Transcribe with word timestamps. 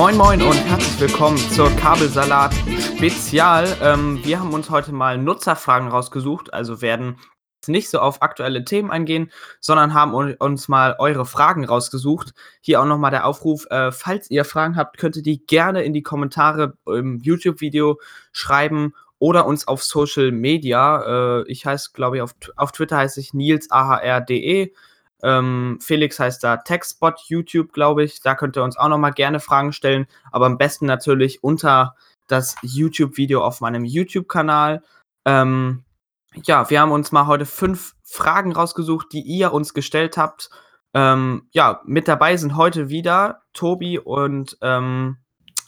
Moin 0.00 0.16
Moin 0.16 0.40
und 0.40 0.56
herzlich 0.56 0.98
willkommen 0.98 1.36
zur 1.36 1.68
Kabelsalat 1.76 2.54
Spezial. 2.96 3.68
Ähm, 3.82 4.18
wir 4.24 4.40
haben 4.40 4.54
uns 4.54 4.70
heute 4.70 4.92
mal 4.92 5.18
Nutzerfragen 5.18 5.88
rausgesucht, 5.88 6.54
also 6.54 6.80
werden 6.80 7.18
nicht 7.66 7.90
so 7.90 7.98
auf 7.98 8.22
aktuelle 8.22 8.64
Themen 8.64 8.90
eingehen, 8.90 9.30
sondern 9.60 9.92
haben 9.92 10.14
uns 10.14 10.68
mal 10.68 10.96
eure 10.98 11.26
Fragen 11.26 11.66
rausgesucht. 11.66 12.32
Hier 12.62 12.80
auch 12.80 12.86
nochmal 12.86 13.10
der 13.10 13.26
Aufruf, 13.26 13.66
äh, 13.68 13.92
falls 13.92 14.30
ihr 14.30 14.46
Fragen 14.46 14.74
habt, 14.74 14.96
könnt 14.96 15.16
ihr 15.16 15.22
die 15.22 15.44
gerne 15.44 15.82
in 15.82 15.92
die 15.92 16.02
Kommentare 16.02 16.78
im 16.86 17.18
YouTube-Video 17.18 18.00
schreiben 18.32 18.94
oder 19.18 19.44
uns 19.44 19.68
auf 19.68 19.84
Social 19.84 20.32
Media. 20.32 21.40
Äh, 21.40 21.44
ich 21.46 21.66
heiße, 21.66 21.90
glaube 21.92 22.16
ich, 22.16 22.22
auf, 22.22 22.34
auf 22.56 22.72
Twitter 22.72 22.96
heiße 22.96 23.20
ich 23.20 23.34
nilsahr.de. 23.34 24.72
Ähm, 25.22 25.78
Felix 25.80 26.18
heißt 26.18 26.42
da 26.42 26.58
Textbot 26.58 27.20
YouTube, 27.26 27.72
glaube 27.72 28.04
ich. 28.04 28.20
Da 28.20 28.34
könnt 28.34 28.56
ihr 28.56 28.64
uns 28.64 28.76
auch 28.76 28.88
nochmal 28.88 29.12
gerne 29.12 29.40
Fragen 29.40 29.72
stellen, 29.72 30.06
aber 30.32 30.46
am 30.46 30.58
besten 30.58 30.86
natürlich 30.86 31.42
unter 31.42 31.94
das 32.26 32.56
YouTube-Video 32.62 33.44
auf 33.44 33.60
meinem 33.60 33.84
YouTube-Kanal. 33.84 34.82
Ähm, 35.24 35.84
ja, 36.44 36.70
wir 36.70 36.80
haben 36.80 36.92
uns 36.92 37.12
mal 37.12 37.26
heute 37.26 37.46
fünf 37.46 37.94
Fragen 38.02 38.52
rausgesucht, 38.52 39.12
die 39.12 39.22
ihr 39.22 39.52
uns 39.52 39.74
gestellt 39.74 40.16
habt. 40.16 40.50
Ähm, 40.94 41.48
ja, 41.52 41.80
mit 41.84 42.08
dabei 42.08 42.36
sind 42.36 42.56
heute 42.56 42.88
wieder 42.88 43.42
Tobi 43.52 43.98
und 43.98 44.58
ähm, 44.60 45.18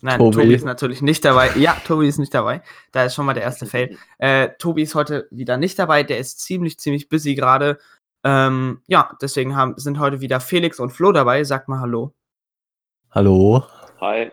Nein, 0.04 0.18
Tobi. 0.18 0.36
Tobi. 0.36 0.54
ist 0.54 0.64
natürlich 0.64 1.00
nicht 1.00 1.24
dabei. 1.24 1.52
Ja, 1.56 1.76
Tobi 1.86 2.08
ist 2.08 2.18
nicht 2.18 2.34
dabei. 2.34 2.60
Da 2.90 3.04
ist 3.04 3.14
schon 3.14 3.24
mal 3.24 3.34
der 3.34 3.44
erste 3.44 3.66
Fail. 3.66 3.96
Äh, 4.18 4.48
Tobi 4.58 4.82
ist 4.82 4.96
heute 4.96 5.28
wieder 5.30 5.56
nicht 5.56 5.78
dabei. 5.78 6.02
Der 6.02 6.18
ist 6.18 6.40
ziemlich, 6.40 6.78
ziemlich 6.80 7.08
busy 7.08 7.36
gerade. 7.36 7.78
Ähm, 8.24 8.82
ja, 8.86 9.16
deswegen 9.20 9.56
haben, 9.56 9.74
sind 9.76 9.98
heute 9.98 10.20
wieder 10.20 10.40
Felix 10.40 10.78
und 10.78 10.90
Flo 10.90 11.12
dabei. 11.12 11.44
Sagt 11.44 11.68
mal 11.68 11.80
Hallo. 11.80 12.14
Hallo. 13.10 13.64
Hi. 14.00 14.30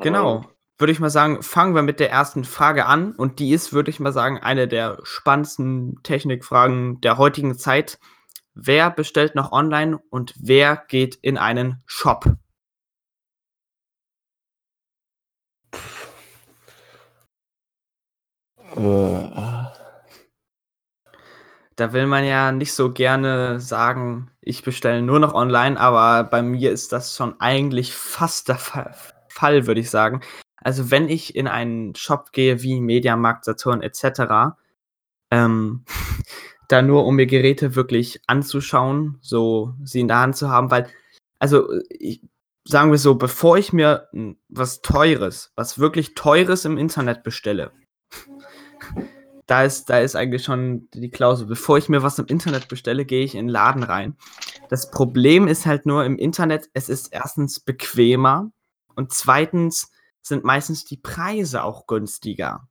Genau. 0.00 0.44
Würde 0.78 0.92
ich 0.92 1.00
mal 1.00 1.10
sagen, 1.10 1.42
fangen 1.42 1.74
wir 1.74 1.82
mit 1.82 2.00
der 2.00 2.10
ersten 2.10 2.44
Frage 2.44 2.86
an. 2.86 3.12
Und 3.12 3.38
die 3.38 3.52
ist, 3.52 3.72
würde 3.72 3.90
ich 3.90 4.00
mal 4.00 4.12
sagen, 4.12 4.38
eine 4.38 4.66
der 4.66 4.98
spannendsten 5.04 6.02
Technikfragen 6.02 7.00
der 7.00 7.16
heutigen 7.18 7.56
Zeit. 7.56 7.98
Wer 8.54 8.90
bestellt 8.90 9.34
noch 9.34 9.52
online 9.52 9.98
und 10.10 10.34
wer 10.38 10.76
geht 10.88 11.16
in 11.16 11.38
einen 11.38 11.82
Shop? 11.86 12.26
Äh. 18.76 19.63
Da 21.76 21.92
will 21.92 22.06
man 22.06 22.24
ja 22.24 22.52
nicht 22.52 22.72
so 22.72 22.92
gerne 22.92 23.58
sagen, 23.60 24.30
ich 24.40 24.62
bestelle 24.62 25.02
nur 25.02 25.18
noch 25.18 25.34
online, 25.34 25.78
aber 25.78 26.24
bei 26.24 26.42
mir 26.42 26.70
ist 26.70 26.92
das 26.92 27.16
schon 27.16 27.40
eigentlich 27.40 27.92
fast 27.94 28.48
der 28.48 28.58
Fall, 28.58 29.66
würde 29.66 29.80
ich 29.80 29.90
sagen. 29.90 30.20
Also 30.56 30.90
wenn 30.90 31.08
ich 31.08 31.34
in 31.34 31.48
einen 31.48 31.94
Shop 31.94 32.32
gehe 32.32 32.62
wie 32.62 32.80
Mediamarkt, 32.80 33.44
Saturn 33.44 33.82
etc., 33.82 34.54
ähm, 35.30 35.84
da 36.68 36.80
nur 36.80 37.04
um 37.04 37.16
mir 37.16 37.26
Geräte 37.26 37.74
wirklich 37.74 38.20
anzuschauen, 38.26 39.18
so 39.20 39.74
sie 39.82 40.00
in 40.00 40.08
der 40.08 40.20
Hand 40.20 40.36
zu 40.36 40.48
haben, 40.48 40.70
weil, 40.70 40.88
also 41.38 41.68
ich, 41.90 42.22
sagen 42.64 42.90
wir 42.90 42.98
so, 42.98 43.16
bevor 43.16 43.58
ich 43.58 43.72
mir 43.72 44.08
was 44.48 44.80
Teures, 44.80 45.52
was 45.56 45.78
wirklich 45.78 46.14
Teures 46.14 46.64
im 46.64 46.78
Internet 46.78 47.22
bestelle, 47.22 47.72
da 49.46 49.64
ist, 49.64 49.90
da 49.90 49.98
ist 49.98 50.16
eigentlich 50.16 50.44
schon 50.44 50.88
die 50.94 51.10
Klausel. 51.10 51.46
Bevor 51.46 51.78
ich 51.78 51.88
mir 51.88 52.02
was 52.02 52.18
im 52.18 52.26
Internet 52.26 52.68
bestelle, 52.68 53.04
gehe 53.04 53.24
ich 53.24 53.34
in 53.34 53.46
den 53.46 53.52
Laden 53.52 53.82
rein. 53.82 54.16
Das 54.68 54.90
Problem 54.90 55.46
ist 55.46 55.66
halt 55.66 55.86
nur 55.86 56.04
im 56.04 56.18
Internet, 56.18 56.68
es 56.72 56.88
ist 56.88 57.12
erstens 57.12 57.60
bequemer 57.60 58.50
und 58.94 59.12
zweitens 59.12 59.90
sind 60.22 60.44
meistens 60.44 60.84
die 60.84 60.96
Preise 60.96 61.62
auch 61.64 61.86
günstiger. 61.86 62.68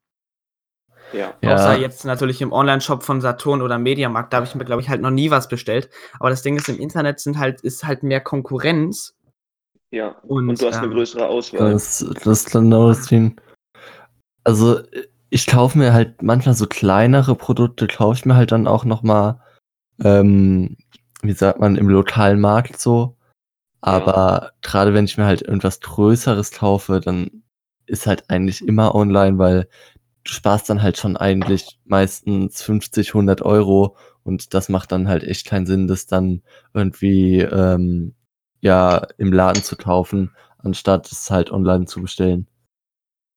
Ja. 1.12 1.36
Außer 1.44 1.78
jetzt 1.78 2.06
natürlich 2.06 2.42
im 2.42 2.52
Online-Shop 2.52 3.04
von 3.04 3.22
Saturn 3.22 3.62
oder 3.62 3.78
Mediamarkt, 3.78 4.34
da 4.34 4.38
habe 4.38 4.48
ich 4.48 4.56
mir, 4.56 4.66
glaube 4.66 4.82
ich, 4.82 4.90
halt 4.90 5.02
noch 5.02 5.12
nie 5.12 5.30
was 5.30 5.48
bestellt. 5.48 5.90
Aber 6.20 6.30
das 6.30 6.42
Ding 6.42 6.58
ist, 6.58 6.70
im 6.70 6.80
Internet 6.80 7.20
sind 7.20 7.38
halt, 7.38 7.62
ist 7.62 7.84
halt 7.84 8.02
mehr 8.02 8.22
Konkurrenz. 8.22 9.16
Ja, 9.92 10.16
und, 10.24 10.50
und 10.50 10.60
du 10.60 10.66
hast 10.66 10.78
ähm, 10.78 10.86
eine 10.86 10.94
größere 10.94 11.28
Auswahl. 11.28 11.74
Das, 11.74 12.04
das 12.24 12.46
genau 12.46 12.88
das 12.88 13.06
Ding. 13.06 13.40
Also, 14.44 14.82
ich 15.34 15.48
kaufe 15.48 15.80
mir 15.80 15.94
halt 15.94 16.22
manchmal 16.22 16.54
so 16.54 16.68
kleinere 16.68 17.36
Produkte, 17.36 17.88
kaufe 17.88 18.20
ich 18.20 18.26
mir 18.26 18.36
halt 18.36 18.52
dann 18.52 18.68
auch 18.68 18.86
nochmal, 18.86 19.40
ähm, 20.00 20.78
wie 21.24 21.34
sagt 21.34 21.60
man, 21.60 21.76
im 21.76 21.90
lokalen 21.90 22.40
Markt 22.40 22.80
so. 22.80 23.18
Aber 23.82 24.14
ja. 24.14 24.52
gerade 24.62 24.94
wenn 24.94 25.06
ich 25.06 25.18
mir 25.18 25.26
halt 25.26 25.42
irgendwas 25.42 25.80
Größeres 25.80 26.52
kaufe, 26.52 27.02
dann 27.04 27.44
ist 27.88 28.06
halt 28.06 28.30
eigentlich 28.30 28.64
immer 28.68 28.94
online, 28.94 29.40
weil 29.40 29.68
du 30.24 30.32
sparst 30.32 30.70
dann 30.70 30.84
halt 30.84 30.98
schon 31.00 31.18
eigentlich 31.18 31.80
meistens 31.86 32.62
50, 32.62 33.16
100 33.16 33.42
Euro 33.42 33.98
und 34.22 34.54
das 34.54 34.70
macht 34.70 34.92
dann 34.92 35.08
halt 35.08 35.24
echt 35.24 35.48
keinen 35.48 35.66
Sinn, 35.66 35.88
das 35.88 36.06
dann 36.06 36.44
irgendwie 36.76 37.40
ähm, 37.40 38.14
ja 38.62 39.08
im 39.18 39.34
Laden 39.34 39.64
zu 39.64 39.78
kaufen, 39.78 40.32
anstatt 40.60 41.12
es 41.12 41.32
halt 41.32 41.50
online 41.50 41.86
zu 41.88 42.04
bestellen. 42.04 42.48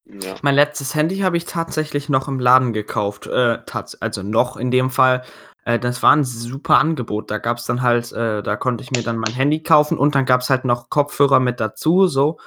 Ja. 0.09 0.35
Mein 0.41 0.55
letztes 0.55 0.95
Handy 0.95 1.17
habe 1.19 1.37
ich 1.37 1.45
tatsächlich 1.45 2.07
noch 2.07 2.27
im 2.27 2.39
Laden 2.39 2.71
gekauft. 2.71 3.27
Äh, 3.27 3.59
also 3.99 4.23
noch 4.23 4.55
in 4.55 4.71
dem 4.71 4.89
Fall. 4.89 5.23
Äh, 5.65 5.79
das 5.79 6.01
war 6.01 6.15
ein 6.15 6.23
super 6.23 6.77
Angebot. 6.77 7.29
Da 7.29 7.39
gab 7.39 7.57
es 7.57 7.65
dann 7.65 7.81
halt, 7.81 8.11
äh, 8.13 8.41
da 8.41 8.55
konnte 8.55 8.83
ich 8.83 8.91
mir 8.91 9.03
dann 9.03 9.17
mein 9.17 9.33
Handy 9.33 9.61
kaufen 9.61 9.97
und 9.97 10.15
dann 10.15 10.25
gab 10.25 10.41
es 10.41 10.49
halt 10.49 10.63
noch 10.63 10.89
Kopfhörer 10.89 11.39
mit 11.39 11.59
dazu, 11.59 12.07
so. 12.07 12.37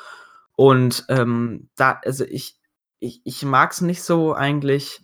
Und 0.57 1.05
ähm, 1.09 1.69
da, 1.77 2.01
also 2.05 2.25
ich, 2.25 2.59
ich, 2.99 3.21
ich 3.25 3.45
mag 3.45 3.73
es 3.73 3.81
nicht 3.83 4.03
so 4.03 4.35
eigentlich. 4.35 5.03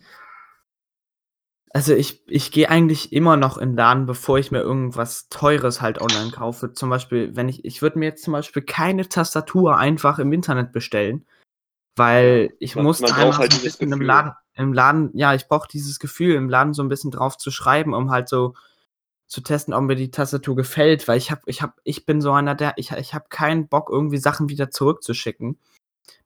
Also 1.73 1.93
ich, 1.93 2.23
ich 2.27 2.51
gehe 2.51 2.69
eigentlich 2.71 3.13
immer 3.13 3.37
noch 3.37 3.57
in 3.59 3.71
den 3.71 3.77
Laden, 3.77 4.05
bevor 4.07 4.39
ich 4.39 4.51
mir 4.51 4.61
irgendwas 4.61 5.29
Teures 5.29 5.81
halt 5.81 6.01
online 6.01 6.31
kaufe. 6.31 6.73
Zum 6.73 6.89
Beispiel, 6.89 7.35
wenn 7.35 7.49
ich, 7.49 7.65
ich 7.65 7.83
würde 7.83 7.99
mir 7.99 8.05
jetzt 8.05 8.23
zum 8.23 8.33
Beispiel 8.33 8.63
keine 8.63 9.07
Tastatur 9.07 9.77
einfach 9.77 10.17
im 10.17 10.33
Internet 10.33 10.71
bestellen 10.71 11.25
weil 11.97 12.53
ich 12.59 12.75
man, 12.75 12.85
musste 12.85 13.03
man 13.03 13.13
einmal 13.13 13.37
halt 13.37 13.53
so 13.53 13.59
ein 13.59 13.63
bisschen 13.63 13.91
im 13.91 14.01
Laden, 14.01 14.33
im 14.53 14.73
Laden, 14.73 15.11
ja, 15.13 15.33
ich 15.33 15.47
brauche 15.47 15.67
dieses 15.67 15.99
Gefühl, 15.99 16.35
im 16.35 16.49
Laden 16.49 16.73
so 16.73 16.83
ein 16.83 16.89
bisschen 16.89 17.11
drauf 17.11 17.37
zu 17.37 17.51
schreiben, 17.51 17.93
um 17.93 18.11
halt 18.11 18.29
so 18.29 18.53
zu 19.27 19.41
testen, 19.41 19.73
ob 19.73 19.83
mir 19.83 19.95
die 19.95 20.11
Tastatur 20.11 20.55
gefällt, 20.55 21.07
weil 21.07 21.17
ich 21.17 21.31
habe, 21.31 21.41
ich 21.45 21.61
habe, 21.61 21.73
ich 21.83 22.05
bin 22.05 22.21
so 22.21 22.31
einer, 22.31 22.55
der, 22.55 22.73
ich, 22.77 22.91
ich 22.91 23.13
habe 23.13 23.25
keinen 23.29 23.67
Bock, 23.67 23.89
irgendwie 23.91 24.17
Sachen 24.17 24.49
wieder 24.49 24.71
zurückzuschicken. 24.71 25.59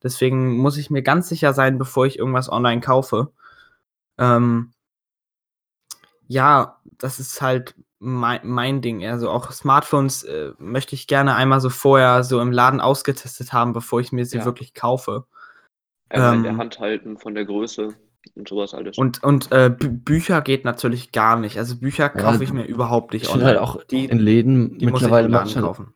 Deswegen 0.04 0.58
muss 0.58 0.78
ich 0.78 0.90
mir 0.92 1.02
ganz 1.02 1.28
sicher 1.28 1.54
sein, 1.54 1.78
bevor 1.78 2.06
ich 2.06 2.20
irgendwas 2.20 2.50
online 2.50 2.82
kaufe. 2.82 3.32
Ähm, 4.18 4.72
ja, 6.28 6.80
das 6.98 7.20
ist 7.20 7.42
halt 7.42 7.76
mein, 8.00 8.42
mein 8.44 8.82
Ding. 8.82 9.06
Also 9.06 9.30
auch 9.30 9.52
Smartphones 9.52 10.24
äh, 10.24 10.53
möchte 10.58 10.96
ich 10.96 11.08
gerne 11.08 11.36
einmal 11.36 11.59
so 11.59 11.70
vorher 11.70 12.24
so 12.24 12.40
im 12.40 12.52
Laden 12.52 12.82
ausgetestet 12.82 13.52
haben, 13.52 13.74
bevor 13.74 14.00
ich 14.00 14.12
mir 14.12 14.26
sie 14.26 14.38
ja. 14.38 14.46
wirklich 14.46 14.74
kaufe. 14.74 15.26
Einmal 16.12 16.32
ähm, 16.32 16.38
in 16.38 16.44
der 16.44 16.52
ähm, 16.54 16.58
Hand 16.60 16.80
halten 16.80 17.18
von 17.18 17.36
der 17.36 17.46
Größe 17.46 17.90
und 18.36 18.48
sowas 18.48 18.74
alles. 18.74 18.98
Und, 18.98 19.24
und 19.24 19.52
äh, 19.52 19.70
Bücher 19.70 20.42
geht 20.42 20.66
natürlich 20.66 21.12
gar 21.12 21.40
nicht. 21.40 21.58
Also 21.58 21.78
Bücher 21.78 22.10
kaufe 22.10 22.38
ja, 22.38 22.42
ich 22.42 22.54
mir 22.54 22.66
überhaupt 22.66 23.14
nicht 23.14 23.24
ich 23.24 23.30
online. 23.30 23.50
Halt 23.50 23.60
auch 23.60 23.84
die, 23.84 24.06
in 24.06 24.20
Läden 24.20 24.78
die 24.78 24.86
mittlerweile 24.86 25.30
muss 25.30 25.50
ich 25.50 25.56
halt, 25.56 25.66
kaufen. 25.66 25.94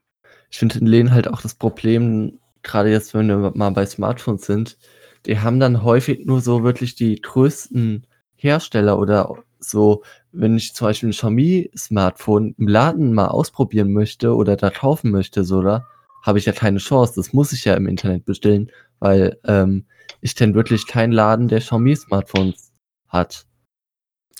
Ich 0.50 0.58
finde 0.58 0.80
in 0.80 0.88
Läden 0.88 1.12
halt 1.12 1.28
auch 1.28 1.42
das 1.42 1.56
Problem, 1.56 2.40
gerade 2.64 2.90
jetzt, 2.90 3.14
wenn 3.14 3.28
wir 3.28 3.52
mal 3.56 3.72
bei 3.72 3.86
Smartphones 3.86 4.46
sind, 4.46 4.78
die 5.25 5.40
haben 5.40 5.59
dann 5.59 5.84
häufig 5.84 6.25
nur 6.25 6.42
so 6.42 6.64
wirklich 6.64 6.96
die 6.96 7.20
größten 7.22 8.06
Hersteller 8.36 9.00
oder 9.00 9.44
so, 9.59 10.04
wenn 10.31 10.58
ich 10.58 10.74
zum 10.74 10.88
Beispiel 10.88 11.09
ein 11.09 11.14
Xiaomi-Smartphone 11.14 12.56
im 12.57 12.68
Laden 12.68 13.13
mal 13.13 13.28
ausprobieren 13.28 13.92
möchte 13.92 14.36
oder 14.36 14.56
da 14.56 14.69
kaufen 14.69 15.12
möchte, 15.12 15.44
so, 15.44 15.62
da 15.62 15.86
habe 16.22 16.39
ich 16.39 16.45
ja 16.45 16.54
keine 16.54 16.80
Chance. 16.80 17.13
Das 17.16 17.34
muss 17.34 17.54
ich 17.54 17.66
ja 17.66 17.75
im 17.75 17.88
Internet 17.88 18.25
bestellen, 18.25 18.72
weil 19.00 19.39
ähm, 19.44 19.86
ich 20.21 20.36
denn 20.36 20.56
wirklich 20.56 20.88
keinen 20.88 21.12
Laden, 21.12 21.47
der 21.47 21.59
Xiaomi-Smartphones 21.59 22.71
hat. 23.07 23.45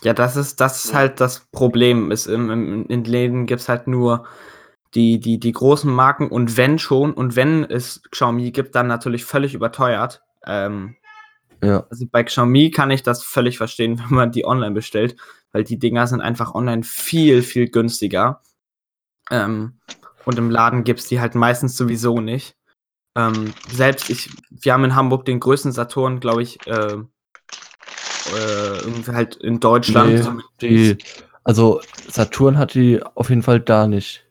Ja, 0.04 0.13
das 0.13 0.36
ist, 0.36 0.60
das 0.60 0.86
ist 0.86 0.94
halt 0.94 1.19
das 1.19 1.48
Problem. 1.52 2.12
Ist 2.12 2.28
im, 2.28 2.50
im, 2.50 2.86
in 2.88 3.04
Läden 3.04 3.46
gibt 3.46 3.62
es 3.62 3.69
halt 3.69 3.88
nur 3.88 4.25
die, 4.94 5.19
die, 5.19 5.40
die 5.40 5.52
großen 5.52 5.92
Marken 5.92 6.30
und 6.30 6.57
wenn 6.57 6.80
schon, 6.80 7.13
und 7.13 7.36
wenn 7.36 7.63
es 7.63 8.02
Xiaomi 8.12 8.52
gibt, 8.52 8.75
dann 8.75 8.88
natürlich 8.88 9.25
völlig 9.25 9.54
überteuert. 9.54 10.24
Ähm, 10.46 10.96
ja. 11.62 11.86
Also 11.90 12.06
bei 12.10 12.24
Xiaomi 12.24 12.72
kann 12.72 12.92
ich 12.92 13.04
das 13.04 13.24
völlig 13.24 13.58
verstehen, 13.58 14.00
wenn 14.10 14.16
man 14.16 14.31
die 14.31 14.46
online 14.46 14.74
bestellt, 14.74 15.16
weil 15.51 15.63
die 15.63 15.80
Dinger 15.80 16.08
sind 16.08 16.22
einfach 16.22 16.56
online 16.56 16.84
viel, 16.84 17.42
viel 17.42 17.69
günstiger. 17.69 18.42
Ähm, 19.31 19.80
und 20.25 20.38
im 20.38 20.50
Laden 20.50 20.84
gibt 20.84 21.00
es 21.00 21.08
die 21.08 21.19
halt 21.19 21.36
meistens 21.36 21.78
sowieso 21.78 22.19
nicht. 22.19 22.56
Ähm, 23.16 23.54
selbst 23.70 24.10
ich, 24.10 24.30
wir 24.50 24.74
haben 24.74 24.84
in 24.84 24.96
Hamburg 24.96 25.26
den 25.26 25.40
größten 25.40 25.72
Saturn, 25.72 26.20
glaube 26.20 26.44
ich, 26.44 26.66
äh, 26.68 26.98
äh, 28.34 28.78
irgendwie 28.80 29.12
halt 29.12 29.36
in 29.38 29.60
Deutschland. 29.60 30.44
Nee, 30.62 30.96
die, 30.96 30.98
also 31.44 31.82
Saturn 32.10 32.58
hat 32.58 32.74
die 32.74 33.02
auf 33.16 33.30
jeden 33.30 33.44
Fall 33.44 33.60
da 33.60 33.88
nicht. 33.88 34.26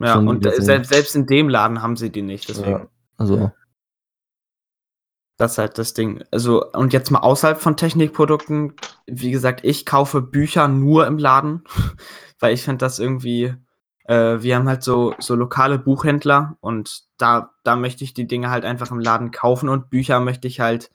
Ja, 0.00 0.16
und 0.16 0.46
äh, 0.46 0.60
selbst, 0.62 0.90
selbst 0.90 1.16
in 1.16 1.26
dem 1.26 1.48
Laden 1.48 1.82
haben 1.82 1.96
sie 1.96 2.10
die 2.10 2.22
nicht. 2.22 2.48
Deswegen. 2.48 2.70
Ja, 2.70 2.88
also. 3.16 3.50
Das 5.36 5.52
ist 5.52 5.58
halt 5.58 5.78
das 5.78 5.94
Ding. 5.94 6.22
Also, 6.30 6.64
und 6.72 6.92
jetzt 6.92 7.10
mal 7.10 7.20
außerhalb 7.20 7.60
von 7.60 7.76
Technikprodukten, 7.76 8.74
wie 9.06 9.30
gesagt, 9.30 9.60
ich 9.64 9.86
kaufe 9.86 10.20
Bücher 10.20 10.66
nur 10.68 11.06
im 11.06 11.16
Laden, 11.18 11.64
weil 12.40 12.54
ich 12.54 12.62
finde 12.62 12.78
das 12.78 12.98
irgendwie, 12.98 13.54
äh, 14.08 14.42
wir 14.42 14.56
haben 14.56 14.68
halt 14.68 14.82
so, 14.82 15.14
so 15.18 15.34
lokale 15.34 15.78
Buchhändler 15.78 16.56
und 16.60 17.04
da, 17.18 17.54
da 17.62 17.76
möchte 17.76 18.04
ich 18.04 18.14
die 18.14 18.26
Dinge 18.26 18.50
halt 18.50 18.64
einfach 18.64 18.90
im 18.90 19.00
Laden 19.00 19.30
kaufen 19.30 19.68
und 19.68 19.90
Bücher 19.90 20.18
möchte 20.18 20.48
ich 20.48 20.60
halt, 20.60 20.90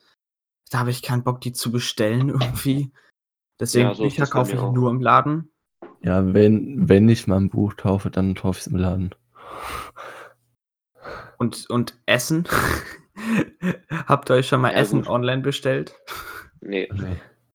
da 0.70 0.80
habe 0.80 0.90
ich 0.90 1.02
keinen 1.02 1.22
Bock, 1.22 1.40
die 1.40 1.52
zu 1.52 1.70
bestellen 1.70 2.28
irgendwie. 2.40 2.92
Deswegen 3.60 3.88
ja, 3.88 3.94
so 3.94 4.02
Bücher 4.02 4.26
kaufe 4.26 4.52
ich 4.52 4.58
auch. 4.58 4.72
nur 4.72 4.90
im 4.90 5.00
Laden. 5.00 5.52
Ja, 6.02 6.34
wenn, 6.34 6.88
wenn 6.88 7.08
ich 7.08 7.28
mal 7.28 7.36
ein 7.36 7.50
Buch 7.50 7.76
kaufe, 7.76 8.10
dann 8.10 8.34
kaufe 8.34 8.58
ich 8.58 8.66
es 8.66 8.72
im 8.72 8.76
Laden. 8.76 9.14
Und, 11.38 11.70
und 11.70 11.96
Essen? 12.06 12.44
Habt 14.06 14.28
ihr 14.28 14.34
euch 14.34 14.48
schon 14.48 14.60
mal 14.60 14.72
ja, 14.72 14.78
Essen 14.78 15.02
gut. 15.02 15.10
online 15.10 15.42
bestellt? 15.42 15.94
Nee. 16.60 16.88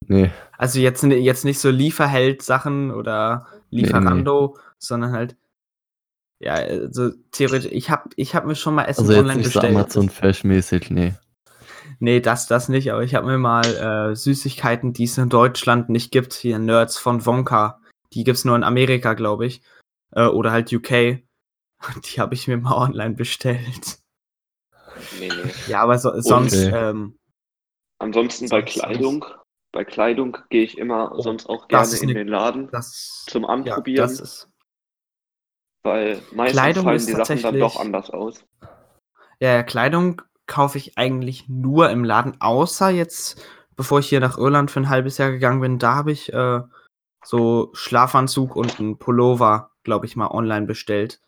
nee. 0.08 0.32
Also 0.58 0.80
jetzt, 0.80 1.04
jetzt 1.04 1.44
nicht 1.44 1.60
so 1.60 1.70
Lieferheld-Sachen 1.70 2.92
oder 2.92 3.48
Lieferando, 3.70 4.54
nee, 4.56 4.62
nee. 4.62 4.76
sondern 4.78 5.12
halt, 5.12 5.36
ja, 6.40 6.54
also 6.54 7.12
theoretisch, 7.32 7.72
ich 7.72 7.90
habe 7.90 8.10
ich 8.16 8.34
hab 8.34 8.46
mir 8.46 8.56
schon 8.56 8.76
mal 8.76 8.86
Essen 8.86 9.08
also 9.08 9.20
online 9.20 9.44
bestellt. 9.44 9.66
Also 9.66 9.78
Amazon 9.78 10.10
Fresh-mäßig, 10.10 10.90
nee. 10.90 11.14
Nee, 12.00 12.22
das, 12.22 12.48
das 12.48 12.70
nicht, 12.70 12.92
aber 12.94 13.04
ich 13.04 13.14
habe 13.14 13.28
mir 13.28 13.38
mal 13.38 13.66
äh, 14.12 14.16
Süßigkeiten, 14.16 14.94
die 14.94 15.04
es 15.04 15.18
in 15.18 15.28
Deutschland 15.28 15.90
nicht 15.90 16.12
gibt, 16.12 16.34
hier 16.34 16.58
Nerds 16.58 16.98
von 16.98 17.26
Wonka, 17.26 17.82
die 18.14 18.24
gibt 18.24 18.38
es 18.38 18.46
nur 18.46 18.56
in 18.56 18.64
Amerika, 18.64 19.16
glaube 19.16 19.46
ich, 19.46 19.62
äh, 20.12 20.26
oder 20.26 20.52
halt 20.52 20.72
UK, 20.72 20.90
die 22.06 22.20
habe 22.20 22.34
ich 22.34 22.48
mir 22.48 22.58
mal 22.58 22.76
online 22.76 23.16
bestellt. 23.16 24.00
Nee, 25.20 25.30
nee. 25.30 25.52
Ja, 25.68 25.82
aber 25.82 25.98
so, 25.98 26.20
sonst. 26.22 26.54
Okay. 26.54 26.72
Ähm, 26.74 27.18
Ansonsten 28.00 28.48
bei 28.48 28.62
Kleidung. 28.62 29.26
Bei 29.72 29.84
Kleidung 29.84 30.38
gehe 30.50 30.64
ich 30.64 30.78
immer 30.78 31.12
oh, 31.14 31.22
sonst 31.22 31.48
auch 31.48 31.68
gerne 31.68 31.96
in 31.98 32.08
den 32.08 32.28
Laden 32.28 32.70
das, 32.72 33.26
zum 33.28 33.46
Anprobieren. 33.46 33.98
Ja, 33.98 34.08
das 34.08 34.20
ist, 34.20 34.50
weil 35.84 36.22
meistens 36.32 36.60
Kleidung 36.60 36.84
fallen 36.84 37.06
die 37.06 37.12
Sachen 37.12 37.42
dann 37.42 37.60
doch 37.60 37.80
anders 37.80 38.10
aus. 38.10 38.46
Ja, 39.40 39.64
Kleidung 39.64 40.22
kaufe 40.48 40.78
ich 40.78 40.98
eigentlich 40.98 41.48
nur 41.48 41.90
im 41.90 42.04
Laden, 42.04 42.40
außer 42.42 42.90
jetzt, 42.90 43.42
bevor 43.76 44.00
ich 44.00 44.10
hier 44.10 44.20
nach 44.20 44.38
Irland 44.38 44.72
für 44.72 44.82
ein 44.82 44.90
halbes 44.90 45.18
Jahr 45.18 45.32
gegangen 45.32 45.62
bin, 45.62 45.80
da 45.80 45.96
habe 45.96 46.12
ich 46.12 46.34
äh, 46.34 46.62
so 47.24 47.70
Schlafanzug 47.74 48.56
und 48.56 48.80
ein 48.80 48.98
Pullover, 48.98 49.72
glaube 49.84 50.06
ich, 50.06 50.16
mal 50.16 50.30
online 50.30 50.66
bestellt. 50.66 51.22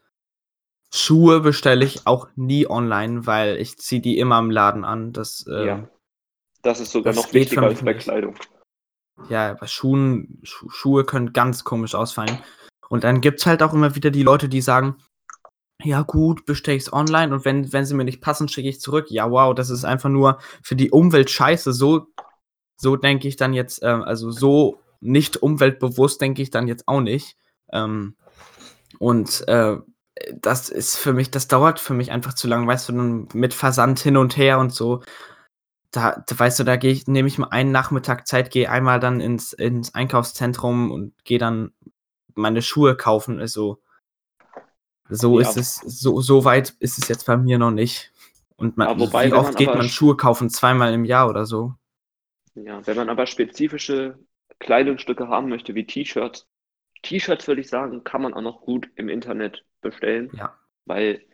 Schuhe 0.93 1.39
bestelle 1.39 1.85
ich 1.85 2.05
auch 2.05 2.27
nie 2.35 2.69
online, 2.69 3.25
weil 3.25 3.57
ich 3.57 3.77
ziehe 3.77 4.01
die 4.01 4.17
immer 4.17 4.39
im 4.39 4.51
Laden 4.51 4.83
an. 4.83 5.13
Das, 5.13 5.45
äh, 5.47 5.65
ja. 5.65 5.89
das 6.63 6.81
ist 6.81 6.91
sogar 6.91 7.13
das 7.13 7.23
noch 7.23 7.33
wichtiger 7.33 7.63
als 7.63 7.83
bei 7.83 7.93
Kleidung. 7.93 8.35
Ja, 9.29 9.53
bei 9.53 9.67
Schuhen, 9.67 10.39
Schu 10.43 10.69
Schuhe 10.69 11.05
können 11.05 11.31
ganz 11.31 11.63
komisch 11.63 11.95
ausfallen. 11.95 12.39
Und 12.91 13.05
dann 13.05 13.21
gibt 13.21 13.39
es 13.39 13.45
halt 13.45 13.63
auch 13.63 13.73
immer 13.73 13.95
wieder 13.95 14.11
die 14.11 14.21
Leute, 14.21 14.49
die 14.49 14.59
sagen, 14.59 14.97
ja 15.81 16.01
gut, 16.01 16.45
bestelle 16.45 16.75
ich 16.75 16.83
es 16.83 16.91
online 16.91 17.33
und 17.33 17.45
wenn, 17.45 17.71
wenn 17.71 17.85
sie 17.85 17.93
mir 17.93 18.03
nicht 18.03 18.19
passen, 18.19 18.49
schicke 18.49 18.67
ich 18.67 18.81
zurück. 18.81 19.05
Ja, 19.09 19.31
wow, 19.31 19.55
das 19.55 19.69
ist 19.69 19.85
einfach 19.85 20.09
nur 20.09 20.39
für 20.61 20.75
die 20.75 20.91
Umwelt 20.91 21.29
scheiße. 21.29 21.71
So, 21.71 22.07
so 22.75 22.97
denke 22.97 23.29
ich 23.29 23.37
dann 23.37 23.53
jetzt, 23.53 23.81
äh, 23.81 23.85
also 23.85 24.29
so 24.29 24.81
nicht 24.99 25.41
umweltbewusst 25.41 26.19
denke 26.19 26.41
ich 26.41 26.51
dann 26.51 26.67
jetzt 26.67 26.85
auch 26.89 26.99
nicht. 26.99 27.37
Ähm, 27.71 28.17
und 28.99 29.47
äh, 29.47 29.77
das 30.35 30.67
ist 30.67 30.97
für 30.97 31.13
mich, 31.13 31.31
das 31.31 31.47
dauert 31.47 31.79
für 31.79 31.93
mich 31.93 32.11
einfach 32.11 32.33
zu 32.33 32.49
lang, 32.49 32.67
weißt 32.67 32.89
du, 32.89 32.93
mit 33.31 33.53
Versand 33.53 33.99
hin 33.99 34.17
und 34.17 34.35
her 34.35 34.59
und 34.59 34.73
so. 34.73 35.01
Da, 35.91 36.21
da 36.27 36.39
weißt 36.39 36.59
du, 36.59 36.65
da 36.65 36.75
gehe 36.75 36.91
ich, 36.91 37.07
nehme 37.07 37.29
ich 37.29 37.37
mal 37.37 37.47
einen 37.51 37.71
Nachmittag 37.71 38.27
Zeit, 38.27 38.51
gehe 38.51 38.69
einmal 38.69 38.99
dann 38.99 39.21
ins, 39.21 39.53
ins 39.53 39.95
Einkaufszentrum 39.95 40.91
und 40.91 41.13
gehe 41.23 41.39
dann 41.39 41.71
meine 42.35 42.61
Schuhe 42.61 42.95
kaufen. 42.95 43.39
Also, 43.39 43.81
so 45.09 45.39
ja. 45.39 45.47
ist 45.47 45.57
es, 45.57 45.75
so, 45.75 46.21
so 46.21 46.45
weit 46.45 46.75
ist 46.79 46.97
es 46.97 47.07
jetzt 47.07 47.25
bei 47.25 47.37
mir 47.37 47.57
noch 47.57 47.71
nicht. 47.71 48.11
Und 48.55 48.77
man, 48.77 48.89
ja, 48.89 48.99
wobei, 48.99 49.27
wie 49.27 49.33
oft 49.33 49.57
geht 49.57 49.73
man 49.73 49.89
Schuhe 49.89 50.15
kaufen? 50.15 50.49
Zweimal 50.49 50.93
im 50.93 51.05
Jahr 51.05 51.29
oder 51.29 51.45
so. 51.45 51.73
Ja, 52.55 52.85
wenn 52.85 52.97
man 52.97 53.09
aber 53.09 53.25
spezifische 53.25 54.19
Kleidungsstücke 54.59 55.27
haben 55.27 55.49
möchte, 55.49 55.73
wie 55.73 55.85
T-Shirts, 55.85 56.47
T-Shirts 57.01 57.47
würde 57.47 57.61
ich 57.61 57.69
sagen, 57.69 58.03
kann 58.03 58.21
man 58.21 58.33
auch 58.33 58.41
noch 58.41 58.61
gut 58.61 58.89
im 58.95 59.09
Internet 59.09 59.65
bestellen. 59.81 60.29
Ja. 60.33 60.57
Weil 60.85 61.25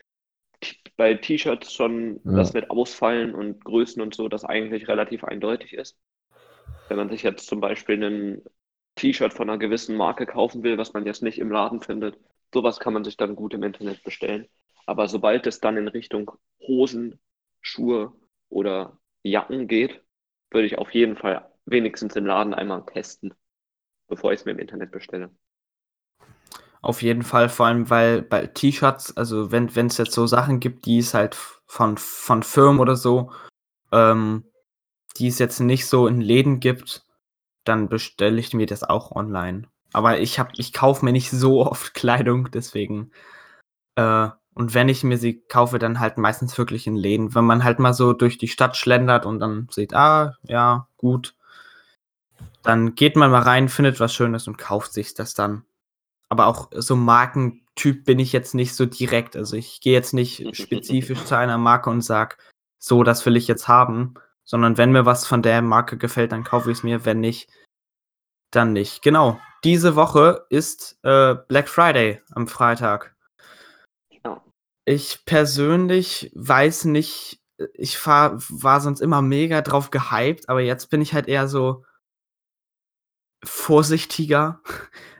bei 0.95 1.13
T-Shirts 1.13 1.73
schon 1.73 2.19
ja. 2.23 2.37
das 2.37 2.53
mit 2.53 2.69
Ausfallen 2.69 3.35
und 3.35 3.63
Größen 3.63 4.01
und 4.01 4.15
so, 4.15 4.29
das 4.29 4.43
eigentlich 4.43 4.87
relativ 4.87 5.23
eindeutig 5.23 5.73
ist. 5.73 5.97
Wenn 6.87 6.97
man 6.97 7.09
sich 7.09 7.23
jetzt 7.23 7.47
zum 7.47 7.59
Beispiel 7.59 8.03
ein 8.03 8.41
T-Shirt 8.97 9.33
von 9.33 9.49
einer 9.49 9.57
gewissen 9.57 9.95
Marke 9.95 10.25
kaufen 10.25 10.63
will, 10.63 10.77
was 10.77 10.93
man 10.93 11.05
jetzt 11.05 11.23
nicht 11.23 11.39
im 11.39 11.51
Laden 11.51 11.81
findet, 11.81 12.17
sowas 12.53 12.79
kann 12.79 12.93
man 12.93 13.03
sich 13.03 13.15
dann 13.15 13.35
gut 13.35 13.53
im 13.53 13.63
Internet 13.63 14.03
bestellen. 14.03 14.47
Aber 14.85 15.07
sobald 15.07 15.47
es 15.47 15.59
dann 15.59 15.77
in 15.77 15.87
Richtung 15.87 16.31
Hosen, 16.61 17.19
Schuhe 17.61 18.13
oder 18.49 18.97
Jacken 19.23 19.67
geht, 19.67 20.01
würde 20.51 20.67
ich 20.67 20.77
auf 20.77 20.91
jeden 20.91 21.17
Fall 21.17 21.49
wenigstens 21.65 22.15
im 22.15 22.25
Laden 22.25 22.53
einmal 22.53 22.85
testen, 22.85 23.33
bevor 24.07 24.31
ich 24.31 24.39
es 24.39 24.45
mir 24.45 24.53
im 24.53 24.59
Internet 24.59 24.91
bestelle. 24.91 25.29
Auf 26.81 27.01
jeden 27.01 27.23
Fall, 27.23 27.49
vor 27.49 27.65
allem, 27.65 27.89
weil 27.89 28.21
bei 28.21 28.47
T-Shirts, 28.47 29.17
also 29.17 29.51
wenn 29.51 29.87
es 29.87 29.97
jetzt 29.97 30.13
so 30.13 30.27
Sachen 30.27 30.59
gibt, 30.59 30.85
die 30.85 30.99
es 30.99 31.13
halt 31.13 31.35
von, 31.35 31.97
von 31.97 32.43
Firmen 32.43 32.79
oder 32.79 32.95
so, 32.95 33.31
ähm, 33.91 34.45
die 35.17 35.27
es 35.27 35.39
jetzt 35.39 35.59
nicht 35.59 35.87
so 35.87 36.07
in 36.07 36.21
Läden 36.21 36.59
gibt, 36.59 37.06
dann 37.67 37.89
bestelle 37.89 38.39
ich 38.39 38.53
mir 38.53 38.65
das 38.65 38.83
auch 38.83 39.11
online. 39.11 39.63
Aber 39.93 40.19
ich 40.19 40.39
hab, 40.39 40.51
ich 40.57 40.73
kaufe 40.73 41.05
mir 41.05 41.11
nicht 41.11 41.31
so 41.31 41.65
oft 41.65 41.93
Kleidung, 41.93 42.49
deswegen. 42.51 43.11
Äh, 43.95 44.29
und 44.53 44.73
wenn 44.73 44.89
ich 44.89 45.03
mir 45.03 45.17
sie 45.17 45.41
kaufe, 45.41 45.79
dann 45.79 45.99
halt 45.99 46.17
meistens 46.17 46.57
wirklich 46.57 46.87
in 46.87 46.95
Läden. 46.95 47.35
Wenn 47.35 47.45
man 47.45 47.63
halt 47.63 47.79
mal 47.79 47.93
so 47.93 48.13
durch 48.13 48.37
die 48.37 48.47
Stadt 48.47 48.75
schlendert 48.75 49.25
und 49.25 49.39
dann 49.39 49.67
sieht, 49.71 49.93
ah, 49.93 50.35
ja, 50.43 50.87
gut. 50.97 51.35
Dann 52.63 52.95
geht 52.95 53.15
man 53.15 53.31
mal 53.31 53.43
rein, 53.43 53.69
findet 53.69 53.99
was 53.99 54.13
Schönes 54.13 54.47
und 54.47 54.57
kauft 54.57 54.93
sich 54.93 55.13
das 55.13 55.33
dann 55.33 55.63
aber 56.29 56.47
auch 56.47 56.69
so 56.73 56.95
Markentyp 56.95 58.05
bin 58.05 58.19
ich 58.19 58.33
jetzt 58.33 58.53
nicht 58.53 58.75
so 58.75 58.85
direkt. 58.85 59.35
Also 59.35 59.55
ich 59.55 59.81
gehe 59.81 59.93
jetzt 59.93 60.13
nicht 60.13 60.55
spezifisch 60.55 61.23
zu 61.23 61.37
einer 61.37 61.57
Marke 61.57 61.89
und 61.89 62.01
sage, 62.01 62.37
so, 62.79 63.03
das 63.03 63.25
will 63.25 63.35
ich 63.35 63.47
jetzt 63.47 63.67
haben, 63.67 64.15
sondern 64.47 64.77
wenn 64.77 64.91
mir 64.91 65.05
was 65.05 65.27
von 65.27 65.41
der 65.43 65.61
Marke 65.61 65.97
gefällt, 65.97 66.31
dann 66.31 66.43
kaufe 66.43 66.71
ich 66.71 66.79
es 66.79 66.83
mir, 66.83 67.05
wenn 67.05 67.19
nicht, 67.19 67.49
dann 68.51 68.73
nicht. 68.73 69.03
Genau. 69.03 69.39
Diese 69.63 69.95
Woche 69.95 70.45
ist 70.49 70.97
äh, 71.03 71.35
Black 71.47 71.67
Friday 71.67 72.21
am 72.31 72.47
Freitag. 72.47 73.15
Ich 74.85 75.25
persönlich 75.25 76.31
weiß 76.33 76.85
nicht, 76.85 77.41
ich 77.73 77.97
fahr, 77.97 78.37
war 78.49 78.79
sonst 78.79 79.01
immer 79.01 79.21
mega 79.21 79.61
drauf 79.61 79.91
gehypt, 79.91 80.47
aber 80.47 80.61
jetzt 80.61 80.89
bin 80.89 81.01
ich 81.01 81.13
halt 81.13 81.27
eher 81.27 81.49
so 81.49 81.83
vorsichtiger, 83.43 84.61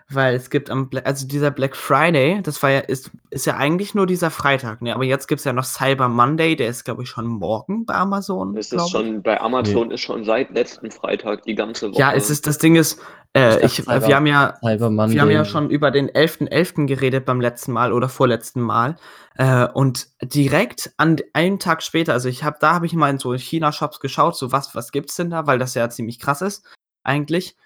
weil 0.09 0.35
es 0.35 0.49
gibt 0.49 0.69
am 0.69 0.89
Bla 0.89 1.01
also 1.01 1.27
dieser 1.27 1.51
Black 1.51 1.75
Friday, 1.75 2.41
das 2.41 2.63
war 2.63 2.69
ja 2.69 2.79
ist 2.79 3.11
ist 3.29 3.45
ja 3.45 3.57
eigentlich 3.57 3.93
nur 3.93 4.05
dieser 4.05 4.31
Freitag, 4.31 4.81
ne? 4.81 4.95
Aber 4.95 5.03
jetzt 5.03 5.27
gibt 5.27 5.39
es 5.39 5.45
ja 5.45 5.51
noch 5.51 5.65
Cyber 5.65 6.07
Monday, 6.07 6.55
der 6.55 6.69
ist, 6.69 6.85
glaube 6.85 7.03
ich, 7.03 7.09
schon 7.09 7.27
morgen 7.27 7.85
bei 7.85 7.95
Amazon, 7.95 8.55
Es 8.55 8.71
ist 8.71 8.89
schon 8.89 9.21
bei 9.21 9.39
Amazon 9.41 9.91
ist 9.91 10.01
schon 10.01 10.23
seit 10.23 10.51
letzten 10.51 10.91
Freitag 10.91 11.43
die 11.43 11.55
ganze 11.55 11.91
Woche. 11.91 11.99
Ja, 11.99 12.13
es 12.13 12.29
ist 12.29 12.47
das 12.47 12.57
Ding 12.57 12.75
ist, 12.75 13.01
äh, 13.33 13.65
ich 13.65 13.79
ich 13.79 13.87
wir 13.87 14.15
haben 14.15 14.27
ja 14.27 14.53
wir 14.61 15.21
haben 15.21 15.31
ja 15.31 15.43
schon 15.43 15.69
über 15.69 15.91
den 15.91 16.09
11.11. 16.09 16.87
geredet 16.87 17.25
beim 17.25 17.41
letzten 17.41 17.73
Mal 17.73 17.91
oder 17.91 18.07
vorletzten 18.07 18.61
Mal, 18.61 18.95
äh, 19.35 19.67
und 19.67 20.07
direkt 20.21 20.93
an 20.95 21.17
einen 21.33 21.59
Tag 21.59 21.83
später 21.83 22.13
also, 22.13 22.29
ich 22.29 22.45
habe 22.45 22.57
da 22.61 22.73
habe 22.73 22.85
ich 22.85 22.93
mal 22.93 23.09
in 23.09 23.19
so 23.19 23.33
China-Shops 23.33 23.99
geschaut, 23.99 24.37
so 24.37 24.53
was 24.53 24.73
was 24.73 24.93
gibt's 24.93 25.15
denn 25.15 25.29
da, 25.31 25.47
weil 25.47 25.59
das 25.59 25.73
ja 25.73 25.89
ziemlich 25.89 26.19
krass 26.19 26.41
ist 26.41 26.65
eigentlich. 27.03 27.57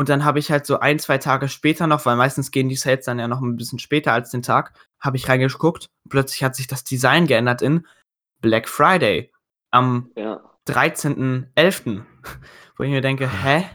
Und 0.00 0.08
dann 0.08 0.24
habe 0.24 0.38
ich 0.38 0.50
halt 0.50 0.64
so 0.64 0.80
ein, 0.80 0.98
zwei 0.98 1.18
Tage 1.18 1.46
später 1.50 1.86
noch, 1.86 2.06
weil 2.06 2.16
meistens 2.16 2.50
gehen 2.50 2.70
die 2.70 2.76
Sales 2.76 3.04
dann 3.04 3.18
ja 3.18 3.28
noch 3.28 3.42
ein 3.42 3.56
bisschen 3.56 3.78
später 3.78 4.14
als 4.14 4.30
den 4.30 4.40
Tag, 4.40 4.72
habe 4.98 5.18
ich 5.18 5.28
reingeguckt. 5.28 5.90
Plötzlich 6.08 6.42
hat 6.42 6.56
sich 6.56 6.66
das 6.66 6.84
Design 6.84 7.26
geändert 7.26 7.60
in 7.60 7.86
Black 8.40 8.66
Friday 8.66 9.30
am 9.70 10.10
ja. 10.16 10.40
13.11. 10.66 12.02
Wo 12.78 12.82
ich 12.82 12.88
mir 12.88 13.02
denke, 13.02 13.28
hä? 13.28 13.66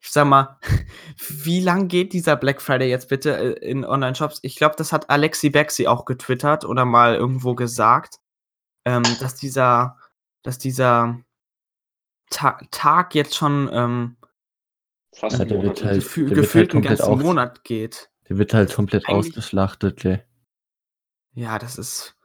Ich 0.00 0.12
sag 0.12 0.28
mal, 0.28 0.60
wie 1.28 1.58
lang 1.58 1.88
geht 1.88 2.12
dieser 2.12 2.36
Black 2.36 2.62
Friday 2.62 2.88
jetzt 2.88 3.08
bitte 3.08 3.36
äh, 3.36 3.68
in 3.68 3.84
Online-Shops? 3.84 4.38
Ich 4.42 4.54
glaube, 4.54 4.76
das 4.78 4.92
hat 4.92 5.10
Alexi 5.10 5.50
Bexi 5.50 5.88
auch 5.88 6.04
getwittert 6.04 6.64
oder 6.64 6.84
mal 6.84 7.16
irgendwo 7.16 7.56
gesagt, 7.56 8.20
ähm, 8.84 9.02
dass 9.18 9.34
dieser, 9.34 9.98
dass 10.44 10.58
dieser 10.58 11.18
Ta 12.30 12.60
Tag 12.70 13.16
jetzt 13.16 13.34
schon 13.34 13.68
ähm, 13.72 14.16
Fast 15.14 15.38
ja, 15.38 15.44
der 15.44 15.62
wird 15.62 15.84
halt, 15.84 16.02
Gefühl, 16.02 16.28
der 16.28 16.36
gefühlt 16.38 16.74
halt 16.74 16.74
einen 16.74 16.82
ganzen 16.96 17.12
aus, 17.14 17.22
Monat 17.22 17.64
geht. 17.64 18.10
Der 18.28 18.38
wird 18.38 18.52
halt 18.54 18.72
komplett 18.74 19.08
Eigentlich, 19.08 19.28
ausgeschlachtet, 19.32 20.04
ey. 20.04 20.22
Ja, 21.34 21.58
das 21.58 21.78
ist 21.78 22.16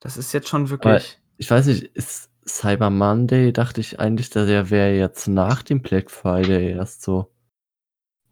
das 0.00 0.16
ist 0.16 0.32
jetzt 0.32 0.48
schon 0.48 0.62
Aber 0.62 0.70
wirklich 0.70 1.18
ich 1.38 1.50
weiß 1.50 1.66
nicht, 1.66 1.84
ist 1.94 2.30
Cyber 2.46 2.90
Monday 2.90 3.52
dachte 3.52 3.80
ich 3.80 3.98
eigentlich, 4.00 4.30
der 4.30 4.70
wäre 4.70 4.94
jetzt 4.96 5.26
nach 5.28 5.62
dem 5.62 5.80
Black 5.82 6.10
Friday 6.10 6.72
erst 6.72 7.02
so. 7.02 7.32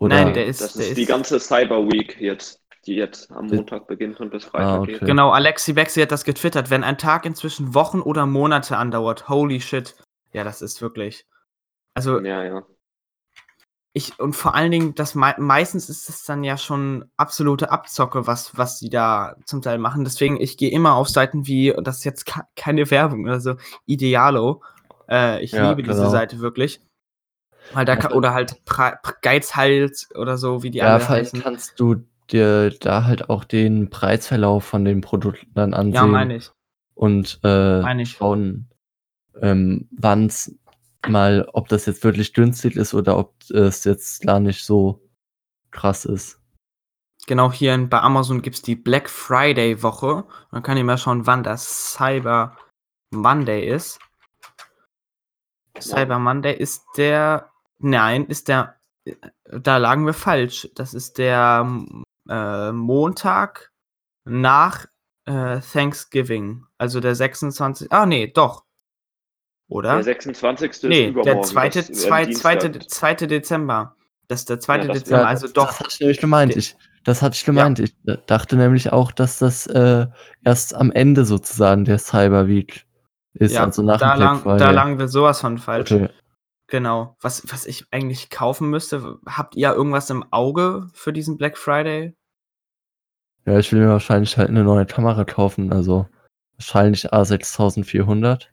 Nein, 0.01 0.29
Nee, 0.29 0.33
der 0.33 0.47
ist 0.47 0.61
das 0.61 0.73
der 0.75 0.89
ist 0.89 0.97
die 0.97 1.03
ist 1.03 1.09
ganze 1.09 1.39
Cyber 1.39 1.87
Week 1.87 2.21
jetzt, 2.21 2.61
die 2.87 2.95
jetzt 2.95 3.31
am 3.31 3.49
Die- 3.49 3.57
Montag 3.57 3.87
beginnt 3.87 4.19
und 4.21 4.31
bis 4.31 4.47
Ah, 4.47 4.51
Freitag 4.51 4.81
okay. 4.81 4.93
geht. 4.93 5.01
Genau, 5.03 5.31
Alexi 5.31 5.73
Bexi 5.75 6.01
hat 6.01 6.11
das 6.11 6.25
getwittert, 6.25 6.71
wenn 6.71 6.83
ein 6.85 6.99
Tag 6.99 7.25
inzwischen 7.27 7.75
Wochen 7.75 8.01
oder 8.01 8.27
Monate 8.27 8.77
andauert. 8.77 9.29
Holy 9.29 9.61
shit. 9.61 9.95
Ja, 10.33 10.43
das 10.45 10.63
ist 10.63 10.81
wirklich. 10.81 11.27
Also, 11.95 12.21
Ja, 12.21 12.43
ja. 12.45 12.67
Ich, 13.93 14.19
und 14.21 14.35
vor 14.35 14.55
allen 14.55 14.71
Dingen, 14.71 14.95
das 14.95 15.15
mei 15.17 15.35
meistens 15.39 15.89
ist 15.89 16.09
es 16.09 16.25
dann 16.25 16.45
ja 16.45 16.57
schon 16.57 17.11
absolute 17.17 17.73
Abzocke, 17.73 18.27
was, 18.27 18.57
was 18.57 18.79
die 18.79 18.89
da 18.91 19.35
zum 19.45 19.63
Teil 19.63 19.79
machen. 19.79 20.05
Deswegen, 20.05 20.41
ich 20.41 20.57
gehe 20.57 20.71
immer 20.71 20.95
auf 20.95 21.09
Seiten 21.09 21.47
wie, 21.47 21.73
und 21.75 21.87
das 21.87 21.99
ist 21.99 22.05
jetzt 22.05 22.27
ke- 22.27 22.45
keine 22.55 22.89
Werbung, 22.91 23.29
also 23.29 23.57
Idealo. 23.87 24.63
Äh, 25.09 25.43
ich 25.43 25.53
Ja, 25.53 25.71
liebe 25.71 25.83
diese 25.83 25.97
genau. 25.99 26.11
Seite 26.11 26.39
wirklich. 26.39 26.81
Weil 27.73 27.85
da 27.85 27.97
kann, 27.97 28.13
oder 28.13 28.33
halt 28.33 28.61
Geizhals 29.23 30.09
oder 30.15 30.39
so, 30.39 30.63
wie 30.63 30.71
die 30.71 30.79
Ja, 30.79 30.97
allem 30.97 31.09
heißen. 31.09 31.43
kannst 31.43 31.79
du 31.79 31.97
dir 32.31 32.71
da 32.71 33.05
halt 33.05 33.29
auch 33.29 33.45
den 33.45 33.91
Preisverlauf 33.91 34.65
von 34.65 34.85
den 34.85 35.01
Produkten 35.01 35.51
dann 35.55 35.75
ansehen 35.75 35.95
Ja, 35.95 36.07
meine 36.07 36.37
ich. 36.37 36.51
und 36.95 37.41
äh, 37.43 37.81
Meine 37.81 38.03
ich. 38.03 38.13
schauen, 38.13 38.69
ähm, 39.41 39.89
wann 39.93 40.27
es 40.27 40.59
mal, 41.09 41.49
ob 41.53 41.69
das 41.69 41.87
jetzt 41.87 42.05
wirklich 42.05 42.35
günstig 42.35 42.77
ist 42.77 42.95
oder 42.95 43.17
ob 43.19 43.35
es 43.51 43.85
jetzt 43.85 44.23
gar 44.23 44.41
nicht 44.41 44.65
so 44.65 45.01
krass 45.71 46.05
ist. 46.05 46.41
Genau, 47.27 47.53
hier 47.53 47.77
bei 47.89 48.01
Amazon 48.01 48.43
gibt 48.43 48.57
es 48.57 48.63
die 48.63 48.77
Black 48.77 49.09
Friday 49.09 49.83
Woche. 49.83 50.25
Dann 50.51 50.63
kann 50.63 50.77
ich 50.77 50.85
mal 50.85 50.99
schauen, 50.99 51.27
wann 51.27 51.43
das 51.43 51.93
Cyber 51.93 52.57
Monday 53.13 53.69
ist. 53.69 54.01
Cyber 55.79 56.19
Monday 56.19 56.57
ist 56.57 56.85
der. 56.97 57.51
Nein, 57.79 58.27
ist 58.27 58.49
der. 58.49 58.77
Da 59.45 59.77
lagen 59.77 60.07
wir 60.07 60.13
falsch. 60.13 60.69
Das 60.75 60.95
ist 60.95 61.19
der 61.19 61.67
äh, 62.29 62.73
Montag 62.73 63.73
nach 64.25 64.87
äh, 65.27 65.61
Thanksgiving. 65.61 66.67
Also 66.79 67.01
der 67.01 67.15
26. 67.15 67.93
Ah, 67.93 68.07
nee, 68.07 68.27
doch. 68.27 68.65
Oder? 69.71 69.95
Der 69.95 70.03
26. 70.03 70.71
ist 70.71 70.85
nee, 70.85 71.09
übermorgen. 71.09 71.39
der 71.39 71.43
zweite, 71.43 71.79
das, 71.79 71.93
zwei, 71.93 72.27
zweite, 72.27 72.79
zweite 72.81 73.27
Dezember. 73.29 73.95
Das 74.27 74.41
ist 74.41 74.51
der 74.51 74.59
zweite 74.59 74.89
Ja, 74.89 74.93
Dezember. 74.93 75.23
Ja, 75.23 75.29
also 75.29 75.47
das, 75.47 75.53
doch. 75.55 75.67
Das 75.69 75.81
hatte 75.81 75.91
ich 75.93 76.01
nämlich 76.01 76.19
gemeint. 76.19 76.57
Ich, 76.57 76.77
das 77.05 77.23
hatte 77.23 77.37
ich 77.37 77.45
gemeint. 77.45 77.79
Ich 77.79 77.95
äh, 78.07 78.17
dachte 78.27 78.57
nämlich 78.57 78.93
auch, 78.93 79.13
dass 79.13 79.39
das 79.39 79.69
äh, 79.69 80.07
erst 80.45 80.75
am 80.75 80.91
Ende 80.91 81.25
sozusagen 81.25 81.85
der 81.85 81.99
Cyber 81.99 82.49
Week 82.49 82.85
ist, 83.35 83.55
ja, 83.55 83.65
also 83.65 83.83
nach 83.83 84.01
da, 84.01 84.15
dem 84.15 84.19
Black 84.19 84.29
lang, 84.29 84.39
Friday. 84.41 84.59
da 84.59 84.71
lagen 84.73 84.99
wir 84.99 85.07
sowas 85.07 85.41
von 85.41 85.57
falsch. 85.57 85.93
Okay. 85.93 86.09
Genau. 86.67 87.17
Was, 87.21 87.45
was 87.53 87.65
ich 87.65 87.85
eigentlich 87.93 88.29
kaufen 88.29 88.71
müsste, 88.71 89.19
habt 89.25 89.55
ihr 89.55 89.73
irgendwas 89.73 90.11
im 90.11 90.25
Auge 90.33 90.89
für 90.95 91.13
diesen 91.13 91.37
Black 91.37 91.57
Friday? 91.57 92.17
Ja, 93.47 93.59
ich 93.59 93.73
will 93.73 93.81
mir 93.81 93.89
wahrscheinlich 93.89 94.37
halt 94.37 94.49
eine 94.49 94.65
neue 94.65 94.85
Kamera 94.85 95.25
kaufen, 95.25 95.73
also 95.73 96.09
wahrscheinlich 96.57 97.13
A6400 97.13 98.49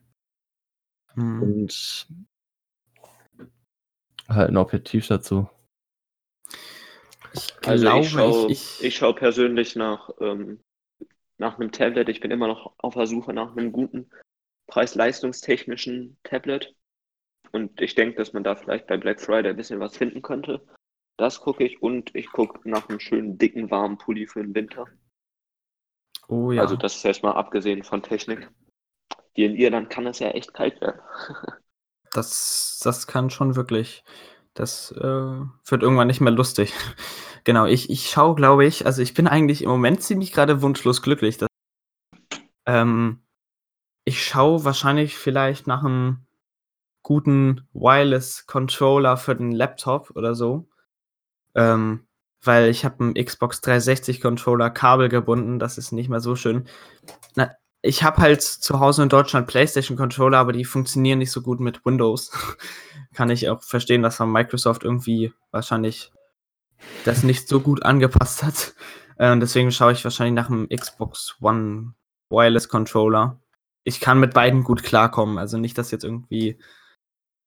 Hm. 1.17 1.41
und 1.41 2.07
halt 4.29 4.49
ein 4.49 4.57
Objektiv 4.57 5.07
dazu. 5.07 5.49
Ich 7.33 7.53
Also 7.65 7.97
ich 7.97 8.09
schaue 8.09 8.51
ich, 8.51 8.83
ich, 8.83 8.95
schau 8.95 9.13
persönlich 9.13 9.75
nach, 9.75 10.11
ähm, 10.21 10.59
nach 11.37 11.59
einem 11.59 11.71
Tablet. 11.71 12.09
Ich 12.09 12.19
bin 12.19 12.29
immer 12.29 12.47
noch 12.47 12.75
auf 12.77 12.93
der 12.93 13.07
Suche 13.07 13.33
nach 13.33 13.55
einem 13.55 13.71
guten 13.71 14.09
preis-leistungstechnischen 14.67 16.17
Tablet. 16.23 16.75
Und 17.51 17.81
ich 17.81 17.95
denke, 17.95 18.17
dass 18.17 18.33
man 18.33 18.43
da 18.43 18.55
vielleicht 18.55 18.85
bei 18.85 18.97
Black 18.97 19.19
Friday 19.19 19.49
ein 19.49 19.57
bisschen 19.57 19.79
was 19.79 19.97
finden 19.97 20.21
könnte. 20.21 20.65
Das 21.17 21.39
gucke 21.39 21.63
ich 21.63 21.81
und 21.81 22.13
ich 22.13 22.27
gucke 22.27 22.69
nach 22.69 22.89
einem 22.89 22.99
schönen, 22.99 23.39
dicken, 23.39 23.71
warmen 23.71 23.97
Pulli 23.97 24.27
für 24.27 24.43
den 24.43 24.53
Winter. 24.53 24.85
oh 26.27 26.51
ja. 26.51 26.61
Also 26.61 26.75
das 26.75 26.95
ist 26.95 27.05
erstmal 27.05 27.33
abgesehen 27.33 27.83
von 27.83 28.03
Technik. 28.03 28.51
Hier 29.37 29.51
in 29.51 29.55
Irland 29.55 29.91
kann 29.91 30.07
es 30.07 30.17
ja 30.17 30.29
echt 30.29 30.53
kalt 30.53 30.81
werden. 30.81 30.99
Das, 32.13 32.79
das 32.83 33.05
kann 33.05 33.29
schon 33.29 33.57
wirklich. 33.57 34.03
Das 34.55 34.91
äh, 34.93 35.01
wird 35.01 35.83
irgendwann 35.83 36.07
nicht 36.07 36.21
mehr 36.21 36.31
lustig. 36.31 36.73
genau, 37.43 37.65
ich, 37.65 37.91
ich 37.91 38.09
schaue, 38.09 38.33
glaube 38.33 38.65
ich, 38.65 38.85
also 38.87 39.03
ich 39.03 39.13
bin 39.13 39.27
eigentlich 39.27 39.61
im 39.61 39.69
Moment 39.69 40.01
ziemlich 40.01 40.31
gerade 40.31 40.61
wunschlos 40.63 41.03
glücklich. 41.03 41.37
Dass, 41.37 41.49
ähm, 42.65 43.21
ich 44.05 44.23
schaue 44.25 44.63
wahrscheinlich 44.63 45.17
vielleicht 45.17 45.67
nach 45.67 45.83
einem 45.83 46.25
guten 47.03 47.67
Wireless-Controller 47.73 49.17
für 49.17 49.35
den 49.35 49.51
Laptop 49.51 50.11
oder 50.15 50.33
so. 50.33 50.69
Ähm, 51.53 52.07
weil 52.41 52.69
ich 52.69 52.85
habe 52.85 53.03
einen 53.03 53.13
Xbox 53.13 53.61
360-Controller 53.61 54.71
Kabel 54.71 55.09
gebunden, 55.09 55.59
das 55.59 55.77
ist 55.77 55.91
nicht 55.91 56.09
mehr 56.09 56.21
so 56.21 56.35
schön. 56.35 56.67
Na, 57.35 57.51
ich 57.81 58.03
habe 58.03 58.17
halt 58.17 58.41
zu 58.41 58.79
Hause 58.79 59.03
in 59.03 59.09
Deutschland 59.09 59.47
PlayStation-Controller, 59.47 60.37
aber 60.37 60.51
die 60.51 60.65
funktionieren 60.65 61.19
nicht 61.19 61.31
so 61.31 61.41
gut 61.41 61.59
mit 61.59 61.85
Windows. 61.85 62.31
Kann 63.13 63.29
ich 63.29 63.49
auch 63.49 63.63
verstehen, 63.63 64.03
dass 64.03 64.17
von 64.17 64.31
Microsoft 64.31 64.83
irgendwie 64.83 65.33
wahrscheinlich 65.51 66.11
das 67.05 67.23
nicht 67.23 67.47
so 67.47 67.59
gut 67.59 67.83
angepasst 67.83 68.43
hat. 68.43 68.73
Äh, 69.17 69.31
und 69.31 69.39
deswegen 69.39 69.71
schaue 69.71 69.91
ich 69.93 70.03
wahrscheinlich 70.03 70.35
nach 70.35 70.49
einem 70.49 70.69
Xbox 70.69 71.37
One 71.41 71.93
Wireless 72.29 72.69
Controller. 72.69 73.39
Ich 73.83 73.99
kann 73.99 74.19
mit 74.19 74.33
beiden 74.33 74.63
gut 74.63 74.83
klarkommen. 74.83 75.37
Also 75.37 75.57
nicht, 75.57 75.77
dass 75.77 75.91
jetzt 75.91 76.03
irgendwie. 76.03 76.59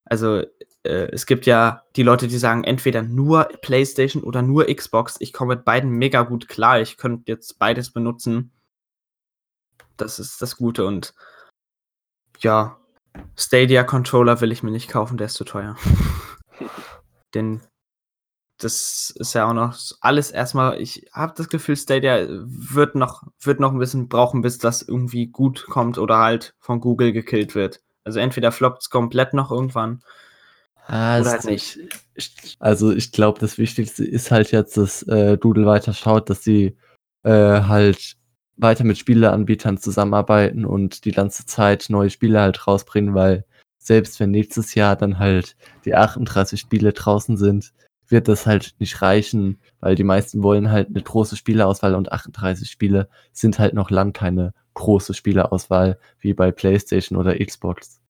Also 0.04 0.42
äh, 0.82 1.10
es 1.12 1.26
gibt 1.26 1.46
ja 1.46 1.84
die 1.96 2.02
Leute, 2.02 2.28
die 2.28 2.38
sagen, 2.38 2.64
entweder 2.64 3.02
nur 3.02 3.44
PlayStation 3.62 4.22
oder 4.22 4.42
nur 4.42 4.66
Xbox. 4.66 5.16
Ich 5.20 5.32
komme 5.32 5.56
mit 5.56 5.64
beiden 5.64 5.90
mega 5.90 6.22
gut 6.22 6.48
klar. 6.48 6.80
Ich 6.80 6.96
könnte 6.96 7.30
jetzt 7.30 7.58
beides 7.58 7.92
benutzen. 7.92 8.52
Das 10.00 10.18
ist 10.18 10.40
das 10.42 10.56
Gute 10.56 10.86
und 10.86 11.14
ja, 12.40 12.78
Stadia 13.36 13.84
Controller 13.84 14.40
will 14.40 14.52
ich 14.52 14.62
mir 14.62 14.70
nicht 14.70 14.88
kaufen, 14.88 15.18
der 15.18 15.26
ist 15.26 15.34
zu 15.34 15.44
teuer. 15.44 15.76
Denn 17.34 17.60
das 18.58 19.12
ist 19.16 19.34
ja 19.34 19.48
auch 19.48 19.54
noch 19.54 19.76
alles 20.00 20.30
erstmal, 20.30 20.80
ich 20.80 21.08
habe 21.12 21.32
das 21.36 21.48
Gefühl, 21.48 21.76
Stadia 21.76 22.26
wird 22.28 22.94
noch, 22.94 23.22
wird 23.40 23.58
noch 23.60 23.72
ein 23.72 23.78
bisschen 23.78 24.08
brauchen, 24.08 24.42
bis 24.42 24.58
das 24.58 24.82
irgendwie 24.82 25.28
gut 25.28 25.66
kommt 25.66 25.98
oder 25.98 26.18
halt 26.18 26.54
von 26.58 26.80
Google 26.80 27.12
gekillt 27.12 27.54
wird. 27.54 27.80
Also 28.04 28.20
entweder 28.20 28.52
floppt 28.52 28.82
es 28.82 28.90
komplett 28.90 29.34
noch 29.34 29.50
irgendwann 29.50 30.02
Ah, 30.86 31.20
oder 31.20 31.30
halt 31.30 31.44
nicht. 31.44 31.78
ich, 32.16 32.56
also 32.58 32.90
ich 32.90 33.12
glaube, 33.12 33.38
das 33.38 33.58
Wichtigste 33.58 34.04
ist 34.04 34.32
halt 34.32 34.50
jetzt, 34.50 34.76
dass 34.76 35.04
äh, 35.04 35.38
Doodle 35.38 35.64
weiter 35.64 35.94
schaut, 35.94 36.28
dass 36.28 36.42
sie 36.42 36.76
äh, 37.22 37.30
halt 37.62 38.16
weiter 38.60 38.84
mit 38.84 38.98
Spieleanbietern 38.98 39.78
zusammenarbeiten 39.78 40.64
und 40.64 41.04
die 41.04 41.12
ganze 41.12 41.46
Zeit 41.46 41.86
neue 41.88 42.10
Spiele 42.10 42.40
halt 42.40 42.66
rausbringen, 42.66 43.14
weil 43.14 43.44
selbst 43.78 44.20
wenn 44.20 44.30
nächstes 44.30 44.74
Jahr 44.74 44.96
dann 44.96 45.18
halt 45.18 45.56
die 45.84 45.94
38 45.94 46.60
Spiele 46.60 46.92
draußen 46.92 47.36
sind, 47.36 47.72
wird 48.08 48.28
das 48.28 48.46
halt 48.46 48.74
nicht 48.78 49.00
reichen, 49.02 49.58
weil 49.80 49.94
die 49.94 50.04
meisten 50.04 50.42
wollen 50.42 50.70
halt 50.70 50.88
eine 50.88 51.02
große 51.02 51.36
Spieleauswahl 51.36 51.94
und 51.94 52.12
38 52.12 52.70
Spiele 52.70 53.08
sind 53.32 53.58
halt 53.58 53.74
noch 53.74 53.90
lang 53.90 54.12
keine 54.12 54.52
große 54.74 55.14
Spieleauswahl 55.14 55.98
wie 56.18 56.34
bei 56.34 56.50
PlayStation 56.50 57.18
oder 57.18 57.38
Xbox. 57.38 58.00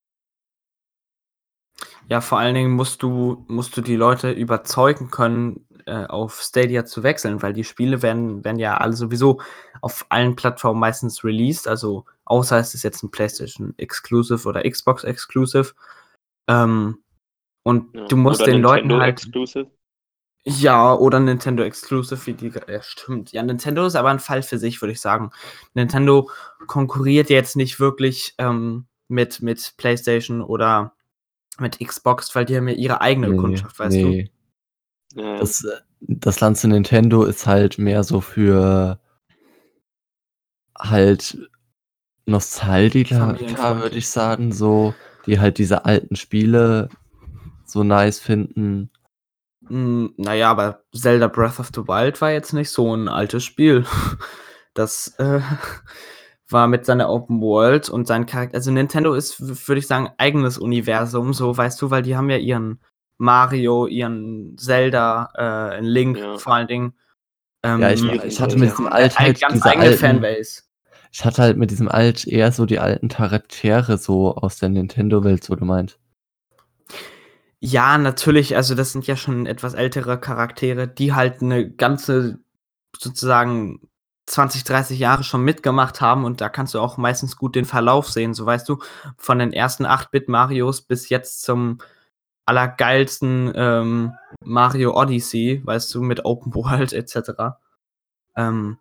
Ja, 2.09 2.21
vor 2.21 2.39
allen 2.39 2.55
Dingen 2.55 2.73
musst 2.73 3.03
du, 3.03 3.45
musst 3.47 3.77
du 3.77 3.83
die 3.83 3.97
Leute 3.97 4.33
überzeugen 4.33 5.11
können, 5.11 5.65
äh, 5.91 6.07
auf 6.07 6.41
Stadia 6.41 6.85
zu 6.85 7.03
wechseln, 7.03 7.43
weil 7.43 7.53
die 7.53 7.65
Spiele 7.65 8.03
werden, 8.03 8.45
werden 8.45 8.59
ja 8.59 8.77
alle 8.77 8.93
sowieso 8.95 9.41
auf 9.81 10.07
allen 10.09 10.37
Plattformen 10.37 10.79
meistens 10.81 11.25
released, 11.25 11.67
also 11.67 12.05
außer 12.25 12.59
es 12.59 12.75
ist 12.75 12.85
jetzt 12.85 13.03
ein 13.03 13.11
PlayStation 13.11 13.75
Exclusive 13.77 14.49
oder 14.49 14.63
Xbox 14.69 15.05
Exclusive. 15.05 15.73
Ähm, 16.49 16.99
und 17.65 17.95
Ja. 17.95 18.07
du 18.07 18.17
musst 18.17 18.41
Oder 18.43 18.53
den 18.53 18.61
Nintendo 18.63 18.95
Leuten 18.95 19.03
halt. 19.03 19.19
Exclusive. 19.19 19.71
Ja, 20.45 20.95
oder 20.95 21.21
Nintendo 21.21 21.63
Exclusive, 21.65 22.25
wie 22.27 22.33
die. 22.33 22.53
Ja, 22.67 22.81
stimmt. 22.83 23.33
Ja, 23.33 23.43
Nintendo 23.43 23.85
ist 23.85 23.95
aber 23.97 24.09
ein 24.09 24.21
Fall 24.21 24.43
für 24.43 24.57
sich, 24.59 24.81
würde 24.81 24.93
ich 24.93 25.01
sagen. 25.01 25.33
Nintendo 25.75 26.31
konkurriert 26.67 27.29
jetzt 27.29 27.57
nicht 27.57 27.79
wirklich 27.79 28.35
ähm, 28.39 28.87
mit, 29.09 29.43
mit 29.43 29.75
PlayStation 29.77 30.41
oder 30.41 30.95
mit 31.59 31.79
Xbox, 31.79 32.35
weil 32.35 32.47
die 32.47 32.57
haben 32.57 32.69
ja 32.69 32.75
ihre 32.75 33.01
eigene 33.03 33.37
Kundschaft, 33.37 33.79
weißt 33.79 33.97
du? 33.97 34.07
nee. 34.09 34.31
Ja, 35.15 35.39
Das, 35.39 35.65
äh, 35.65 35.77
das 36.01 36.41
Land 36.41 36.59
zu 36.59 36.69
Nintendo 36.69 37.25
ist 37.25 37.47
halt 37.47 37.79
mehr 37.79 38.05
so 38.05 38.21
für 38.21 38.99
halt 40.79 41.39
Nostalgiker, 42.27 43.37
würde 43.81 43.97
ich 43.97 44.09
sagen, 44.09 44.53
so, 44.53 44.95
die 45.27 45.41
halt 45.41 45.59
diese 45.59 45.85
alten 45.85 46.17
Spiele 46.17 46.89
so 47.65 47.83
nice 47.83 48.19
finden. 48.19 48.91
Mm, 49.61 50.07
naja, 50.17 50.51
aber 50.51 50.83
Zelda 50.95 51.29
Breath 51.29 51.61
of 51.61 51.71
the 51.75 51.87
Wild 51.87 52.21
war 52.21 52.31
jetzt 52.31 52.53
nicht 52.53 52.71
so 52.71 52.95
ein 52.95 53.09
altes 53.09 53.45
Spiel. 53.45 53.85
Das 54.73 55.17
äh, 55.19 55.41
war 56.49 56.69
mit 56.69 56.87
seiner 56.87 57.11
Open 57.11 57.41
World 57.41 57.91
und 57.91 58.07
seinen 58.07 58.27
Charakter. 58.27 58.55
Also 58.55 58.71
Nintendo 58.71 59.15
ist, 59.15 59.67
würde 59.69 59.81
ich 59.81 59.89
sagen, 59.89 60.11
eigenes 60.17 60.59
Universum, 60.59 61.35
so 61.35 61.57
weißt 61.57 61.83
du, 61.83 61.91
weil 61.91 62.03
die 62.03 62.17
haben 62.17 62.31
ja 62.31 62.37
ihren 62.37 62.79
Mario, 63.21 63.87
ihren 63.87 64.57
Zelda, 64.57 65.31
äh, 65.37 65.81
Link 65.81 66.19
Ja. 66.19 66.39
vor 66.39 66.55
allen 66.55 66.69
Dingen. 66.69 66.95
Ähm, 67.63 67.81
Ja, 67.81 67.91
ich, 67.93 68.03
ich 68.03 68.41
hatte 68.41 68.57
mit 68.57 68.71
diesem 68.71 68.87
Alt 68.87 69.19
halt 69.19 69.29
halt 69.29 69.41
ganz 69.41 69.67
eigene 69.67 69.87
alten, 69.87 69.99
Fanbase. 69.99 70.63
Ich 71.13 71.25
hatte 71.25 71.43
halt 71.43 71.57
mit 71.59 71.71
diesem 71.71 71.89
Alt 71.89 72.27
eher 72.27 72.51
so 72.51 72.65
die 72.65 72.79
alten 72.79 73.09
Charaktere 73.09 73.99
so 73.99 74.35
aus 74.35 74.57
der 74.57 74.71
Nintendo-Welt 74.71 75.45
so 75.45 75.55
gemeint. 75.57 75.99
Ja, 77.59 77.99
natürlich, 77.99 78.57
also 78.57 78.75
das 78.75 78.93
sind 78.93 79.07
ja 79.07 79.17
schon 79.17 79.45
etwas 79.45 79.75
ältere 79.75 80.19
Charaktere, 80.19 80.89
die 80.89 81.13
halt 81.13 81.43
eine 81.43 81.71
ganze, 81.71 82.39
sozusagen 82.99 83.81
20, 84.25 84.65
30 84.65 84.99
Jahre 84.99 85.25
schon 85.25 85.43
mitgemacht 85.43 86.01
haben 86.01 86.25
und 86.25 86.41
da 86.41 86.49
kannst 86.49 86.73
du 86.73 86.81
auch 86.81 86.97
meistens 86.97 87.37
gut 87.37 87.55
den 87.55 87.67
Verlauf 87.67 88.09
sehen, 88.09 88.33
so 88.33 88.47
weißt 88.47 88.67
du, 88.67 88.79
von 89.19 89.39
den 89.39 89.53
ersten 89.53 89.85
8-Bit-Marios 89.85 90.83
bis 90.83 91.11
jetzt 91.11 91.43
zum 91.43 91.79
allergeilsten 92.51 93.53
ähm, 93.55 94.13
Mario 94.45 95.01
Odyssey, 95.01 95.63
weißt 95.65 95.95
du, 95.95 96.03
mit 96.03 96.25
Open 96.25 96.53
World 96.55 96.93
etc. 97.01 97.57
Ähm, 98.37 98.79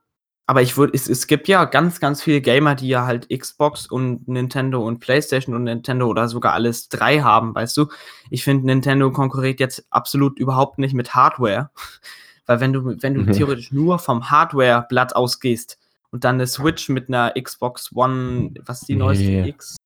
aber 0.48 0.64
ich 0.64 0.76
würde, 0.78 0.94
es, 0.96 1.08
es 1.08 1.28
gibt 1.28 1.48
ja 1.48 1.66
ganz, 1.66 2.00
ganz 2.00 2.24
viele 2.24 2.42
Gamer, 2.42 2.74
die 2.74 2.88
ja 2.88 3.06
halt 3.06 3.30
Xbox 3.30 3.86
und 3.86 4.28
Nintendo 4.28 4.84
und 4.86 5.00
PlayStation 5.00 5.54
und 5.56 5.66
Nintendo 5.66 6.08
oder 6.08 6.28
sogar 6.28 6.54
alles 6.54 6.90
drei 6.90 7.20
haben, 7.20 7.54
weißt 7.54 7.78
du. 7.78 7.86
Ich 8.32 8.44
finde, 8.44 8.66
Nintendo 8.66 9.12
konkurriert 9.12 9.60
jetzt 9.60 9.86
absolut 9.92 10.40
überhaupt 10.40 10.80
nicht 10.80 10.96
mit 10.96 11.14
Hardware. 11.14 11.70
Weil 12.48 12.60
wenn 12.62 12.74
du, 12.74 12.84
wenn 13.04 13.14
du 13.14 13.22
Mhm. 13.22 13.32
theoretisch 13.32 13.72
nur 13.72 14.00
vom 14.00 14.32
Hardware-Blatt 14.32 15.16
ausgehst 15.16 15.78
und 16.10 16.24
dann 16.24 16.36
eine 16.36 16.48
Switch 16.48 16.90
mit 16.90 17.08
einer 17.10 17.34
Xbox 17.40 17.92
One, 17.94 18.56
was 18.66 18.82
die 18.82 18.96
neueste. 18.96 19.48
X 19.48 19.78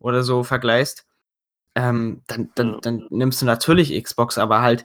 oder 0.00 0.22
so 0.22 0.44
vergleichst, 0.44 1.04
ähm, 1.74 2.22
dann, 2.26 2.50
dann, 2.54 2.80
dann 2.82 3.06
nimmst 3.10 3.42
du 3.42 3.46
natürlich 3.46 4.00
Xbox, 4.02 4.38
aber 4.38 4.62
halt, 4.62 4.84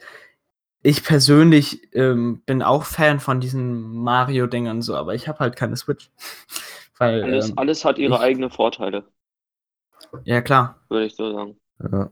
ich 0.83 1.03
persönlich 1.03 1.93
ähm, 1.95 2.41
bin 2.45 2.61
auch 2.63 2.85
Fan 2.85 3.19
von 3.19 3.41
diesen 3.41 3.81
Mario-Dingern 4.03 4.81
so, 4.81 4.95
aber 4.95 5.15
ich 5.15 5.27
habe 5.27 5.39
halt 5.39 5.55
keine 5.55 5.77
Switch. 5.77 6.11
Weil, 6.99 7.23
Alles, 7.23 7.49
ähm, 7.49 7.57
alles 7.57 7.85
hat 7.85 7.97
ihre 7.99 8.15
ich- 8.15 8.21
eigenen 8.21 8.51
Vorteile, 8.51 9.05
ja 10.25 10.41
klar. 10.41 10.75
würde 10.89 11.05
ich 11.05 11.15
so 11.15 11.31
sagen. 11.33 11.57
Ja. 11.79 12.11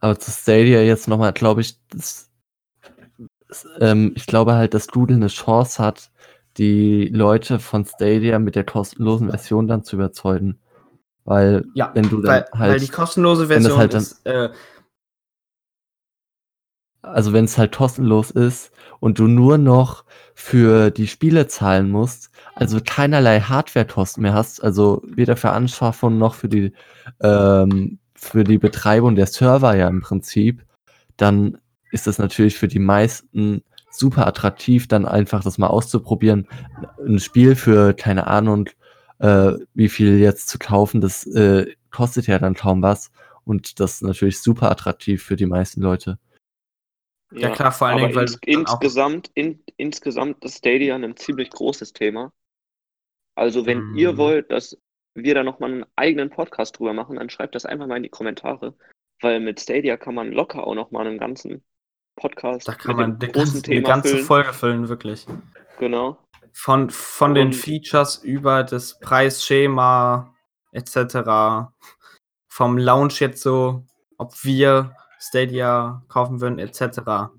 Aber 0.00 0.18
zu 0.20 0.30
Stadia 0.32 0.82
jetzt 0.82 1.08
nochmal, 1.08 1.32
glaube 1.32 1.60
ich, 1.62 1.78
das, 1.90 2.30
das, 3.48 3.66
ähm, 3.80 4.12
ich 4.16 4.26
glaube 4.26 4.54
halt, 4.54 4.74
dass 4.74 4.86
Doodle 4.86 5.16
eine 5.16 5.28
Chance 5.28 5.82
hat, 5.82 6.10
die 6.56 7.08
Leute 7.08 7.58
von 7.58 7.84
Stadia 7.84 8.38
mit 8.38 8.54
der 8.56 8.64
kostenlosen 8.64 9.30
Version 9.30 9.68
dann 9.68 9.84
zu 9.84 9.96
überzeugen. 9.96 10.58
Weil, 11.28 11.66
Ja, 11.74 11.90
wenn 11.92 12.08
du 12.08 12.22
dann 12.22 12.44
weil, 12.52 12.58
halt, 12.58 12.72
weil 12.72 12.80
die 12.80 12.88
kostenlose 12.88 13.48
Version 13.48 13.76
halt 13.76 13.92
dann- 13.92 14.00
ist, 14.00 14.24
äh, 14.24 14.48
also 17.02 17.34
wenn 17.34 17.44
es 17.44 17.58
halt 17.58 17.76
kostenlos 17.76 18.30
ist 18.30 18.72
und 18.98 19.18
du 19.18 19.26
nur 19.26 19.58
noch 19.58 20.04
für 20.34 20.90
die 20.90 21.06
Spiele 21.06 21.46
zahlen 21.46 21.90
musst, 21.90 22.30
also 22.54 22.80
keinerlei 22.82 23.40
Hardwarekosten 23.40 24.22
mehr 24.22 24.32
hast, 24.32 24.64
also 24.64 25.02
weder 25.04 25.36
für 25.36 25.50
Anschaffung 25.50 26.16
noch 26.16 26.34
für 26.34 26.48
die, 26.48 26.72
ähm, 27.20 27.98
für 28.14 28.42
die 28.42 28.58
Betreibung 28.58 29.14
der 29.14 29.26
Server 29.26 29.76
ja 29.76 29.86
im 29.88 30.00
Prinzip, 30.00 30.64
dann 31.18 31.58
ist 31.92 32.06
das 32.06 32.18
natürlich 32.18 32.56
für 32.56 32.68
die 32.68 32.78
meisten 32.78 33.62
super 33.90 34.26
attraktiv, 34.26 34.88
dann 34.88 35.04
einfach 35.04 35.42
das 35.44 35.58
mal 35.58 35.66
auszuprobieren, 35.66 36.48
ein 37.06 37.18
Spiel 37.18 37.54
für, 37.54 37.92
keine 37.92 38.28
Ahnung, 38.28 38.70
äh, 39.18 39.52
wie 39.74 39.88
viel 39.88 40.18
jetzt 40.18 40.48
zu 40.48 40.58
kaufen, 40.58 41.00
das 41.00 41.26
äh, 41.26 41.74
kostet 41.90 42.26
ja 42.26 42.38
dann 42.38 42.54
kaum 42.54 42.82
was 42.82 43.10
und 43.44 43.80
das 43.80 43.94
ist 43.94 44.02
natürlich 44.02 44.40
super 44.40 44.70
attraktiv 44.70 45.22
für 45.22 45.36
die 45.36 45.46
meisten 45.46 45.80
Leute. 45.80 46.18
Ja, 47.32 47.50
klar, 47.50 47.72
vor 47.72 47.88
allen 47.88 47.98
aber 47.98 48.06
Dingen, 48.06 48.16
weil 48.16 48.24
ins, 48.24 48.38
insgesamt, 48.46 49.30
in, 49.34 49.62
insgesamt 49.76 50.44
ist 50.44 50.58
Stadia 50.58 50.94
ein 50.94 51.16
ziemlich 51.16 51.50
großes 51.50 51.92
Thema. 51.92 52.32
Also 53.34 53.66
wenn 53.66 53.94
ihr 53.94 54.14
Mhm. 54.14 54.16
wollt, 54.16 54.50
dass 54.50 54.76
wir 55.14 55.34
da 55.34 55.44
nochmal 55.44 55.70
einen 55.72 55.86
eigenen 55.96 56.30
Podcast 56.30 56.78
drüber 56.78 56.92
machen, 56.92 57.16
dann 57.16 57.28
schreibt 57.30 57.54
das 57.54 57.66
einfach 57.66 57.86
mal 57.86 57.96
in 57.96 58.02
die 58.02 58.08
Kommentare. 58.08 58.74
Weil 59.20 59.40
mit 59.40 59.60
Stadia 59.60 59.96
kann 59.96 60.14
man 60.14 60.32
locker 60.32 60.66
auch 60.66 60.74
nochmal 60.74 61.06
einen 61.06 61.18
ganzen 61.18 61.62
Podcast 62.16 62.66
da 62.66 62.74
kann 62.74 62.96
mit 62.96 62.96
man 62.96 63.18
dem 63.18 63.18
die 63.18 63.32
großen 63.32 63.62
ganze, 63.62 63.72
eine 63.72 63.82
Thema 63.82 63.88
ganze 63.88 64.08
füllen. 64.10 64.24
Folge 64.24 64.52
füllen, 64.52 64.88
wirklich. 64.88 65.26
Genau. 65.78 66.18
Von, 66.60 66.90
von 66.90 67.34
den 67.34 67.52
Features 67.52 68.16
über 68.16 68.64
das 68.64 68.98
Preisschema 68.98 70.34
etc. 70.72 71.70
Vom 72.48 72.76
Launch 72.76 73.20
jetzt 73.20 73.42
so, 73.42 73.86
ob 74.16 74.32
wir 74.42 74.92
Stadia 75.20 76.02
kaufen 76.08 76.40
würden 76.40 76.58
etc. 76.58 77.30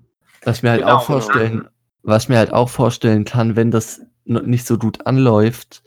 Was 0.44 0.56
ich 0.56 0.62
mir 0.62 0.70
halt 0.70 0.80
Genau, 0.80 0.96
auch 0.96 1.04
vorstellen, 1.04 1.68
was 2.02 2.22
ich 2.22 2.28
mir 2.30 2.38
halt 2.38 2.54
auch 2.54 2.70
vorstellen 2.70 3.26
kann, 3.26 3.56
wenn 3.56 3.70
das 3.70 4.00
nicht 4.24 4.66
so 4.66 4.78
gut 4.78 5.06
anläuft, 5.06 5.82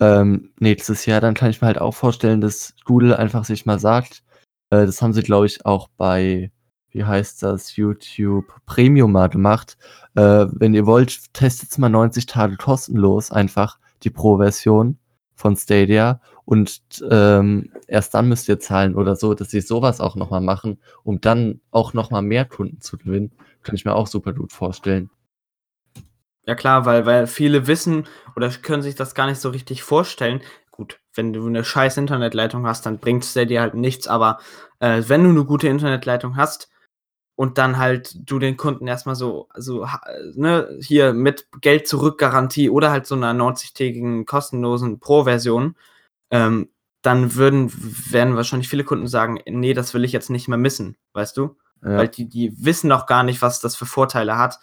ähm, 0.00 0.52
nächstes 0.58 1.04
Jahr, 1.04 1.20
dann 1.20 1.34
kann 1.34 1.50
ich 1.50 1.60
mir 1.60 1.66
halt 1.66 1.80
auch 1.80 1.94
vorstellen, 1.94 2.40
dass 2.40 2.74
Google 2.86 3.14
einfach 3.14 3.44
sich 3.44 3.66
mal 3.66 3.78
sagt, 3.78 4.22
äh, 4.70 4.86
das 4.86 5.02
haben 5.02 5.12
sie, 5.12 5.22
glaube 5.22 5.46
ich, 5.46 5.66
auch 5.66 5.88
bei, 5.98 6.50
wie 6.92 7.04
heißt 7.04 7.42
das, 7.42 7.76
YouTube 7.76 8.52
Premium 8.66 9.12
mal 9.12 9.28
gemacht. 9.28 9.76
Äh, 10.14 10.46
wenn 10.50 10.74
ihr 10.74 10.86
wollt, 10.86 11.32
testet's 11.32 11.78
mal 11.78 11.88
90 11.88 12.26
Tage 12.26 12.56
kostenlos 12.56 13.30
einfach 13.30 13.78
die 14.02 14.10
Pro-Version 14.10 14.98
von 15.34 15.56
Stadia 15.56 16.20
und 16.44 16.82
ähm, 17.10 17.72
erst 17.86 18.14
dann 18.14 18.28
müsst 18.28 18.48
ihr 18.48 18.58
zahlen 18.58 18.94
oder 18.94 19.16
so, 19.16 19.34
dass 19.34 19.50
sie 19.50 19.60
sowas 19.60 20.00
auch 20.00 20.16
nochmal 20.16 20.40
machen, 20.40 20.78
um 21.02 21.20
dann 21.20 21.60
auch 21.70 21.94
nochmal 21.94 22.22
mehr 22.22 22.44
Kunden 22.44 22.80
zu 22.80 22.98
gewinnen. 22.98 23.32
Kann 23.62 23.74
ich 23.74 23.84
mir 23.84 23.94
auch 23.94 24.06
super 24.06 24.32
gut 24.32 24.52
vorstellen. 24.52 25.10
Ja 26.46 26.54
klar, 26.54 26.84
weil, 26.86 27.06
weil 27.06 27.26
viele 27.26 27.66
wissen 27.66 28.06
oder 28.34 28.50
können 28.50 28.82
sich 28.82 28.96
das 28.96 29.14
gar 29.14 29.26
nicht 29.26 29.40
so 29.40 29.50
richtig 29.50 29.82
vorstellen. 29.82 30.40
Gut, 30.70 30.98
wenn 31.14 31.32
du 31.32 31.46
eine 31.46 31.64
scheiß 31.64 31.96
Internetleitung 31.98 32.66
hast, 32.66 32.86
dann 32.86 32.98
bringt 32.98 33.24
es 33.24 33.34
dir 33.34 33.60
halt 33.60 33.74
nichts, 33.74 34.08
aber 34.08 34.38
äh, 34.80 35.02
wenn 35.06 35.22
du 35.22 35.30
eine 35.30 35.44
gute 35.44 35.68
Internetleitung 35.68 36.36
hast 36.36 36.70
und 37.40 37.56
dann 37.56 37.78
halt 37.78 38.14
du 38.28 38.38
den 38.38 38.58
Kunden 38.58 38.86
erstmal 38.86 39.14
so, 39.14 39.48
so 39.56 39.86
ne, 40.34 40.76
hier 40.82 41.14
mit 41.14 41.46
Geld 41.62 41.88
zurück 41.88 42.18
Garantie 42.18 42.68
oder 42.68 42.90
halt 42.90 43.06
so 43.06 43.14
einer 43.14 43.32
90-tägigen 43.32 44.26
kostenlosen 44.26 45.00
Pro-Version, 45.00 45.74
ähm, 46.30 46.68
dann 47.00 47.36
würden, 47.36 47.72
werden 48.12 48.36
wahrscheinlich 48.36 48.68
viele 48.68 48.84
Kunden 48.84 49.06
sagen, 49.06 49.40
nee, 49.46 49.72
das 49.72 49.94
will 49.94 50.04
ich 50.04 50.12
jetzt 50.12 50.28
nicht 50.28 50.48
mehr 50.48 50.58
missen, 50.58 50.98
weißt 51.14 51.34
du? 51.38 51.56
Ja. 51.82 51.96
Weil 51.96 52.08
die, 52.08 52.28
die 52.28 52.52
wissen 52.62 52.88
noch 52.88 53.06
gar 53.06 53.22
nicht, 53.22 53.40
was 53.40 53.58
das 53.58 53.74
für 53.74 53.86
Vorteile 53.86 54.36
hat. 54.36 54.58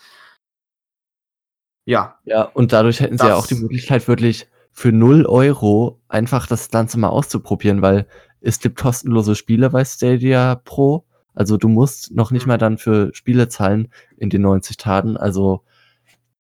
Ja, 1.88 2.20
Ja, 2.26 2.44
und 2.44 2.74
dadurch 2.74 3.00
hätten 3.00 3.18
sie 3.18 3.26
ja 3.26 3.38
auch 3.38 3.48
die 3.48 3.56
Möglichkeit, 3.56 4.08
wirklich 4.08 4.48
für 4.72 4.92
0 4.92 5.26
Euro 5.26 6.00
einfach 6.10 6.46
das 6.46 6.70
Ganze 6.70 7.00
mal 7.00 7.10
auszuprobieren, 7.10 7.82
weil 7.82 8.06
es 8.40 8.60
gibt 8.60 8.78
kostenlose 8.78 9.34
Spiele 9.34 9.72
bei 9.72 9.84
Stadia 9.84 10.54
Pro. 10.64 11.08
Also 11.38 11.58
du 11.58 11.68
musst 11.70 12.12
noch 12.16 12.32
nicht 12.32 12.46
Mhm. 12.46 12.48
mal 12.48 12.58
dann 12.58 12.78
für 12.78 13.14
Spiele 13.14 13.48
zahlen 13.48 13.92
in 14.18 14.30
den 14.30 14.42
90 14.42 14.78
Tagen. 14.78 15.18
Also 15.18 15.64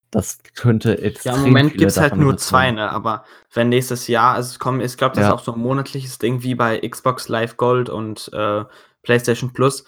das 0.09 0.39
könnte 0.55 0.99
extrem 1.01 1.31
Ja, 1.31 1.37
im 1.37 1.43
Moment 1.45 1.73
gibt 1.73 1.91
es 1.91 1.99
halt 1.99 2.15
nur 2.15 2.37
zwei, 2.37 2.71
ne? 2.71 2.89
Aber 2.89 3.23
wenn 3.53 3.69
nächstes 3.69 4.07
Jahr, 4.07 4.33
also 4.35 4.49
es 4.49 4.59
kommen, 4.59 4.81
ich 4.81 4.97
glaube, 4.97 5.15
das 5.15 5.23
Ja. 5.23 5.33
ist 5.33 5.39
auch 5.39 5.43
so 5.43 5.53
ein 5.53 5.59
monatliches 5.59 6.17
Ding 6.17 6.41
wie 6.43 6.55
bei 6.55 6.79
Xbox 6.79 7.27
Live 7.29 7.57
Gold 7.57 7.89
und 7.89 8.31
äh, 8.33 8.63
PlayStation 9.03 9.53
Plus. 9.53 9.85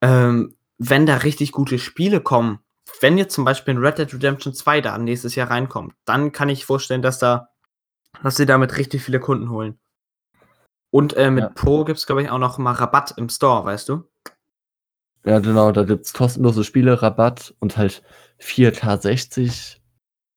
Ähm, 0.00 0.54
wenn 0.78 1.06
da 1.06 1.16
richtig 1.16 1.52
gute 1.52 1.78
Spiele 1.78 2.20
kommen, 2.20 2.60
wenn 3.00 3.18
jetzt 3.18 3.34
zum 3.34 3.44
Beispiel 3.44 3.76
Red 3.78 3.98
Dead 3.98 4.12
Redemption 4.14 4.54
2 4.54 4.80
da 4.80 4.96
nächstes 4.98 5.34
Jahr 5.34 5.50
reinkommt, 5.50 5.94
dann 6.04 6.30
kann 6.32 6.48
ich 6.48 6.64
vorstellen, 6.66 7.02
dass 7.02 7.18
da, 7.18 7.48
dass 8.22 8.36
sie 8.36 8.46
damit 8.46 8.76
richtig 8.76 9.02
viele 9.02 9.18
Kunden 9.20 9.50
holen. 9.50 9.78
Und 10.90 11.14
äh, 11.16 11.30
mit 11.30 11.44
Ja. 11.44 11.50
Pro 11.50 11.84
gibt 11.84 11.98
es, 11.98 12.06
glaube 12.06 12.22
ich, 12.22 12.30
auch 12.30 12.38
noch 12.38 12.58
mal 12.58 12.72
Rabatt 12.72 13.14
im 13.16 13.28
Store, 13.28 13.64
weißt 13.64 13.88
du? 13.88 14.04
Ja, 15.24 15.38
genau, 15.38 15.72
da 15.72 15.84
gibt's 15.84 16.12
kostenlose 16.12 16.64
Spiele, 16.64 17.00
Rabatt 17.00 17.54
und 17.58 17.76
halt 17.76 18.02
4K 18.40 19.00
60. 19.00 19.80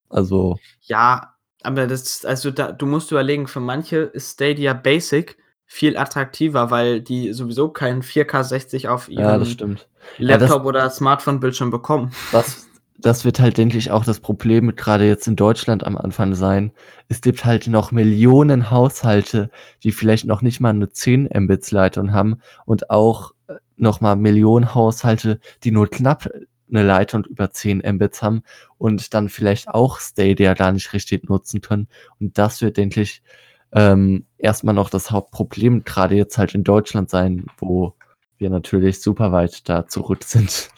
Also, 0.10 0.58
Ja, 0.82 1.36
aber 1.63 1.88
das, 1.88 2.23
also 2.23 2.52
da, 2.52 2.71
du 2.71 2.86
musst 2.86 3.12
überlegen, 3.12 3.47
für 3.47 3.60
manche 3.60 3.97
ist 3.97 4.34
Stadia 4.34 4.73
Basic 4.73 5.38
viel 5.65 5.97
attraktiver, 5.97 6.71
weil 6.71 7.02
die 7.02 7.34
sowieso 7.34 7.69
keinen 7.69 8.02
4K 8.02 8.43
60 8.43 8.88
auf 8.88 9.10
ihrem 9.10 9.41
ja, 9.41 9.45
stimmt. 9.45 9.89
Ja, 10.17 10.38
Laptop 10.38 10.63
oder 10.63 10.89
Smartphone-Bildschirm 10.89 11.69
bekommen. 11.69 12.12
Das, 12.32 12.67
das 12.97 13.26
wird 13.26 13.41
halt, 13.41 13.58
denke 13.58 13.78
ich, 13.78 13.91
auch 13.91 14.06
das 14.06 14.21
Problem 14.21 14.73
gerade 14.78 15.06
jetzt 15.06 15.28
in 15.28 15.36
Deutschland 15.36 15.86
am 15.86 15.97
Anfang 15.97 16.36
sein. 16.36 16.71
Es 17.10 17.19
gibt 17.19 17.43
halt 17.43 17.67
noch 17.67 17.91
Millionen 17.91 18.71
Haushalte, 18.71 19.50
die 19.84 19.91
vielleicht 19.91 20.26
noch 20.26 20.41
nicht 20.41 20.62
mal 20.62 20.69
eine 20.69 20.89
10 20.89 21.30
Mbits 21.38 21.71
Leitung 21.71 22.13
haben 22.13 22.39
und 22.65 22.89
auch 22.89 23.34
äh, 23.77 23.81
noch 23.81 24.01
mal 24.01 24.15
Millionen 24.15 24.73
Haushalte, 24.73 25.39
die 25.63 25.71
nur 25.71 25.89
knapp 25.89 26.29
eine 26.69 26.83
Leitung 26.83 27.23
über 27.25 27.51
10 27.51 27.79
Mbits 27.79 28.21
haben 28.21 28.43
und 28.77 29.13
dann 29.13 29.29
vielleicht 29.29 29.69
auch 29.69 29.99
Stadia 29.99 30.53
gar 30.53 30.71
nicht 30.71 30.91
richtig 30.93 31.29
nutzen 31.29 31.61
können. 31.61 31.87
Und 32.19 32.37
das 32.37 32.61
wird, 32.61 32.77
denke 32.77 33.01
ich, 33.01 33.23
ähm, 33.71 34.25
erstmal 34.37 34.75
noch 34.75 34.89
das 34.89 35.11
Hauptproblem, 35.11 35.83
gerade 35.83 36.15
jetzt 36.15 36.37
halt 36.37 36.55
in 36.55 36.63
Deutschland 36.63 37.09
sein, 37.09 37.45
wo 37.57 37.93
wir 38.37 38.49
natürlich 38.49 39.01
super 39.01 39.31
weit 39.31 39.67
da 39.69 39.87
zurück 39.87 40.23
sind. 40.23 40.69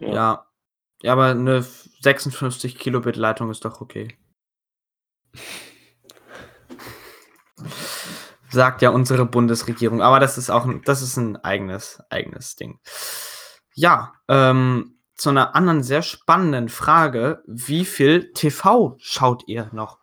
Ja. 0.00 0.46
Ja, 1.02 1.12
aber 1.14 1.26
eine 1.26 1.64
56 2.00 2.78
Kilobit 2.78 3.16
Leitung 3.16 3.50
ist 3.50 3.64
doch 3.64 3.80
okay. 3.80 4.16
Sagt 8.52 8.82
ja 8.82 8.90
unsere 8.90 9.24
Bundesregierung. 9.26 10.02
Aber 10.02 10.20
das 10.20 10.38
ist 10.38 10.50
auch 10.50 10.66
ein, 10.66 10.82
das 10.84 11.02
ist 11.02 11.16
ein 11.16 11.36
eigenes, 11.36 12.02
eigenes 12.10 12.54
Ding. 12.54 12.78
Ja, 13.74 14.12
ähm, 14.28 14.98
zu 15.14 15.30
einer 15.30 15.54
anderen 15.54 15.82
sehr 15.82 16.02
spannenden 16.02 16.68
Frage. 16.68 17.42
Wie 17.46 17.84
viel 17.84 18.32
TV 18.32 18.96
schaut 18.98 19.44
ihr 19.46 19.70
noch? 19.72 19.98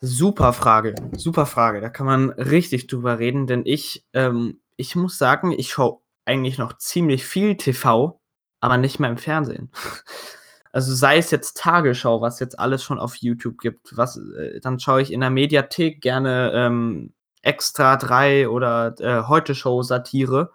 Super 0.00 0.52
Frage, 0.52 0.96
super 1.12 1.46
Frage. 1.46 1.80
Da 1.80 1.88
kann 1.88 2.06
man 2.06 2.30
richtig 2.30 2.88
drüber 2.88 3.20
reden, 3.20 3.46
denn 3.46 3.62
ich, 3.64 4.04
ähm, 4.14 4.60
ich 4.76 4.96
muss 4.96 5.16
sagen, 5.16 5.52
ich 5.52 5.70
schaue 5.70 6.00
eigentlich 6.24 6.58
noch 6.58 6.76
ziemlich 6.78 7.24
viel 7.24 7.56
TV, 7.56 8.20
aber 8.60 8.78
nicht 8.78 8.98
mehr 8.98 9.10
im 9.10 9.18
Fernsehen. 9.18 9.70
Also 10.72 10.94
sei 10.94 11.18
es 11.18 11.30
jetzt 11.30 11.58
Tagesschau, 11.58 12.22
was 12.22 12.40
jetzt 12.40 12.58
alles 12.58 12.82
schon 12.82 12.98
auf 12.98 13.16
YouTube 13.16 13.58
gibt, 13.58 13.96
was, 13.96 14.16
äh, 14.16 14.58
dann 14.60 14.80
schaue 14.80 15.02
ich 15.02 15.12
in 15.12 15.20
der 15.20 15.30
Mediathek 15.30 16.00
gerne 16.00 16.50
ähm, 16.54 17.12
Extra 17.42 17.96
3 17.96 18.48
oder 18.48 18.94
äh, 19.00 19.24
Heute 19.28 19.54
Show 19.54 19.82
Satire 19.82 20.50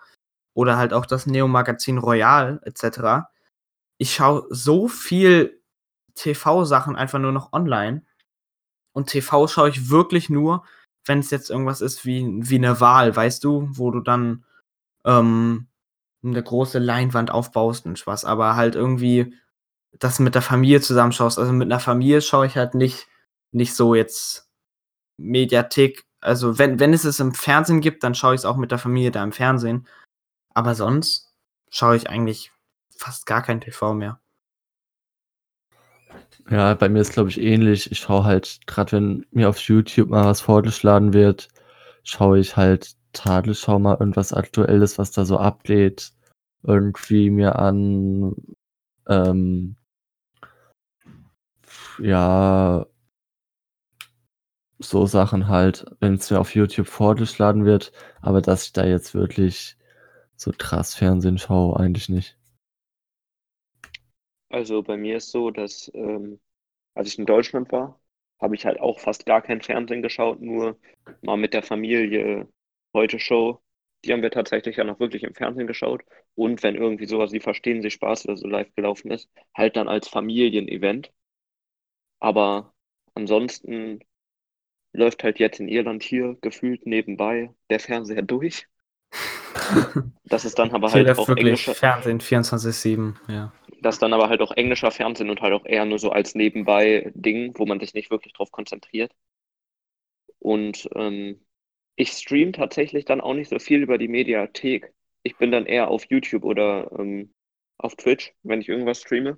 oder 0.56 0.78
halt 0.78 0.92
auch 0.94 1.06
das 1.06 1.28
Neo-Magazin 1.28 2.00
Royal 2.00 2.60
etc. 2.64 3.28
Ich 4.00 4.16
schaue 4.16 4.48
so 4.50 4.88
viel 4.88 5.62
TV-Sachen 6.16 6.96
einfach 6.96 7.20
nur 7.20 7.32
noch 7.32 7.54
online. 7.54 8.04
Und 8.94 9.10
TV 9.10 9.48
schaue 9.48 9.70
ich 9.70 9.92
wirklich 9.92 10.30
nur, 10.30 10.66
wenn 11.06 11.20
es 11.20 11.30
jetzt 11.30 11.52
irgendwas 11.52 11.82
ist 11.82 12.06
wie, 12.06 12.26
wie 12.40 12.56
eine 12.56 12.80
Wahl, 12.82 13.16
weißt 13.16 13.44
du, 13.44 13.70
wo 13.72 13.92
du 13.92 14.00
dann 14.00 14.44
ähm, 15.06 15.68
eine 16.24 16.42
große 16.42 16.80
Leinwand 16.80 17.30
aufbaust 17.30 17.86
und 17.86 18.08
was, 18.08 18.26
aber 18.26 18.56
halt 18.56 18.74
irgendwie 18.76 19.36
das 19.94 20.20
mit 20.20 20.36
der 20.36 20.42
Familie 20.42 20.82
zusammenschaust. 20.82 21.40
Also 21.40 21.54
mit 21.54 21.68
einer 21.68 21.80
Familie 21.80 22.22
schaue 22.22 22.48
ich 22.48 22.56
halt 22.56 22.76
nicht, 22.76 23.08
nicht 23.52 23.76
so 23.76 23.96
jetzt 23.96 24.50
Mediathek. 25.18 26.06
Also 26.22 26.58
wenn, 26.60 26.80
wenn 26.80 26.94
es 26.94 27.04
es 27.04 27.20
im 27.20 27.34
Fernsehen 27.34 27.82
gibt, 27.82 28.04
dann 28.04 28.16
schaue 28.16 28.36
ich 28.36 28.42
es 28.42 28.46
auch 28.46 28.58
mit 28.58 28.72
der 28.72 28.80
Familie 28.80 29.12
da 29.12 29.24
im 29.24 29.32
Fernsehen. 29.32 29.88
Aber 30.54 30.76
sonst 30.76 31.34
schaue 31.70 31.96
ich 31.96 32.10
eigentlich 32.10 32.52
fast 32.96 33.26
gar 33.26 33.42
kein 33.42 33.62
TV 33.62 33.94
mehr. 33.94 34.20
Ja, 36.50 36.74
bei 36.76 36.90
mir 36.90 37.02
ist 37.02 37.14
glaube 37.14 37.30
ich 37.30 37.42
ähnlich. 37.42 37.92
Ich 37.92 38.00
schaue 38.00 38.24
halt, 38.24 38.60
gerade 38.68 38.94
wenn 38.94 39.26
mir 39.32 39.50
auf 39.50 39.60
YouTube 39.60 40.10
mal 40.10 40.26
was 40.26 40.42
vorgeschlagen 40.42 41.14
wird, 41.14 41.50
schaue 42.04 42.40
ich 42.40 42.56
halt 42.56 42.96
Tagesschau 43.14 43.80
mal 43.80 43.98
irgendwas 44.00 44.34
Aktuelles, 44.34 44.98
was 44.98 45.12
da 45.12 45.26
so 45.26 45.38
abgeht, 45.38 46.12
irgendwie 46.64 47.30
mir 47.30 47.58
an. 47.58 48.36
Ähm, 49.08 49.76
ja, 52.00 52.86
so 54.80 55.06
Sachen 55.06 55.48
halt, 55.48 55.86
wenn 56.00 56.16
es 56.16 56.30
mir 56.30 56.40
auf 56.40 56.54
YouTube 56.56 56.88
vorgeschlagen 56.88 57.66
wird, 57.66 57.92
aber 58.22 58.42
dass 58.42 58.66
ich 58.66 58.74
da 58.74 58.86
jetzt 58.86 59.16
wirklich 59.16 59.76
so 60.36 60.52
krass 60.56 60.94
Fernsehen 60.96 61.38
schaue, 61.38 61.80
eigentlich 61.80 62.10
nicht. 62.10 62.38
Also 64.50 64.84
bei 64.84 64.98
mir 64.98 65.18
ist 65.18 65.32
so, 65.32 65.52
dass 65.52 65.92
ähm, 65.94 66.40
als 66.94 67.10
ich 67.10 67.20
in 67.20 67.26
Deutschland 67.26 67.72
war, 67.72 68.00
habe 68.40 68.56
ich 68.56 68.66
halt 68.66 68.80
auch 68.80 69.00
fast 69.00 69.26
gar 69.26 69.42
kein 69.42 69.62
Fernsehen 69.62 70.02
geschaut, 70.02 70.42
nur 70.42 70.78
mal 71.22 71.38
mit 71.38 71.54
der 71.54 71.64
Familie 71.64 72.48
Heute 72.94 73.20
Show. 73.20 73.62
Die 74.08 74.14
haben 74.14 74.22
wir 74.22 74.32
tatsächlich 74.32 74.78
ja 74.78 74.84
noch 74.84 75.00
wirklich 75.00 75.24
im 75.24 75.36
Fernsehen 75.36 75.68
geschaut. 75.68 76.04
Und 76.36 76.64
wenn 76.64 76.76
irgendwie 76.76 77.08
sowas 77.08 77.32
wie 77.34 77.40
Verstehen 77.40 77.82
Sie 77.82 77.92
Spaß 77.92 78.26
oder 78.26 78.38
so 78.38 78.48
live 78.48 78.74
gelaufen 78.76 79.12
ist, 79.12 79.30
halt 79.54 79.76
dann 79.76 79.88
als 79.88 80.08
Familienevent. 80.08 81.12
Aber 82.20 82.74
ansonsten 83.14 84.00
läuft 84.94 85.24
halt 85.24 85.40
jetzt 85.40 85.60
in 85.60 85.68
Irland 85.68 86.04
hier 86.04 86.38
gefühlt 86.42 86.86
nebenbei 86.86 87.54
der 87.70 87.80
Fernseher 87.80 88.22
durch. 88.22 88.68
Das 90.26 90.46
ist 90.46 90.60
dann 90.60 90.72
aber 90.72 90.92
halt 90.92 91.18
auch 91.18 91.30
englischer 91.30 91.74
Fernsehen 91.74 92.20
24/7, 92.20 93.16
ja. 93.28 93.52
Das 93.82 93.96
ist 93.96 94.02
dann 94.02 94.14
aber 94.14 94.30
halt 94.30 94.42
auch 94.42 94.52
englischer 94.52 94.92
Fernsehen 94.92 95.30
und 95.30 95.42
halt 95.42 95.54
auch 95.54 95.66
eher 95.66 95.86
nur 95.86 96.00
so 96.00 96.12
als 96.12 96.36
nebenbei 96.36 97.12
Ding, 97.16 97.54
wo 97.58 97.66
man 97.66 97.80
sich 97.80 97.94
nicht 97.94 98.12
wirklich 98.12 98.34
drauf 98.34 98.52
konzentriert. 98.52 99.12
Und 100.40 100.90
ähm, 100.96 101.40
ich 101.98 102.12
stream 102.12 102.54
tatsächlich 102.54 103.04
dann 103.06 103.20
auch 103.20 103.34
nicht 103.34 103.50
so 103.50 103.60
viel 103.60 103.82
über 103.82 103.98
die 103.98 104.08
Mediathek. 104.08 104.94
Ich 105.24 105.36
bin 105.38 105.52
dann 105.52 105.66
eher 105.66 105.90
auf 105.90 106.06
YouTube 106.10 106.46
oder 106.46 106.90
ähm, 106.98 107.34
auf 107.80 107.96
Twitch, 107.96 108.34
wenn 108.44 108.62
ich 108.62 108.70
irgendwas 108.70 109.02
streame. 109.02 109.38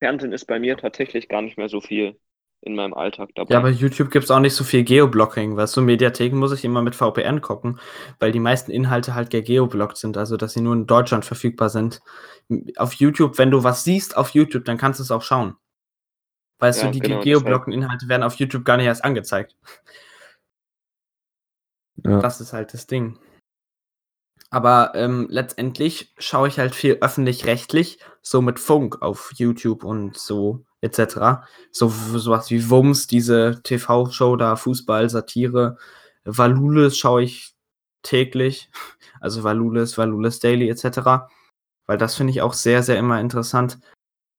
Fernsehen 0.00 0.32
ist 0.32 0.46
bei 0.46 0.58
mir 0.58 0.76
tatsächlich 0.76 1.28
gar 1.28 1.42
nicht 1.42 1.58
mehr 1.58 1.68
so 1.68 1.80
viel 1.80 2.18
in 2.62 2.74
meinem 2.74 2.94
Alltag 2.94 3.30
dabei. 3.34 3.54
Ja, 3.54 3.60
bei 3.60 3.70
YouTube 3.70 4.10
gibt 4.10 4.24
es 4.24 4.30
auch 4.30 4.40
nicht 4.40 4.54
so 4.54 4.64
viel 4.64 4.82
Geoblocking, 4.84 5.56
weißt 5.56 5.76
du, 5.76 5.82
Mediatheken 5.82 6.36
muss 6.36 6.52
ich 6.52 6.64
immer 6.64 6.82
mit 6.82 6.96
VPN 6.96 7.40
gucken, 7.40 7.78
weil 8.18 8.32
die 8.32 8.40
meisten 8.40 8.70
Inhalte 8.70 9.14
halt 9.14 9.30
geoblockt 9.30 9.98
sind, 9.98 10.16
also 10.16 10.36
dass 10.36 10.54
sie 10.54 10.62
nur 10.62 10.74
in 10.74 10.86
Deutschland 10.86 11.24
verfügbar 11.24 11.68
sind. 11.68 12.00
Auf 12.76 12.94
YouTube, 12.94 13.38
wenn 13.38 13.50
du 13.50 13.62
was 13.62 13.84
siehst 13.84 14.16
auf 14.16 14.30
YouTube, 14.30 14.64
dann 14.64 14.78
kannst 14.78 14.98
du 14.98 15.04
es 15.04 15.10
auch 15.10 15.22
schauen. 15.22 15.56
Weißt 16.58 16.82
ja, 16.82 16.88
du, 16.88 16.94
die 16.94 17.00
genau, 17.00 17.20
geoblockten 17.20 17.72
Inhalte 17.72 18.08
werden 18.08 18.24
auf 18.24 18.34
YouTube 18.36 18.64
gar 18.64 18.78
nicht 18.78 18.86
erst 18.86 19.04
angezeigt. 19.04 19.54
Ja. 22.04 22.20
Das 22.20 22.40
ist 22.40 22.52
halt 22.52 22.74
das 22.74 22.86
Ding. 22.86 23.18
Aber 24.50 24.92
ähm, 24.94 25.26
letztendlich 25.28 26.14
schaue 26.18 26.48
ich 26.48 26.58
halt 26.58 26.74
viel 26.74 26.98
öffentlich-rechtlich, 27.00 27.98
so 28.22 28.40
mit 28.40 28.58
Funk 28.58 29.02
auf 29.02 29.32
YouTube 29.36 29.84
und 29.84 30.16
so 30.16 30.64
etc. 30.80 31.42
So 31.70 31.88
sowas 31.88 32.50
wie 32.50 32.70
Wums, 32.70 33.06
diese 33.06 33.60
TV-Show 33.62 34.36
da, 34.36 34.56
Fußball, 34.56 35.10
Satire. 35.10 35.76
Valules 36.24 36.96
schaue 36.96 37.22
ich 37.22 37.54
täglich. 38.02 38.70
Also 39.20 39.42
Valules, 39.42 39.98
Valules 39.98 40.38
Daily 40.38 40.70
etc. 40.70 41.26
Weil 41.86 41.98
das 41.98 42.14
finde 42.14 42.30
ich 42.30 42.40
auch 42.40 42.52
sehr, 42.52 42.84
sehr 42.84 42.98
immer 42.98 43.20
interessant. 43.20 43.80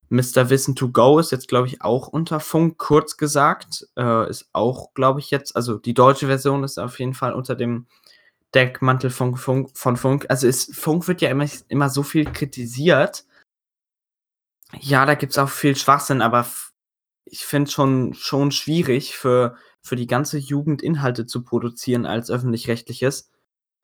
Mr. 0.09 0.49
Wissen 0.49 0.75
to 0.75 0.89
Go 0.89 1.19
ist 1.19 1.31
jetzt, 1.31 1.47
glaube 1.47 1.67
ich, 1.67 1.81
auch 1.81 2.07
unter 2.07 2.39
Funk, 2.39 2.77
kurz 2.77 3.15
gesagt. 3.17 3.87
Äh, 3.95 4.29
ist 4.29 4.49
auch, 4.53 4.93
glaube 4.95 5.19
ich, 5.19 5.29
jetzt, 5.29 5.55
also 5.55 5.77
die 5.77 5.93
deutsche 5.93 6.25
Version 6.27 6.63
ist 6.63 6.79
auf 6.79 6.99
jeden 6.99 7.13
Fall 7.13 7.33
unter 7.33 7.55
dem 7.55 7.85
Deckmantel 8.55 9.11
von 9.11 9.35
Funk. 9.35 9.77
Von 9.77 9.97
Funk. 9.97 10.25
Also 10.29 10.47
ist, 10.47 10.75
Funk 10.75 11.07
wird 11.07 11.21
ja 11.21 11.29
immer, 11.29 11.45
immer 11.67 11.89
so 11.89 12.01
viel 12.03 12.25
kritisiert. 12.25 13.25
Ja, 14.79 15.05
da 15.05 15.15
gibt 15.15 15.33
es 15.33 15.37
auch 15.37 15.49
viel 15.49 15.75
Schwachsinn, 15.75 16.21
aber 16.21 16.45
ich 17.25 17.45
finde 17.45 17.69
schon, 17.69 18.13
schon 18.15 18.51
schwierig 18.51 19.15
für, 19.15 19.55
für 19.81 19.95
die 19.95 20.07
ganze 20.07 20.37
Jugend 20.39 20.81
Inhalte 20.81 21.27
zu 21.27 21.43
produzieren 21.43 22.05
als 22.05 22.31
öffentlich-rechtliches. 22.31 23.29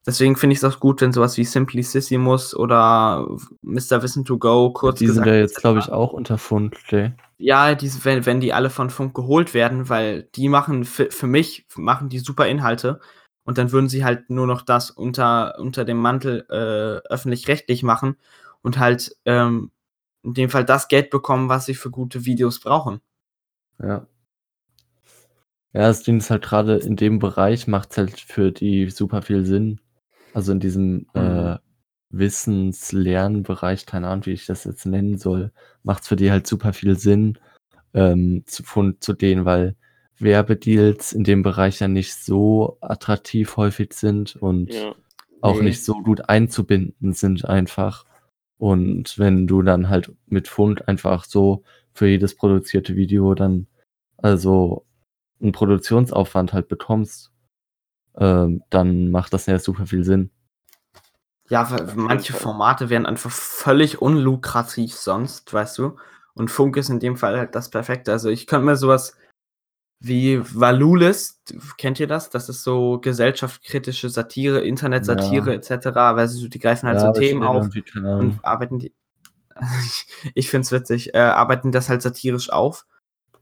Deswegen 0.05 0.35
finde 0.35 0.53
ich 0.53 0.59
es 0.59 0.63
auch 0.63 0.79
gut, 0.79 1.01
wenn 1.01 1.11
sowas 1.11 1.35
wie 1.37 1.43
Simplicissimus 1.43 2.55
oder 2.55 3.27
Mr. 3.63 4.03
Wissen 4.03 4.23
to 4.23 4.37
Go 4.37 4.71
kurz 4.71 4.99
Die 4.99 5.07
sind 5.07 5.25
ja 5.25 5.33
jetzt, 5.33 5.57
glaube 5.57 5.79
ich, 5.79 5.91
auch 5.91 6.13
unter 6.13 6.37
Funk, 6.37 6.77
okay. 6.85 7.13
Ja, 7.37 7.73
die, 7.73 7.91
wenn, 8.03 8.25
wenn 8.25 8.39
die 8.39 8.53
alle 8.53 8.69
von 8.69 8.91
Funk 8.91 9.15
geholt 9.15 9.53
werden, 9.55 9.89
weil 9.89 10.29
die 10.35 10.47
machen 10.47 10.85
für, 10.85 11.09
für 11.09 11.27
mich, 11.27 11.65
machen 11.75 12.09
die 12.09 12.19
super 12.19 12.47
Inhalte 12.47 12.99
und 13.45 13.57
dann 13.57 13.71
würden 13.71 13.89
sie 13.89 14.05
halt 14.05 14.29
nur 14.29 14.45
noch 14.45 14.61
das 14.61 14.91
unter, 14.91 15.57
unter 15.59 15.85
dem 15.85 15.97
Mantel 15.97 16.45
äh, 16.49 17.07
öffentlich-rechtlich 17.11 17.81
machen 17.81 18.15
und 18.61 18.77
halt 18.77 19.15
ähm, 19.25 19.71
in 20.23 20.35
dem 20.35 20.49
Fall 20.49 20.65
das 20.65 20.87
Geld 20.87 21.09
bekommen, 21.09 21.49
was 21.49 21.65
sie 21.65 21.75
für 21.75 21.89
gute 21.89 22.25
Videos 22.25 22.59
brauchen. 22.59 23.01
Ja. 23.81 24.07
Ja, 25.73 25.81
das 25.87 26.03
Ding 26.03 26.17
ist 26.19 26.29
halt 26.29 26.43
gerade 26.43 26.77
in 26.77 26.95
dem 26.95 27.19
Bereich 27.19 27.67
macht 27.67 27.91
es 27.91 27.97
halt 27.97 28.19
für 28.19 28.51
die 28.51 28.89
super 28.89 29.21
viel 29.21 29.45
Sinn. 29.45 29.81
Also 30.35 30.51
in 30.51 30.59
diesem 30.59 31.07
mhm. 31.13 31.21
äh, 31.21 31.57
Wissenslernbereich, 32.09 33.85
keine 33.85 34.09
Ahnung, 34.09 34.25
wie 34.25 34.33
ich 34.33 34.45
das 34.45 34.65
jetzt 34.65 34.85
nennen 34.85 35.17
soll, 35.17 35.53
macht 35.83 36.03
es 36.03 36.09
für 36.09 36.17
die 36.17 36.29
halt 36.29 36.45
super 36.45 36.73
viel 36.73 36.99
Sinn 36.99 37.39
ähm, 37.93 38.43
zu, 38.45 38.63
von, 38.63 38.97
zu 38.99 39.13
denen, 39.13 39.45
weil 39.45 39.77
Werbedeals 40.19 41.13
in 41.13 41.23
dem 41.23 41.41
Bereich 41.41 41.79
ja 41.79 41.87
nicht 41.87 42.15
so 42.15 42.77
attraktiv 42.81 43.55
häufig 43.55 43.93
sind 43.93 44.35
und 44.35 44.73
ja. 44.73 44.93
auch 45.39 45.59
nee. 45.59 45.67
nicht 45.67 45.85
so 45.85 45.93
gut 46.01 46.27
einzubinden 46.27 47.13
sind 47.13 47.45
einfach. 47.45 48.05
Und 48.57 49.17
wenn 49.17 49.47
du 49.47 49.61
dann 49.61 49.87
halt 49.87 50.11
mit 50.25 50.49
Fund 50.49 50.89
einfach 50.89 51.23
so 51.23 51.63
für 51.93 52.07
jedes 52.07 52.35
produzierte 52.35 52.97
Video 52.97 53.33
dann 53.35 53.67
also 54.17 54.85
einen 55.41 55.53
Produktionsaufwand 55.53 56.51
halt 56.51 56.67
bekommst, 56.67 57.31
ähm, 58.17 58.63
dann 58.69 59.09
macht 59.11 59.33
das 59.33 59.45
ja 59.45 59.59
super 59.59 59.85
viel 59.85 60.03
Sinn. 60.03 60.29
Ja, 61.49 61.69
weil 61.69 61.87
manche 61.95 62.33
Formate 62.33 62.89
wären 62.89 63.05
einfach 63.05 63.31
völlig 63.31 64.01
unlukrativ 64.01 64.93
sonst, 64.95 65.53
weißt 65.53 65.77
du? 65.77 65.97
Und 66.33 66.49
Funk 66.49 66.75
ist 66.77 66.89
in 66.89 66.99
dem 66.99 67.17
Fall 67.17 67.37
halt 67.37 67.55
das 67.55 67.69
Perfekte. 67.69 68.11
Also 68.11 68.29
ich 68.29 68.47
könnte 68.47 68.65
mir 68.65 68.75
sowas 68.75 69.15
wie 69.99 70.41
Valulis, 70.41 71.41
kennt 71.77 71.99
ihr 71.99 72.07
das? 72.07 72.29
Das 72.29 72.49
ist 72.49 72.63
so 72.63 72.99
gesellschaftskritische 72.99 74.09
Satire, 74.09 74.61
Internetsatire 74.61 75.51
Ja. 75.51 75.55
etc. 75.55 75.85
Weißt 76.15 76.41
du, 76.41 76.47
die 76.47 76.59
greifen 76.59 76.87
halt 76.87 76.99
Ja, 77.01 77.13
so 77.13 77.19
Themen 77.19 77.43
auf 77.43 77.69
und 77.93 78.39
arbeiten 78.43 78.79
die. 78.79 78.93
ich 80.33 80.49
finde 80.49 80.65
es 80.65 80.71
witzig, 80.71 81.13
äh, 81.13 81.19
arbeiten 81.19 81.71
das 81.71 81.89
halt 81.89 82.01
satirisch 82.01 82.49
auf. 82.49 82.85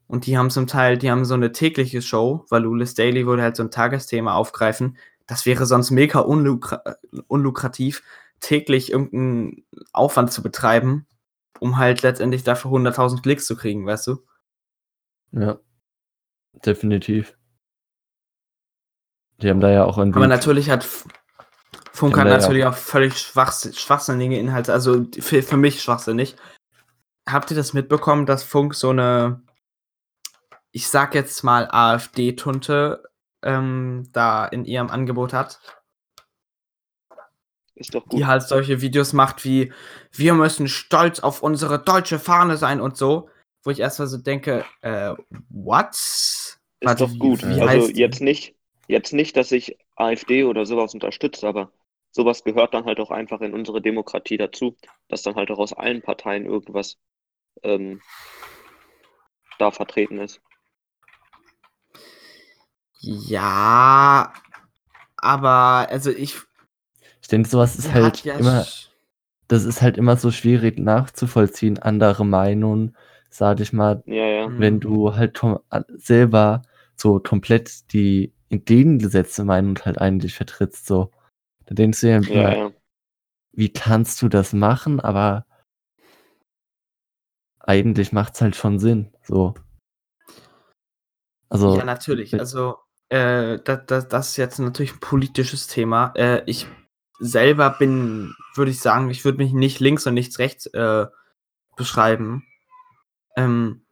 Und 0.07 0.25
die 0.25 0.37
haben 0.37 0.49
zum 0.49 0.67
Teil, 0.67 0.97
die 0.97 1.09
haben 1.09 1.25
so 1.25 1.33
eine 1.33 1.51
tägliche 1.51 2.01
Show, 2.01 2.45
Valulis 2.49 2.93
Daily 2.93 3.25
würde 3.25 3.41
halt 3.43 3.55
so 3.55 3.63
ein 3.63 3.71
Tagesthema 3.71 4.33
aufgreifen. 4.33 4.97
Das 5.27 5.45
wäre 5.45 5.65
sonst 5.65 5.91
mega 5.91 6.19
unlukra 6.19 6.83
unlukrativ, 7.27 8.03
täglich 8.39 8.91
irgendeinen 8.91 9.65
Aufwand 9.93 10.31
zu 10.31 10.43
betreiben, 10.43 11.07
um 11.59 11.77
halt 11.77 12.01
letztendlich 12.01 12.43
dafür 12.43 12.71
100.000 12.71 13.21
Klicks 13.21 13.45
zu 13.45 13.55
kriegen, 13.55 13.85
weißt 13.85 14.07
du? 14.07 14.17
Ja. 15.31 15.59
Definitiv. 16.65 17.35
Die 19.41 19.49
haben 19.49 19.59
da 19.59 19.71
ja 19.71 19.85
auch 19.85 19.97
irgendwie. 19.97 20.17
Aber 20.17 20.27
natürlich 20.27 20.69
hat 20.69 20.83
F- 20.83 21.07
Funk 21.91 22.13
Die 22.13 22.19
haben 22.19 22.27
hat 22.29 22.33
da 22.33 22.35
ja 22.35 22.41
natürlich 22.41 22.65
auch 22.65 22.75
völlig 22.75 23.17
schwachs 23.17 23.75
schwachsinnige 23.77 24.37
Inhalte, 24.37 24.73
also 24.73 25.05
für, 25.19 25.41
für 25.41 25.57
mich 25.57 25.81
schwachsinnig. 25.81 26.35
Habt 27.27 27.51
ihr 27.51 27.57
das 27.57 27.73
mitbekommen, 27.73 28.25
dass 28.25 28.43
Funk 28.43 28.75
so 28.75 28.89
eine, 28.89 29.41
ich 30.75 30.87
sag 30.89 31.13
jetzt 31.15 31.43
mal 31.43 31.67
AfD-Tunte 31.71 33.03
ähm, 33.43 34.09
da 34.11 34.45
in 34.45 34.65
ihrem 34.65 34.89
Angebot 34.89 35.31
hat? 35.31 35.59
Ist 37.75 37.93
doch 37.95 38.03
gut. 38.05 38.19
die 38.19 38.25
halt 38.25 38.43
solche 38.43 38.81
Videos 38.81 39.13
macht 39.13 39.45
wie 39.45 39.71
wir 40.11 40.33
müssen 40.33 40.67
stolz 40.67 41.19
auf 41.19 41.41
unsere 41.41 41.79
deutsche 41.79 42.19
Fahne 42.19 42.57
sein 42.57 42.81
und 42.81 42.97
so, 42.97 43.29
wo 43.63 43.71
ich 43.71 43.79
erstmal 43.79 44.07
so 44.07 44.17
denke, 44.17 44.65
äh, 44.81 45.13
what? 45.49 45.93
Ist 45.93 46.59
Warte, 46.81 47.03
doch 47.05 47.13
wie- 47.13 47.17
gut. 47.19 47.41
wie 47.43 47.61
also 47.61 47.67
heißt 47.67 47.89
die? 47.95 47.99
jetzt 47.99 48.21
nicht, 48.21 48.55
jetzt 48.87 49.13
nicht, 49.13 49.37
dass 49.37 49.51
ich 49.51 49.77
AfD 49.95 50.43
oder 50.43 50.65
sowas 50.65 50.93
unterstütze, 50.93 51.47
aber 51.47 51.71
sowas 52.11 52.43
gehört 52.43 52.73
dann 52.73 52.85
halt 52.85 52.99
auch 52.99 53.11
einfach 53.11 53.41
in 53.41 53.53
unsere 53.53 53.81
Demokratie 53.81 54.37
dazu, 54.37 54.75
dass 55.07 55.21
dann 55.23 55.35
halt 55.35 55.49
auch 55.51 55.59
aus 55.59 55.73
allen 55.73 56.01
Parteien 56.01 56.45
irgendwas 56.45 56.97
ähm, 57.63 58.01
da 59.59 59.71
vertreten 59.71 60.19
ist. 60.19 60.41
Ja, 63.03 64.33
aber 65.17 65.87
also 65.89 66.09
ich 66.11 66.37
Ich 67.21 67.27
denke, 67.27 67.49
sowas 67.49 67.77
ist 67.77 67.93
halt 67.93 68.23
ja 68.23 68.35
immer, 68.35 68.65
das 69.47 69.65
ist 69.65 69.81
halt 69.81 69.97
immer 69.97 70.17
so 70.17 70.31
schwierig 70.31 70.79
nachzuvollziehen, 70.79 71.79
andere 71.79 72.25
Meinungen, 72.25 72.95
sag 73.29 73.59
ich 73.59 73.73
mal, 73.73 74.03
Ja, 74.05 74.25
ja. 74.25 74.47
Mhm. 74.47 74.59
wenn 74.59 74.79
du 74.79 75.15
halt 75.15 75.35
tom- 75.35 75.59
a- 75.69 75.83
selber 75.95 76.63
so 76.95 77.19
komplett 77.19 77.91
die 77.93 78.33
entgegengesetzte 78.49 79.43
Meinung 79.45 79.77
halt 79.83 79.99
eigentlich 79.99 80.35
vertrittst, 80.35 80.85
so. 80.87 81.11
Da 81.65 81.75
denkst 81.75 82.01
du 82.01 82.09
ja 82.09 82.17
immer, 82.17 82.29
Ja, 82.33 82.55
ja. 82.55 82.71
wie 83.53 83.69
kannst 83.69 84.21
du 84.21 84.29
das 84.29 84.53
machen? 84.53 84.99
Aber 84.99 85.45
eigentlich 87.59 88.11
macht's 88.11 88.41
halt 88.41 88.55
schon 88.55 88.79
Sinn, 88.79 89.11
so. 89.23 89.53
Also, 91.49 91.77
ja, 91.77 91.85
natürlich. 91.85 92.33
Also, 92.39 92.77
äh, 93.13 93.59
das, 93.63 93.81
das, 93.85 94.07
das 94.07 94.29
ist 94.29 94.37
jetzt 94.37 94.59
natürlich 94.59 94.93
ein 94.93 94.99
politisches 94.99 95.67
Thema. 95.67 96.13
Äh, 96.15 96.41
ich 96.47 96.65
selber 97.19 97.69
bin, 97.69 98.33
würde 98.55 98.71
ich 98.71 98.79
sagen, 98.79 99.11
ich 99.11 99.23
würde 99.23 99.37
mich 99.37 99.53
nicht 99.53 99.79
links 99.79 100.07
und 100.07 100.15
nichts 100.15 100.39
rechts 100.39 100.65
äh, 100.67 101.05
beschreiben. 101.77 102.43
Ähm, 103.37 103.85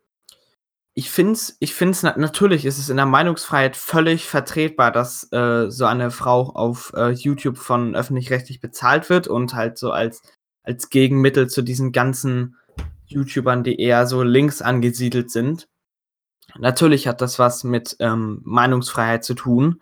ich 0.96 1.12
finde 1.12 1.34
es, 1.34 1.56
ich 1.60 1.76
find's, 1.76 2.02
na 2.02 2.18
natürlich 2.18 2.66
ist 2.66 2.80
es 2.80 2.90
in 2.90 2.98
der 2.98 3.06
Meinungsfreiheit 3.06 3.78
völlig 3.78 4.26
vertretbar, 4.26 4.92
dass 4.92 5.32
äh, 5.32 5.70
so 5.70 5.86
eine 5.86 6.10
Frau 6.10 6.50
auf 6.50 6.92
äh, 6.96 7.12
YouTube 7.12 7.60
von 7.60 7.96
öffentlich-rechtlich 7.96 8.60
bezahlt 8.60 9.10
wird 9.12 9.28
und 9.28 9.54
halt 9.54 9.78
so 9.78 9.92
als, 9.92 10.24
als 10.64 10.90
Gegenmittel 10.90 11.48
zu 11.48 11.62
diesen 11.62 11.92
ganzen 11.92 12.58
YouTubern, 13.06 13.64
die 13.64 13.80
eher 13.80 14.08
so 14.08 14.24
links 14.24 14.64
angesiedelt 14.64 15.30
sind. 15.30 15.68
Natürlich 16.58 17.08
hat 17.08 17.22
das 17.22 17.40
was 17.40 17.64
mit 17.64 17.96
ähm, 18.00 18.42
Meinungsfreiheit 18.44 19.24
zu 19.24 19.34
tun. 19.34 19.82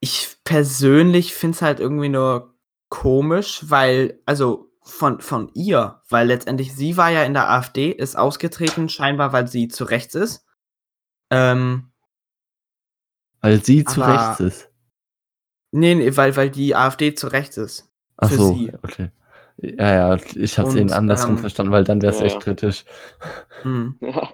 Ich 0.00 0.36
persönlich 0.44 1.34
finde 1.34 1.56
es 1.56 1.62
halt 1.62 1.80
irgendwie 1.80 2.08
nur 2.08 2.54
komisch, 2.88 3.64
weil, 3.68 4.20
also 4.26 4.70
von, 4.82 5.20
von 5.20 5.50
ihr, 5.54 6.00
weil 6.08 6.26
letztendlich 6.26 6.74
sie 6.74 6.96
war 6.96 7.10
ja 7.10 7.22
in 7.24 7.34
der 7.34 7.50
AfD, 7.50 7.90
ist 7.90 8.16
ausgetreten, 8.16 8.88
scheinbar, 8.88 9.32
weil 9.32 9.46
sie 9.46 9.68
zu 9.68 9.84
rechts 9.84 10.14
ist. 10.14 10.46
Ähm, 11.30 11.92
weil 13.40 13.64
sie 13.64 13.84
zu 13.84 14.00
rechts 14.00 14.40
ist. 14.40 14.68
nee, 15.70 15.94
nee, 15.94 16.16
weil, 16.16 16.36
weil 16.36 16.50
die 16.50 16.74
AfD 16.74 17.14
zu 17.14 17.28
rechts 17.28 17.56
ist. 17.56 17.90
Ach 18.16 18.28
für 18.28 18.36
so, 18.36 18.54
sie. 18.54 18.72
okay. 18.82 19.10
Ja, 19.62 20.14
ja, 20.14 20.18
ich 20.36 20.58
hab's 20.58 20.70
Und, 20.70 20.78
eben 20.78 20.92
andersrum 20.92 21.36
ähm, 21.36 21.38
verstanden, 21.38 21.72
weil 21.72 21.84
dann 21.84 22.00
wär's 22.02 22.20
ja, 22.20 22.26
echt 22.26 22.34
ja. 22.36 22.40
kritisch. 22.40 22.84
Hm. 23.62 23.98
Ja, 24.00 24.32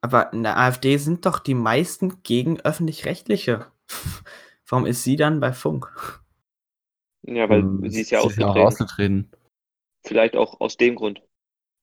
Aber 0.00 0.32
in 0.32 0.42
der 0.42 0.58
AfD 0.58 0.96
sind 0.96 1.26
doch 1.26 1.38
die 1.38 1.54
meisten 1.54 2.22
gegen 2.22 2.60
öffentlich-rechtliche. 2.60 3.66
Warum 4.68 4.86
ist 4.86 5.04
sie 5.04 5.16
dann 5.16 5.40
bei 5.40 5.52
Funk? 5.52 6.20
ja 7.24 7.48
weil 7.48 7.60
Ähm, 7.60 7.88
sie 7.90 8.00
ist 8.00 8.10
ja 8.10 8.20
auch 8.20 8.24
ausgetreten. 8.24 8.58
ausgetreten. 8.58 9.30
Vielleicht 10.04 10.36
auch 10.36 10.60
aus 10.60 10.76
dem 10.76 10.96
Grund. 10.96 11.22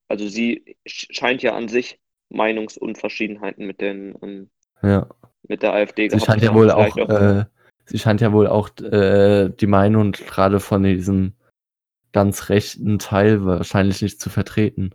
Also 0.08 0.28
sie 0.28 0.76
sch- 0.86 1.06
scheint 1.14 1.42
ja 1.42 1.54
an 1.54 1.68
sich 1.68 1.98
Meinungsunverschiedenheiten 2.28 3.66
mit 3.66 3.80
den 3.80 4.16
ähm, 4.22 4.50
Ja. 4.82 5.06
mit 5.48 5.62
der 5.62 5.72
AfD 5.72 6.08
Sie 6.08 6.16
gehabt 6.16 6.26
scheint 6.26 6.40
zu 6.40 6.46
ja 6.46 6.50
haben. 6.50 6.58
wohl 6.58 6.70
Vielleicht 6.70 7.00
auch, 7.00 7.08
äh, 7.08 7.44
sie 7.86 7.98
scheint 7.98 8.20
ja 8.20 8.32
wohl 8.32 8.46
auch 8.48 8.68
äh, 8.80 9.48
die 9.50 9.66
Meinung 9.66 10.12
gerade 10.12 10.60
von 10.60 10.82
diesem 10.82 11.32
ganz 12.12 12.48
rechten 12.48 12.98
Teil 12.98 13.44
wahrscheinlich 13.44 14.02
nicht 14.02 14.20
zu 14.20 14.30
vertreten. 14.30 14.90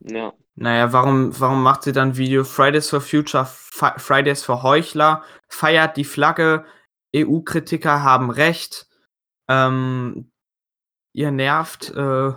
ja, 0.00 0.32
Naja, 0.54 0.92
warum, 0.92 1.38
warum 1.38 1.62
macht 1.62 1.82
sie 1.84 1.92
dann 1.92 2.16
Video 2.16 2.44
Fridays 2.44 2.90
for 2.90 3.00
Future, 3.00 3.46
Fridays 3.46 4.42
for 4.44 4.62
Heuchler, 4.62 5.22
feiert 5.48 5.96
die 5.96 6.04
Flagge, 6.04 6.64
EU-Kritiker 7.14 8.02
haben 8.02 8.30
Recht, 8.30 8.86
ähm, 9.48 10.30
ihr 11.12 11.30
nervt, 11.30 11.90
äh, 11.96 12.32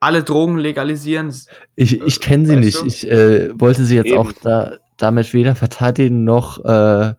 alle 0.00 0.22
Drogen 0.22 0.58
legalisieren. 0.58 1.34
Ich, 1.76 2.00
ich 2.00 2.20
kenne 2.20 2.46
sie 2.46 2.56
Weißt 2.56 2.64
nicht. 2.64 2.80
du? 2.82 2.86
Ich 2.86 3.10
äh, 3.10 3.58
wollte 3.58 3.84
sie 3.84 3.96
jetzt 3.96 4.08
Eben. 4.08 4.18
auch 4.18 4.32
da, 4.32 4.76
damit 4.98 5.32
weder 5.32 5.56
verteidigen 5.56 6.24
noch 6.24 6.64
äh, 6.64 7.14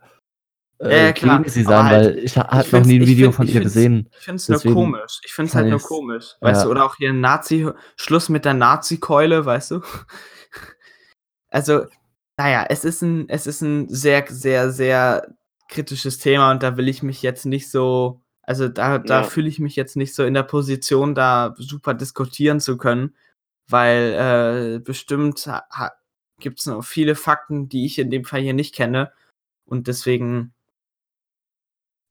äh, 0.79 1.05
Ja, 1.07 1.13
klar, 1.13 1.37
gegen 1.39 1.49
sie 1.49 1.63
sein, 1.63 1.85
halt, 1.85 2.05
weil 2.15 2.17
ich 2.19 2.37
ha- 2.37 2.47
ich 2.61 2.71
hab 2.71 2.79
noch 2.79 2.85
nie 2.85 2.99
ein 2.99 3.07
Video 3.07 3.31
find- 3.31 3.35
von 3.35 3.47
ihr 3.55 3.61
gesehen. 3.61 4.09
Ich 4.19 4.25
finde 4.25 4.37
es 4.37 4.49
nur 4.63 4.73
komisch. 4.73 5.19
Ich 5.23 5.33
finde 5.33 5.49
es 5.49 5.55
halt 5.55 5.69
nur 5.69 5.79
komisch. 5.81 6.35
Weißt 6.41 6.61
ja. 6.61 6.65
du, 6.65 6.71
oder 6.71 6.85
auch 6.85 6.95
hier 6.97 7.13
Nazi, 7.13 7.69
Schluss 7.95 8.29
mit 8.29 8.45
der 8.45 8.53
Nazi-Keule, 8.53 9.45
weißt 9.45 9.71
du? 9.71 9.81
Also, 11.49 11.85
naja, 12.37 12.65
es 12.69 12.83
ist 12.83 13.01
ein, 13.01 13.29
es 13.29 13.47
ist 13.47 13.61
ein 13.61 13.87
sehr, 13.87 14.25
sehr, 14.29 14.71
sehr 14.71 15.33
kritisches 15.69 16.17
Thema 16.17 16.51
und 16.51 16.63
da 16.63 16.75
will 16.77 16.89
ich 16.89 17.01
mich 17.01 17.21
jetzt 17.21 17.45
nicht 17.45 17.69
so, 17.71 18.21
also 18.43 18.67
da, 18.67 18.97
da 18.97 19.21
Ja. 19.21 19.23
fühle 19.23 19.47
ich 19.47 19.59
mich 19.59 19.75
jetzt 19.75 19.95
nicht 19.95 20.13
so 20.13 20.23
in 20.25 20.33
der 20.33 20.43
Position, 20.43 21.15
da 21.15 21.55
super 21.57 21.93
diskutieren 21.93 22.59
zu 22.59 22.77
können, 22.77 23.15
weil 23.69 24.75
äh, 24.75 24.79
bestimmt 24.79 25.49
gibt 26.39 26.59
es 26.59 26.65
noch 26.65 26.83
viele 26.83 27.15
Fakten, 27.15 27.69
die 27.69 27.85
ich 27.85 27.97
in 27.99 28.09
dem 28.09 28.25
Fall 28.25 28.41
hier 28.41 28.53
nicht 28.53 28.75
kenne 28.75 29.13
und 29.65 29.87
deswegen 29.87 30.53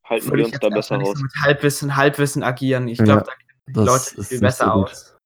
halten 0.04 0.32
wir 0.36 0.44
uns 0.44 0.58
da 0.58 0.68
besser 0.68 0.96
raus. 0.96 1.16
so 1.16 1.22
mit 1.22 1.32
Halbwissen, 1.42 1.96
Halbwissen 1.96 2.42
agieren. 2.42 2.88
Ich 2.88 2.98
Ja, 2.98 3.04
glaube, 3.04 3.24
da 3.24 3.32
kennen 3.32 3.62
die 3.68 3.72
das 3.72 3.84
Leute 3.86 4.20
ist 4.20 4.28
viel 4.28 4.40
besser 4.40 4.64
so 4.66 4.70
aus. 4.70 5.16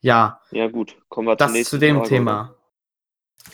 Ja, 0.00 0.40
Ja, 0.50 0.68
gut, 0.68 0.96
kommen 1.08 1.28
wir 1.28 1.36
das 1.36 1.52
zu 1.64 1.78
dem 1.78 1.96
Frage, 1.96 2.08
Thema. 2.08 2.54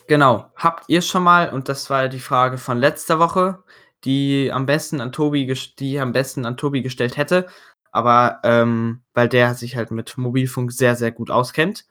Genau. 0.06 0.50
Habt 0.56 0.84
ihr 0.88 1.02
schon 1.02 1.22
mal, 1.22 1.52
und 1.52 1.68
das 1.68 1.90
war 1.90 2.08
die 2.08 2.20
Frage 2.20 2.58
von 2.58 2.78
letzter 2.78 3.18
Woche, 3.18 3.62
die 4.04 4.50
am 4.52 4.66
besten 4.66 5.00
an 5.00 5.12
Tobi, 5.12 5.52
die 5.78 6.00
am 6.00 6.12
besten 6.12 6.46
an 6.46 6.56
Tobi 6.56 6.82
gestellt 6.82 7.16
hätte, 7.16 7.48
aber 7.90 8.40
ähm, 8.44 9.02
weil 9.14 9.28
der 9.28 9.54
sich 9.54 9.76
halt 9.76 9.90
mit 9.90 10.16
Mobilfunk 10.16 10.72
sehr, 10.72 10.96
sehr 10.96 11.12
gut 11.12 11.30
auskennt. 11.30 11.86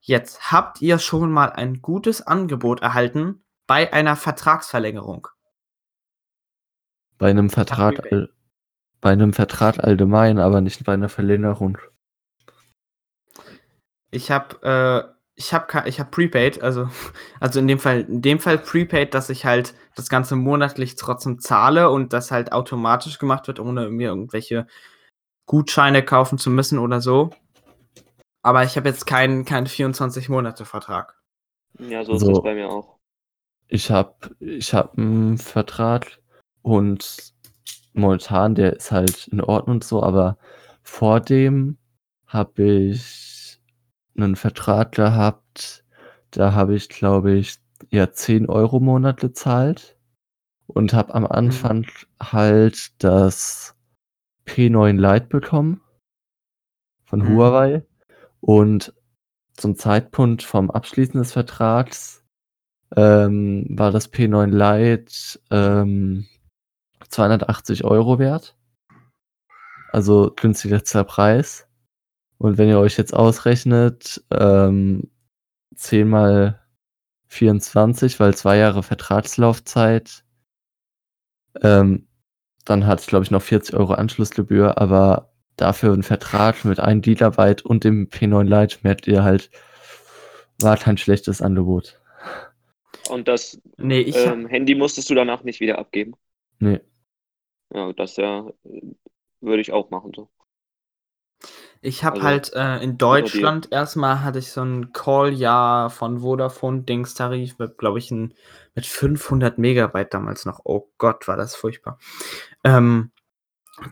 Jetzt 0.00 0.52
habt 0.52 0.80
ihr 0.80 0.98
schon 0.98 1.30
mal 1.30 1.50
ein 1.50 1.82
gutes 1.82 2.26
Angebot 2.26 2.80
erhalten 2.80 3.42
bei 3.66 3.92
einer 3.92 4.16
Vertragsverlängerung. 4.16 5.28
Bei 7.18 7.30
einem 7.30 7.50
Vertrag, 7.50 8.12
all, 8.12 8.30
bei 9.00 9.10
einem 9.10 9.32
Vertrag 9.32 9.82
allgemein, 9.82 10.38
aber 10.38 10.60
nicht 10.60 10.84
bei 10.84 10.94
einer 10.94 11.08
Verlängerung. 11.08 11.78
Ich 14.10 14.30
habe, 14.30 14.62
äh, 14.62 15.14
ich 15.34 15.52
habe 15.52 15.88
ich 15.88 16.00
habe 16.00 16.10
Prepaid, 16.10 16.62
also 16.62 16.88
also 17.40 17.60
in 17.60 17.68
dem 17.68 17.78
Fall 17.78 18.00
in 18.02 18.22
dem 18.22 18.38
Fall 18.40 18.58
Prepaid, 18.58 19.14
dass 19.14 19.30
ich 19.30 19.44
halt 19.44 19.74
das 19.94 20.08
Ganze 20.08 20.36
monatlich 20.36 20.96
trotzdem 20.96 21.40
zahle 21.40 21.90
und 21.90 22.12
das 22.12 22.30
halt 22.30 22.52
automatisch 22.52 23.18
gemacht 23.18 23.46
wird, 23.48 23.60
ohne 23.60 23.88
mir 23.90 24.08
irgendwelche 24.08 24.66
Gutscheine 25.46 26.04
kaufen 26.04 26.38
zu 26.38 26.50
müssen 26.50 26.78
oder 26.78 27.00
so. 27.00 27.30
Aber 28.42 28.64
ich 28.64 28.76
habe 28.76 28.88
jetzt 28.88 29.06
keinen 29.06 29.44
keinen 29.44 29.66
24-Monate-Vertrag. 29.66 31.16
Ja, 31.78 32.04
so 32.04 32.14
ist 32.14 32.22
es 32.22 32.28
So. 32.28 32.42
bei 32.42 32.54
mir 32.54 32.68
auch. 32.68 32.96
Ich 33.68 33.90
habe 33.90 34.14
ich 34.40 34.72
hab 34.72 34.96
'n 34.96 35.36
Vertrag 35.38 36.18
und 36.68 37.34
momentan, 37.94 38.54
der 38.54 38.74
ist 38.76 38.92
halt 38.92 39.28
in 39.28 39.40
Ordnung 39.42 39.76
und 39.78 39.84
so, 39.84 40.02
aber 40.02 40.38
vor 40.82 41.20
dem 41.20 41.78
habe 42.26 42.62
ich 42.64 43.60
'nen 44.14 44.36
Vertrag 44.36 44.92
gehabt, 44.92 45.84
da 46.32 46.52
habe 46.54 46.74
ich, 46.76 46.88
glaube 46.90 47.34
ich, 47.34 47.56
ja 47.90 48.12
10 48.12 48.48
Euro 48.48 48.78
im 48.78 48.84
Monat 48.86 49.20
gezahlt 49.20 49.96
und 50.68 50.94
habe 50.94 51.14
am 51.14 51.24
Mhm. 51.24 51.28
Anfang 51.30 51.86
halt 52.22 52.92
das 53.04 53.76
P9 54.46 54.98
Lite 54.98 55.28
bekommen 55.28 55.80
von 57.06 57.20
Mhm. 57.20 57.28
Huawei 57.36 57.82
und 58.40 58.94
zum 59.54 59.76
Zeitpunkt 59.76 60.42
vom 60.42 60.70
Abschließen 60.70 61.20
des 61.20 61.32
Vertrags, 61.32 62.24
ähm, 62.96 63.66
war 63.70 63.92
das 63.92 64.08
P9 64.12 64.50
Lite, 64.52 65.40
ähm, 65.50 66.26
280 67.08 67.84
Euro 67.84 68.18
wert. 68.18 68.56
Also 69.92 70.32
günstigster 70.34 71.04
Preis. 71.04 71.66
Und 72.38 72.58
wenn 72.58 72.68
ihr 72.68 72.78
euch 72.78 72.96
jetzt 72.98 73.14
ausrechnet, 73.14 74.22
ähm, 74.30 75.10
10 75.76 76.08
mal 76.08 76.60
24, 77.28 78.20
weil 78.20 78.34
2 78.34 78.58
Jahre 78.58 78.82
Vertragslaufzeit 78.82 80.24
ähm, 81.62 82.06
dann 82.64 82.86
hatte 82.86 83.02
ich, 83.02 83.06
glaube 83.08 83.24
ich, 83.24 83.30
noch 83.30 83.42
40 83.42 83.74
Euro 83.74 83.94
Anschlussgebühr, 83.94 84.78
aber 84.78 85.32
dafür 85.56 85.92
'n 85.94 86.02
Vertrag 86.02 86.64
mit 86.64 86.80
1 86.80 87.02
Gigabyte 87.02 87.62
und 87.62 87.84
dem 87.84 88.08
P9 88.10 88.44
Lite 88.44 88.78
merkt 88.82 89.06
ihr 89.06 89.24
halt 89.24 89.50
war 90.60 90.76
kein 90.76 90.98
schlechtes 90.98 91.40
Angebot. 91.40 92.00
Und 93.10 93.28
das, 93.28 93.60
Ne, 93.76 94.00
ich 94.00 94.16
habe 94.26 94.40
ähm, 94.40 94.46
Handy 94.46 94.74
musstest 94.74 95.08
du 95.10 95.14
danach 95.14 95.44
nicht 95.44 95.60
wieder 95.60 95.78
abgeben? 95.78 96.14
Ne. 96.58 96.80
Ja, 97.72 97.92
das 97.92 98.16
ja 98.16 98.50
würde 99.40 99.60
ich 99.62 99.72
auch 99.72 99.90
machen 99.90 100.12
so. 100.14 100.28
Ich 101.84 102.02
habe 102.02 102.16
Also, 102.16 102.26
halt, 102.26 102.52
äh, 102.54 102.82
in. 102.82 102.98
Deutschland 102.98 103.68
erst 103.70 103.96
mal 103.96 104.22
hatte 104.24 104.38
ich 104.40 104.50
so 104.50 104.62
'n 104.62 104.92
Call-Jahr 104.92 105.90
von 105.90 106.20
Vodafone 106.20 106.82
Dings-Tarif 106.82 107.58
mit, 107.58 107.78
glaube 107.78 107.98
ich, 107.98 108.10
'n 108.10 108.34
mit 108.74 108.86
500 108.86 109.58
Megabyte 109.58 110.12
damals 110.12 110.44
noch. 110.44 110.60
Oh 110.64 110.88
Gott, 110.98 111.28
war 111.28 111.36
das 111.36 111.54
furchtbar. 111.54 111.98
Ähm, 112.64 113.12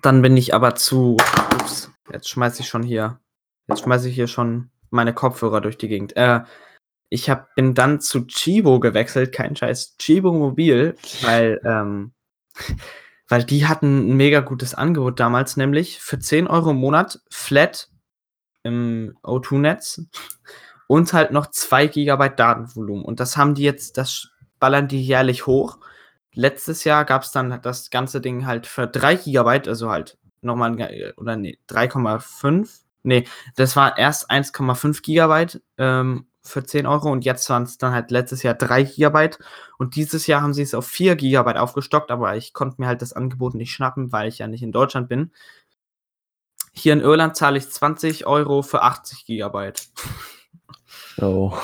dann 0.03 0.23
bin 0.23 0.37
ich 0.37 0.55
aber 0.55 0.75
zu 0.77 1.17
ups, 1.55 1.91
jetzt 2.12 2.29
schmeiße 2.31 2.62
ich 2.62 2.69
schon 2.69 2.83
hier 2.85 3.21
jetzt 3.69 3.85
schmeiße 3.85 4.09
ich 4.11 4.15
hier 4.17 4.29
schon 4.29 4.71
meine 4.91 5.15
Kopfhörer 5.15 5.61
durch 5.62 5.79
die 5.79 5.89
Gegend. 5.89 6.17
Äh, 6.17 6.43
ich 7.11 7.31
habe 7.31 7.47
bin 7.57 7.75
dann 7.75 8.01
zu 8.01 8.27
Chibo 8.27 8.81
gewechselt, 8.81 9.33
kein 9.35 9.57
Scheiß, 9.57 9.97
Chibo 9.99 10.33
Mobil, 10.33 10.97
weil, 11.23 11.61
ähm 11.65 12.12
weil 13.29 13.45
die 13.45 13.67
hatten 13.67 14.11
'n 14.12 14.17
mega 14.17 14.41
gutes 14.41 14.75
Angebot 14.75 15.21
damals, 15.21 15.57
nämlich 15.57 16.01
für 16.01 16.19
10 16.19 16.47
Euro 16.49 16.71
im 16.71 16.77
Monat 16.79 17.21
flat 17.31 17.91
im 18.65 19.17
O2-Netz 19.25 20.03
und 20.89 21.12
halt 21.15 21.33
noch 21.33 21.49
2 21.51 21.87
Gigabyte 21.89 22.39
Datenvolumen. 22.41 23.05
Und 23.05 23.21
das 23.21 23.37
haben 23.37 23.55
die 23.55 23.65
jetzt 23.65 23.99
das 23.99 24.29
ballern 24.61 24.89
die 24.89 25.03
jährlich 25.05 25.47
hoch. 25.47 25.79
Letztes 26.35 26.85
Jahr 26.85 27.05
gab's 27.07 27.33
dann 27.33 27.61
das 27.62 27.91
ganze 27.91 28.21
Ding 28.23 28.47
halt 28.47 28.67
für 28.69 28.87
3 28.89 29.17
Gigabyte, 29.17 29.69
also 29.69 29.91
halt 29.91 30.19
noch 30.43 30.57
mal 30.57 30.71
'n 30.73 30.79
äh, 30.81 31.12
oder 31.19 31.37
ne, 31.37 31.59
3,5. 31.69 32.85
Ne, 33.05 33.25
das 33.57 33.77
war 33.77 33.99
erst 33.99 34.31
1,5 34.31 35.03
Gigabyte, 35.03 35.62
ähm, 35.79 36.27
für 36.46 36.64
10 36.64 36.87
Euro 36.87 37.11
und 37.11 37.24
jetzt 37.24 37.48
waren's 37.50 37.78
dann 37.78 37.92
halt 37.92 38.11
letztes 38.11 38.42
Jahr 38.42 38.54
3 38.54 38.85
Gigabyte 38.85 39.38
und 39.78 39.96
dieses 39.96 40.26
Jahr 40.26 40.42
haben 40.42 40.54
sie's 40.54 40.74
auf 40.74 40.87
4 40.87 41.16
Gigabyte 41.16 41.59
aufgestockt, 41.59 42.11
aber 42.11 42.37
ich 42.37 42.52
konnte 42.52 42.80
mir 42.80 42.87
halt 42.87 43.02
das 43.02 43.12
Angebot 43.12 43.54
nicht 43.54 43.72
schnappen, 43.72 44.12
weil 44.12 44.28
ich 44.28 44.38
ja 44.38 44.46
nicht 44.46 44.62
in 44.62 44.72
Deutschland 44.72 45.09
bin. 45.09 45.32
Hier 46.72 46.92
in 46.92 47.00
Irland 47.00 47.37
zahle 47.37 47.59
ich 47.59 47.70
20 47.70 48.26
Euro 48.26 48.62
für 48.62 48.82
80 48.82 49.26
Gigabyte. 49.26 49.88
Oh. 51.18 51.56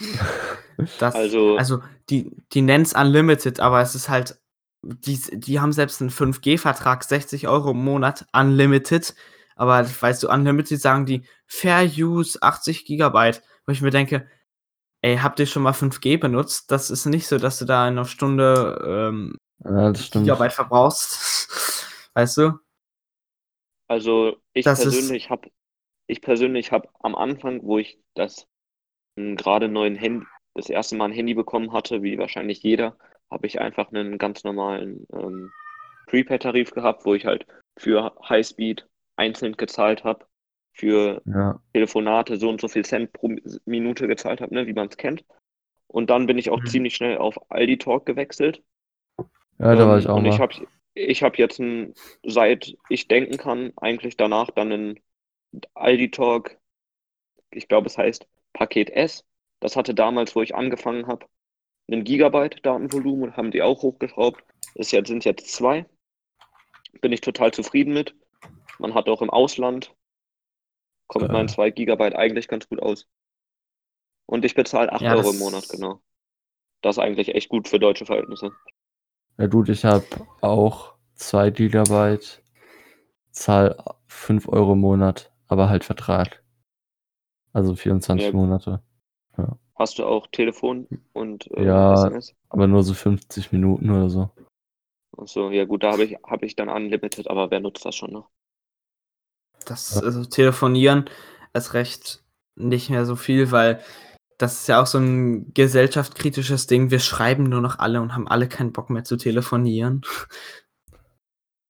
Das 1.00 1.14
Also 1.16 1.56
also 1.56 1.82
die 2.08 2.30
die 2.52 2.62
nennen's 2.62 2.94
unlimited, 2.94 3.58
aber 3.58 3.80
es 3.80 3.96
ist 3.96 4.08
halt 4.08 4.38
die 4.82 5.18
die 5.32 5.58
haben 5.58 5.72
selbst 5.72 6.00
'n 6.00 6.10
5G-Vertrag, 6.10 7.02
60 7.02 7.48
Euro 7.48 7.72
im 7.72 7.82
Monat 7.82 8.26
unlimited, 8.32 9.14
aber 9.58 9.86
weißt 10.00 10.24
du, 10.24 10.30
unlimited 10.30 10.80
sagen 10.80 11.06
die 11.06 11.24
Fair 11.46 11.84
Use 11.84 12.38
80 12.42 12.86
Gigabyte, 12.86 13.42
wo 13.66 13.72
ich 13.72 13.82
mir 13.82 13.90
denke: 13.90 14.28
„Ey, 15.02 15.18
habt 15.18 15.40
ihr 15.40 15.46
schon 15.46 15.62
mal 15.64 15.74
5G 15.74 16.18
benutzt? 16.18 16.70
Das 16.72 16.90
ist 16.90 17.06
nicht 17.06 17.28
so, 17.28 17.38
dass 17.38 17.58
du 17.60 17.66
da 17.66 17.88
in 17.88 17.94
'ner 17.96 18.06
Stunde, 18.06 18.80
ähm, 18.86 19.36
Ja. 19.64 19.92
Gigabyte 19.92 20.52
verbrauchst.“ 20.54 21.48
Weißt 22.14 22.36
du? 22.38 22.60
Also, 23.90 24.36
ich 24.52 24.66
Das 24.66 24.74
persönlich 24.74 25.30
habe 25.30 25.50
ich 26.08 26.20
persönlich 26.22 26.72
habe 26.72 26.88
am 27.00 27.14
Anfang, 27.16 27.62
wo 27.64 27.78
ich 27.78 27.98
das, 28.14 28.46
hm, 29.18 29.36
grade 29.36 29.68
neuen 29.68 30.00
Hand 30.00 30.26
das 30.54 30.70
erste 30.70 30.96
Mal 30.96 31.06
'n 31.10 31.12
Handy 31.12 31.34
bekommen 31.34 31.72
hatte, 31.72 32.02
wie 32.02 32.18
wahrscheinlich 32.18 32.62
jeder, 32.62 32.98
habe 33.30 33.46
ich 33.46 33.60
einfach 33.60 33.90
'nen 33.92 34.18
ganz 34.18 34.44
normalen, 34.44 35.06
ähm, 35.14 35.52
Prepaid-Tarif 36.08 36.72
gehabt, 36.72 37.04
wo 37.06 37.14
ich 37.14 37.26
halt 37.26 37.46
für 37.78 38.14
Highspeed 38.28 38.86
einzeln 39.18 39.56
gezahlt 39.56 40.04
habe, 40.04 40.26
für 40.72 41.24
Ja. 41.26 41.60
Telefonate 41.74 42.38
so 42.38 42.48
und 42.50 42.60
so 42.60 42.68
viel 42.68 42.84
Cent 42.84 43.12
pro 43.12 43.30
Minute 43.66 44.08
gezahlt 44.08 44.40
habe, 44.40 44.54
ne, 44.54 44.66
wie 44.66 44.72
man's 44.74 44.96
kennt. 44.98 45.24
Und 45.88 46.10
dann 46.10 46.26
bin 46.26 46.38
ich 46.38 46.50
auch 46.50 46.62
Mhm. 46.62 46.64
ziemlich 46.64 46.96
schnell 46.96 47.18
auf 47.18 47.38
Aldi 47.50 47.78
Talk 47.78 48.06
gewechselt. 48.06 48.62
Ja, 49.58 49.74
da 49.76 49.86
war 49.88 49.98
Ähm, 49.98 49.98
ich 49.98 50.08
auch 50.08 50.20
und 50.20 50.24
ich 50.26 50.40
mal. 50.40 50.40
habe 50.40 50.54
ich 50.94 51.22
habe 51.22 51.36
jetzt 51.38 51.60
'n 51.60 51.94
seit 52.24 52.76
ich 52.88 53.08
denken 53.08 53.36
kann, 53.36 53.72
eigentlich 53.76 54.16
danach 54.16 54.50
dann 54.50 54.68
'nen 54.68 55.00
Aldi 55.74 56.10
Talk 56.10 56.58
ich 57.52 57.68
glaube, 57.68 57.86
es 57.88 57.98
heißt 57.98 58.28
Paket 58.54 58.90
S. 58.90 59.24
Das 59.60 59.76
hatte 59.76 59.94
damals, 59.94 60.36
wo 60.36 60.42
ich 60.42 60.54
angefangen 60.56 61.06
habe, 61.08 61.26
'nen 61.88 62.04
Gigabyte 62.04 62.64
Datenvolumen 62.66 63.24
und 63.30 63.36
haben 63.38 63.50
die 63.52 63.62
auch 63.62 63.82
hochgeschraubt. 63.82 64.44
Jetzt 64.74 65.08
sind 65.08 65.24
jetzt 65.26 65.52
2. 65.54 65.86
Bin 67.02 67.12
ich 67.12 67.20
total 67.20 67.52
zufrieden 67.52 67.92
mit. 67.92 68.14
Man 68.78 68.94
hat 68.94 69.08
auch 69.08 69.22
im 69.22 69.30
Ausland 69.30 69.94
kommt 71.08 71.30
Äh. 71.30 71.46
2 71.46 71.70
Gigabyte 71.70 72.14
eigentlich 72.14 72.48
ganz 72.48 72.68
gut 72.68 72.80
aus. 72.80 73.08
Und 74.26 74.44
ich 74.44 74.54
bezahle 74.54 74.92
8 74.92 75.02
Ja, 75.02 75.14
Euro 75.14 75.30
im 75.30 75.38
Monat, 75.38 75.68
genau. 75.68 76.00
Das 76.82 76.96
ist 76.96 77.02
eigentlich 77.02 77.34
echt 77.34 77.48
gut 77.48 77.66
für 77.66 77.78
deutsche 77.78 78.06
Verhältnisse. 78.06 78.52
Ja 79.38 79.46
gut, 79.46 79.68
ich 79.68 79.84
habe 79.84 80.04
auch 80.42 80.94
2 81.14 81.50
Gigabyte, 81.50 82.42
zahle 83.30 83.76
5 84.06 84.48
Euro 84.48 84.74
im 84.74 84.80
Monat, 84.80 85.32
aber 85.48 85.68
halt 85.68 85.84
Vertrag. 85.84 86.42
Also 87.52 87.74
24 87.74 88.26
Ja. 88.26 88.32
Monate. 88.32 88.82
Ja. 89.38 89.58
Hast 89.76 89.98
du 89.98 90.04
auch 90.04 90.26
Telefon 90.26 90.86
und, 91.12 91.50
äh, 91.52 91.64
Ja, 91.64 91.94
SMS? 91.94 92.34
aber 92.50 92.66
nur 92.66 92.82
so 92.82 92.94
50 92.94 93.52
Minuten 93.52 93.90
oder 93.90 94.10
so. 94.10 94.30
Ach 95.16 95.26
so, 95.26 95.50
ja 95.50 95.64
gut, 95.64 95.82
da 95.82 95.92
habe 95.92 96.04
ich 96.04 96.16
habe 96.24 96.46
ich 96.46 96.54
dann 96.54 96.68
unlimited, 96.68 97.28
aber 97.28 97.50
wer 97.50 97.60
nutzt 97.60 97.84
das 97.84 97.96
schon 97.96 98.12
noch? 98.12 98.28
Das 99.70 99.96
also 100.02 100.24
telefonieren 100.24 101.04
erst 101.54 101.74
recht 101.74 102.22
nicht 102.56 102.90
mehr 102.90 103.04
so 103.06 103.16
viel, 103.16 103.50
weil 103.52 103.80
das 104.38 104.60
ist 104.60 104.68
ja 104.68 104.80
auch 104.82 104.86
so 104.86 104.98
'n 104.98 105.52
gesellschaftskritisches 105.54 106.66
Ding. 106.66 106.90
Wir 106.90 107.00
schreiben 107.00 107.44
nur 107.44 107.60
noch 107.60 107.78
alle 107.78 108.00
und 108.00 108.14
haben 108.14 108.28
alle 108.28 108.48
keinen 108.48 108.72
Bock 108.72 108.90
mehr 108.90 109.04
zu 109.04 109.16
telefonieren. 109.16 110.02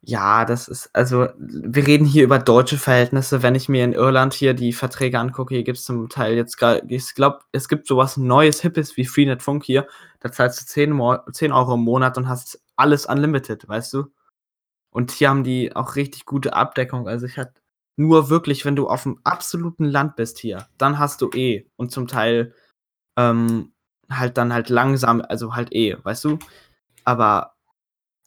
Ja, 0.05 0.45
das 0.45 0.69
ist 0.69 0.91
also 0.95 1.29
wir 1.39 1.87
reden 1.87 2.05
hier 2.07 2.23
über 2.25 2.39
deutsche 2.39 2.79
Verhältnisse. 2.79 3.43
Wenn 3.43 3.55
ich 3.57 3.69
mir 3.69 3.85
in 3.85 3.93
Irland 3.93 4.33
hier 4.33 4.55
die 4.55 4.73
Verträge 4.73 5.19
angucke, 5.19 5.55
hier 5.55 5.65
gibt's 5.65 5.85
zum 5.85 6.09
Teil 6.09 6.35
jetzt 6.37 6.57
ich 6.89 7.15
glaube, 7.15 7.41
es 7.53 7.69
gibt 7.69 7.87
so 7.87 7.97
was 7.97 8.17
Neues, 8.17 8.61
Hippes 8.63 8.97
wie 8.97 9.05
Freenet 9.05 9.43
Funk 9.43 9.65
hier. 9.65 9.87
Da 10.21 10.31
zahlst 10.31 10.61
du 10.63 10.67
10 10.67 10.93
Mo 10.93 11.19
10 11.33 11.53
Euro 11.53 11.75
im 11.75 11.81
Monat 11.81 12.17
und 12.17 12.29
hast 12.29 12.61
alles 12.77 13.07
unlimited, 13.07 13.69
weißt 13.69 13.93
du? 13.95 14.05
Und 14.91 15.13
hier 15.13 15.31
haben 15.31 15.45
die 15.45 15.75
auch 15.77 15.97
richtig 15.97 16.27
gute 16.27 16.55
Abdeckung. 16.55 17.09
Also, 17.09 17.27
ich 17.27 17.39
hatte 17.39 17.58
nur 17.99 18.31
wirklich, 18.31 18.65
wenn 18.65 18.77
du 18.77 18.89
auf'm 18.91 19.19
absoluten 19.25 19.85
Land 19.87 20.17
bist 20.17 20.39
hier, 20.41 20.69
dann 20.79 20.99
hast 21.01 21.23
du 21.23 21.31
E 21.35 21.67
und 21.77 21.93
zum 21.93 22.09
Teil, 22.09 22.55
ähm, 23.19 23.73
halt 24.11 24.39
dann 24.39 24.53
halt 24.55 24.71
langsam 24.71 25.23
also 25.29 25.57
halt 25.57 25.71
E, 25.75 25.97
weißt 26.03 26.25
du? 26.27 26.39
Aber 27.05 27.55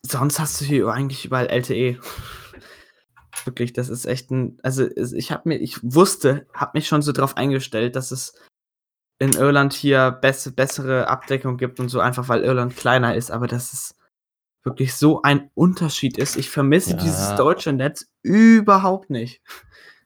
sonst 0.04 0.40
hast 0.40 0.62
du 0.62 0.66
hier 0.66 0.88
eigentlich 0.90 1.26
überall 1.26 1.48
LTE. 1.50 2.00
Wirklich, 3.46 3.74
das 3.74 3.90
ist 3.90 4.06
echt 4.08 4.32
'n 4.32 4.60
also 4.64 4.88
ich 4.98 5.32
habe 5.34 5.50
mir 5.50 5.58
ich 5.58 5.80
wusste 5.84 6.48
habe 6.56 6.74
mich 6.76 6.88
schon 6.90 7.02
so 7.04 7.12
drauf 7.14 7.38
eingestellt, 7.38 7.96
dass 7.98 8.12
es 8.12 8.36
in 9.20 9.34
Irland 9.34 9.74
hier 9.74 10.12
bess 10.12 10.52
bessere 10.56 11.08
Abdeckung 11.10 11.58
gibt 11.58 11.80
und 11.82 11.90
so, 11.90 12.00
einfach 12.02 12.30
weil 12.30 12.44
Irland 12.44 12.76
kleiner 12.78 13.16
ist, 13.16 13.32
aber 13.32 13.48
dass 13.48 13.74
es 13.74 13.96
wirklich 14.64 14.94
so 14.94 15.22
ein 15.24 15.50
Unterschied 15.56 16.18
ist. 16.18 16.38
Ich 16.38 16.50
vermisse 16.50 16.96
dieses 16.96 17.30
Ja. 17.30 17.36
deutsche 17.38 17.74
Netz 17.74 18.12
überhaupt 18.22 19.10
nicht. 19.10 19.42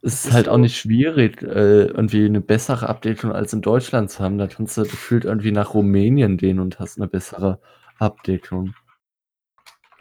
Es 0.01 0.25
ist 0.25 0.33
halt 0.33 0.47
auch 0.49 0.57
nicht 0.57 0.77
schwierig, 0.77 1.41
äh, 1.41 1.85
irgendwie 1.85 2.25
eine 2.25 2.39
bessere 2.41 2.87
Abdeckung 2.87 3.31
als 3.31 3.53
in 3.53 3.61
Deutschland 3.61 4.11
zu 4.11 4.23
haben. 4.23 4.37
Da 4.37 4.47
kannst 4.47 4.77
du 4.77 4.83
gefühlt 4.83 5.25
irgendwie 5.25 5.51
nach 5.51 5.73
Rumänien 5.73 6.37
gehen 6.37 6.59
und 6.59 6.79
hast 6.79 6.97
eine 6.97 7.07
bessere 7.07 7.59
Abdeckung. 7.97 8.75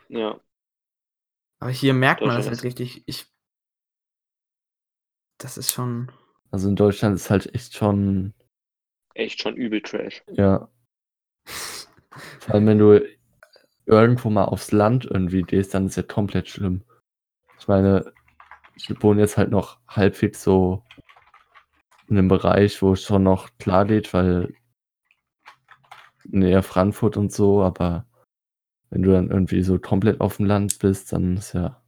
Ja. 0.09 0.39
Aber 1.59 1.71
hier 1.71 1.95
merkt 1.95 2.21
man 2.21 2.37
das 2.37 2.47
halt 2.47 2.63
richtig. 2.63 3.03
Ich 3.07 3.27
das 5.39 5.57
ist 5.59 5.73
schon 5.73 6.11
Also 6.51 6.69
in 6.69 6.77
Deutschland 6.77 7.17
ist 7.17 7.31
halt 7.31 7.55
echt 7.55 7.75
schon, 7.75 8.35
echt 9.15 9.41
schon 9.43 9.57
übel 9.57 9.81
Trash. 9.81 10.23
ja. 10.33 10.69
Vor 11.47 12.55
allem, 12.55 12.67
wenn 12.67 12.79
du 12.79 13.01
irgendwo 13.87 14.31
mal 14.31 14.45
aufs 14.45 14.73
Land 14.73 15.05
irgendwie 15.05 15.43
gehst, 15.43 15.75
dann 15.75 15.87
ist 15.87 15.97
ja 15.97 16.03
komplett 16.03 16.49
schlimm. 16.49 16.83
Ich 17.59 17.69
meine, 17.69 18.13
ich 18.77 18.91
wohne 19.03 19.21
jetzt 19.21 19.37
halt 19.37 19.51
noch 19.51 19.79
halbwegs 19.87 20.43
so 20.43 20.83
in 22.09 22.19
einem 22.19 22.29
Bereich, 22.29 22.81
wo 22.83 22.93
es 22.93 23.03
schon 23.03 23.23
noch 23.23 23.51
klar 23.59 23.85
geht, 23.85 24.13
weil 24.13 24.55
näher 26.25 26.63
Frankfurt 26.63 27.17
und 27.17 27.33
so, 27.33 27.63
aber 27.63 28.07
wenn 28.91 29.03
du 29.03 29.13
dann 29.13 29.31
irgendwie 29.31 29.63
so 29.63 29.79
komplett 29.79 30.21
auf 30.21 30.39
dem 30.39 30.47
Land 30.47 30.79
bist, 30.79 31.13
dann 31.13 31.37
ist 31.37 31.53
ja 31.53 31.83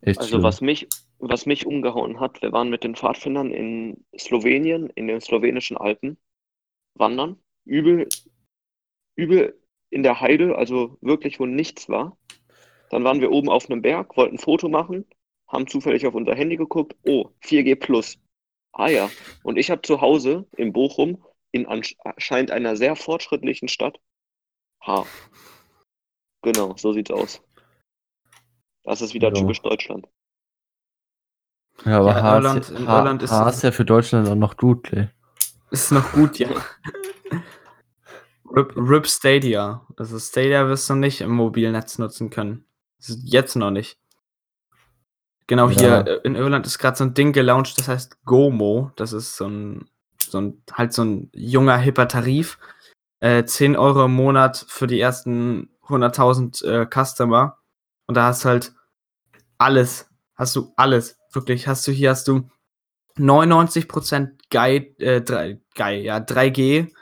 echt 0.00 0.18
Also 0.18 0.30
schlimm. 0.30 0.42
was 0.42 0.60
mich, 0.60 0.88
was 1.18 1.46
mich 1.46 1.66
umgehauen 1.66 2.20
hat, 2.20 2.42
wir 2.42 2.52
waren 2.52 2.70
mit 2.70 2.84
den 2.84 2.94
Pfadfindern 2.94 3.50
in 3.50 4.04
Slowenien, 4.18 4.90
in 4.90 5.06
den 5.08 5.20
slowenischen 5.20 5.76
Alpen, 5.76 6.18
wandern, 6.94 7.38
übel, 7.64 8.08
übel 9.16 9.58
in 9.90 10.02
der 10.02 10.20
Heide, 10.20 10.56
also 10.56 10.98
wirklich, 11.00 11.38
wo 11.40 11.46
nichts 11.46 11.88
war. 11.88 12.16
Dann 12.90 13.04
waren 13.04 13.20
wir 13.20 13.30
oben 13.32 13.48
auf 13.48 13.68
einem 13.70 13.82
Berg, 13.82 14.16
wollten 14.16 14.36
ein 14.36 14.38
Foto 14.38 14.68
machen, 14.68 15.04
haben 15.48 15.66
zufällig 15.66 16.06
auf 16.06 16.14
unser 16.14 16.34
Handy 16.34 16.56
geguckt, 16.56 16.94
oh, 17.04 17.30
4G 17.42 17.76
plus. 17.76 18.18
Ah 18.72 18.88
ja, 18.88 19.10
und 19.42 19.56
ich 19.56 19.70
habe 19.70 19.82
zu 19.82 20.00
Hause 20.00 20.46
in 20.56 20.72
Bochum, 20.72 21.24
in 21.52 21.66
anscheinend 21.66 22.50
einer 22.50 22.76
sehr 22.76 22.94
fortschrittlichen 22.96 23.68
Stadt, 23.68 23.98
H. 24.84 25.06
Genau, 26.42 26.76
so 26.76 26.92
sieht's 26.92 27.10
aus. 27.10 27.42
Das 28.84 29.00
ist 29.00 29.14
wieder 29.14 29.28
Ja. 29.28 29.34
typisch 29.34 29.62
Deutschland. 29.62 30.06
Ja, 31.84 31.98
aber 32.00 32.12
Ja, 32.12 32.36
Irland- 32.36 32.60
ist, 32.60 32.70
in 32.70 32.86
Haar, 32.86 32.98
Irland 33.00 33.22
ist 33.22 33.32
ist 33.32 33.62
ja 33.62 33.72
für 33.72 33.84
Deutschland 33.84 34.28
auch 34.28 34.34
noch 34.34 34.56
gut, 34.56 34.92
ey. 34.92 35.08
ist 35.70 35.90
noch 35.92 36.12
gut, 36.12 36.38
ja. 36.38 36.48
RIP, 38.54 38.72
RIP 38.76 39.06
Stadia. 39.06 39.86
Also 39.96 40.18
Stadia 40.18 40.68
wirst 40.68 40.88
du 40.90 40.94
nicht 40.94 41.20
im 41.20 41.30
Mobilnetz 41.32 41.98
nutzen 41.98 42.30
können. 42.30 42.64
Ist 42.98 43.20
Jetzt 43.24 43.56
noch 43.56 43.70
nicht. 43.70 43.98
Genau 45.46 45.68
Ja. 45.68 46.04
hier 46.04 46.06
äh, 46.06 46.20
in 46.24 46.34
Irland 46.34 46.66
ist 46.66 46.78
gerade 46.78 46.96
so 46.96 47.04
ein 47.04 47.14
Ding 47.14 47.32
gelauncht, 47.32 47.78
das 47.78 47.88
heißt 47.88 48.24
GOMO. 48.24 48.90
Das 48.96 49.12
ist 49.12 49.36
so 49.36 49.46
ein, 49.46 49.88
so 50.28 50.40
ein 50.40 50.62
halt 50.72 50.92
so 50.92 51.04
ein 51.04 51.30
junger, 51.32 51.76
hipper 51.76 52.08
Tarif. 52.08 52.58
Äh, 53.20 53.44
10 53.44 53.76
Euro 53.76 54.06
im 54.06 54.14
Monat 54.14 54.64
für 54.68 54.86
die 54.86 55.00
ersten 55.00 55.70
100.000 55.86 56.64
äh, 56.64 56.86
Customer. 56.86 57.58
Und 58.06 58.16
da 58.16 58.26
hast 58.26 58.44
du 58.44 58.48
halt 58.48 58.72
alles. 59.58 60.08
Hast 60.34 60.54
du 60.56 60.72
alles. 60.76 61.18
Wirklich. 61.32 61.68
Hast 61.68 61.86
du 61.86 61.92
hier 61.92 62.10
hast 62.10 62.28
du 62.28 62.48
99% 63.18 64.32
Guy, 64.50 64.94
äh, 64.98 65.22
3, 65.22 65.60
Guy, 65.74 66.02
ja, 66.02 66.18
3G 66.18 66.92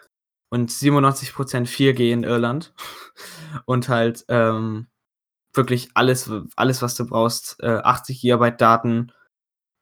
und 0.54 0.70
97% 0.70 1.66
4G 1.66 2.12
in 2.12 2.22
Irland. 2.22 2.72
Und 3.66 3.88
halt 3.88 4.24
ähm, 4.28 4.86
wirklich 5.52 5.88
alles, 5.94 6.30
alles, 6.56 6.80
was 6.80 6.94
du 6.94 7.06
brauchst. 7.06 7.56
Äh, 7.60 7.80
80 7.82 8.20
GB 8.20 8.52
Daten. 8.52 9.12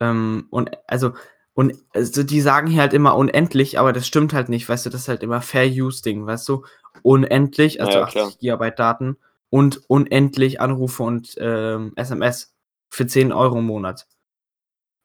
Ähm, 0.01 0.47
und 0.51 0.71
also, 0.87 1.13
und 1.55 1.75
also 1.95 2.23
die 2.23 2.41
sagen 2.41 2.67
hier 2.69 2.81
halt 2.81 2.95
immer 2.95 3.17
unendlich, 3.17 3.79
aber 3.79 3.93
das 3.93 4.07
stimmt 4.07 4.33
halt 4.33 4.49
nicht, 4.49 4.69
weißt 4.69 4.87
du, 4.87 4.91
das 4.91 5.03
ist 5.03 5.09
halt 5.09 5.23
immer 5.23 5.43
Fair 5.43 5.67
Use 5.67 6.03
Ding, 6.03 6.27
weißt 6.27 6.49
du? 6.49 6.65
Unendlich, 7.03 7.81
also 7.81 7.99
Ja, 7.99 8.07
klar. 8.07 8.27
80 8.29 8.39
GB 8.39 8.71
Daten 8.73 9.17
und 9.51 9.83
unendlich 9.89 10.61
Anrufe 10.61 11.03
und 11.03 11.35
ähm, 11.39 11.93
SMS 11.97 12.55
für 12.89 13.07
10 13.07 13.33
Euro 13.33 13.59
im 13.59 13.67
Monat. 13.67 14.07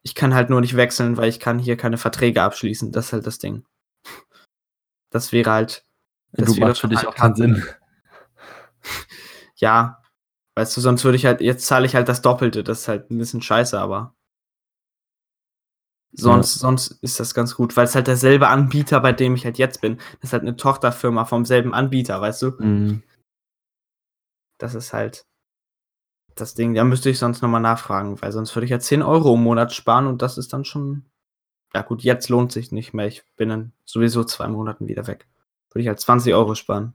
Ich 0.02 0.14
kann 0.14 0.34
halt 0.34 0.48
nur 0.48 0.62
nicht 0.62 0.76
wechseln, 0.76 1.18
weil 1.18 1.28
ich 1.28 1.40
kann 1.40 1.58
hier 1.58 1.76
keine 1.76 1.98
Verträge 1.98 2.42
abschließen. 2.42 2.92
Das 2.92 3.06
ist 3.06 3.12
halt 3.12 3.26
das 3.26 3.38
Ding. 3.38 3.64
Das 5.10 5.32
wäre 5.32 5.50
halt. 5.50 5.84
Das 6.32 6.46
du 6.46 6.56
wäre 6.56 6.68
macht 6.68 6.78
für 6.78 6.88
dich 6.88 7.00
total 7.00 7.12
auch 7.12 7.16
keinen. 7.16 7.34
Sinn. 7.34 7.64
Ja, 9.60 10.02
weißt 10.54 10.76
du, 10.76 10.80
sonst 10.80 11.02
würde 11.02 11.16
ich 11.16 11.26
halt, 11.26 11.40
jetzt 11.40 11.66
zahle 11.66 11.84
ich 11.84 11.96
halt 11.96 12.08
das 12.08 12.22
Doppelte. 12.22 12.62
Das 12.62 12.82
ist 12.82 12.88
halt 12.88 13.10
ein 13.10 13.18
bisschen 13.18 13.42
scheiße, 13.42 13.76
aber. 13.78 14.14
Sonst, 16.12 16.54
sonst 16.54 16.92
ist 17.02 17.20
das 17.20 17.34
ganz 17.34 17.54
gut, 17.54 17.76
weil 17.76 17.84
es 17.84 17.94
halt 17.94 18.06
derselbe 18.06 18.48
Anbieter, 18.48 19.00
bei 19.00 19.12
dem 19.12 19.34
ich 19.34 19.44
halt 19.44 19.58
jetzt 19.58 19.80
bin. 19.80 19.96
Das 19.96 20.30
ist 20.30 20.32
halt 20.32 20.42
eine 20.42 20.56
Tochterfirma 20.56 21.24
vom 21.26 21.44
selben 21.44 21.74
Anbieter, 21.74 22.20
weißt 22.20 22.42
du? 22.42 22.50
Mhm. 22.58 23.02
Das 24.58 24.74
ist 24.74 24.92
halt 24.92 25.26
das 26.34 26.54
Ding. 26.54 26.74
Da 26.74 26.84
müsste 26.84 27.10
ich 27.10 27.18
sonst 27.18 27.42
nochmal 27.42 27.60
nachfragen, 27.60 28.20
weil 28.22 28.32
sonst 28.32 28.54
würde 28.54 28.64
ich 28.64 28.70
ja 28.70 28.80
10 28.80 29.02
Euro 29.02 29.34
im 29.34 29.42
Monat 29.42 29.72
sparen 29.72 30.06
und 30.06 30.22
das 30.22 30.38
ist 30.38 30.52
dann 30.52 30.64
schon. 30.64 31.04
Ja, 31.74 31.82
gut, 31.82 32.02
jetzt 32.02 32.28
lohnt 32.28 32.50
sich 32.52 32.72
nicht 32.72 32.94
mehr. 32.94 33.06
Ich 33.06 33.22
bin 33.36 33.48
dann 33.50 33.72
sowieso 33.84 34.24
zwei 34.24 34.48
Monaten 34.48 34.88
wieder 34.88 35.06
weg. 35.06 35.26
Würde 35.70 35.82
ich 35.82 35.88
halt 35.88 36.00
20 36.00 36.32
Euro 36.34 36.54
sparen. 36.54 36.94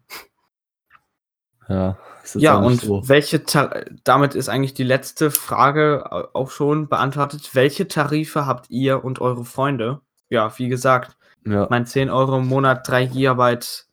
Ja, 1.70 1.98
ist 2.24 2.36
Ja, 2.36 2.60
auch 2.60 2.64
und 2.66 2.82
so. 2.82 3.08
welche 3.08 3.44
Tar 3.46 3.86
damit 4.04 4.36
ist 4.36 4.50
eigentlich 4.50 4.74
die 4.74 4.84
letzte 4.84 5.32
Frage 5.32 6.12
au- 6.12 6.28
auch 6.34 6.52
schon 6.52 6.90
beantwortet. 6.90 7.52
Welche 7.54 7.88
Tarife 7.88 8.46
habt 8.46 8.70
ihr 8.70 9.04
und 9.06 9.22
eure 9.22 9.46
Freunde? 9.46 10.02
Ja, 10.30 10.58
wie 10.58 10.68
gesagt, 10.68 11.16
Ja, 11.46 11.68
mein 11.70 11.86
10 11.86 12.10
Euro 12.10 12.38
im 12.40 12.48
Monat, 12.48 12.88
3 12.88 13.06
Gigabyte 13.06 13.88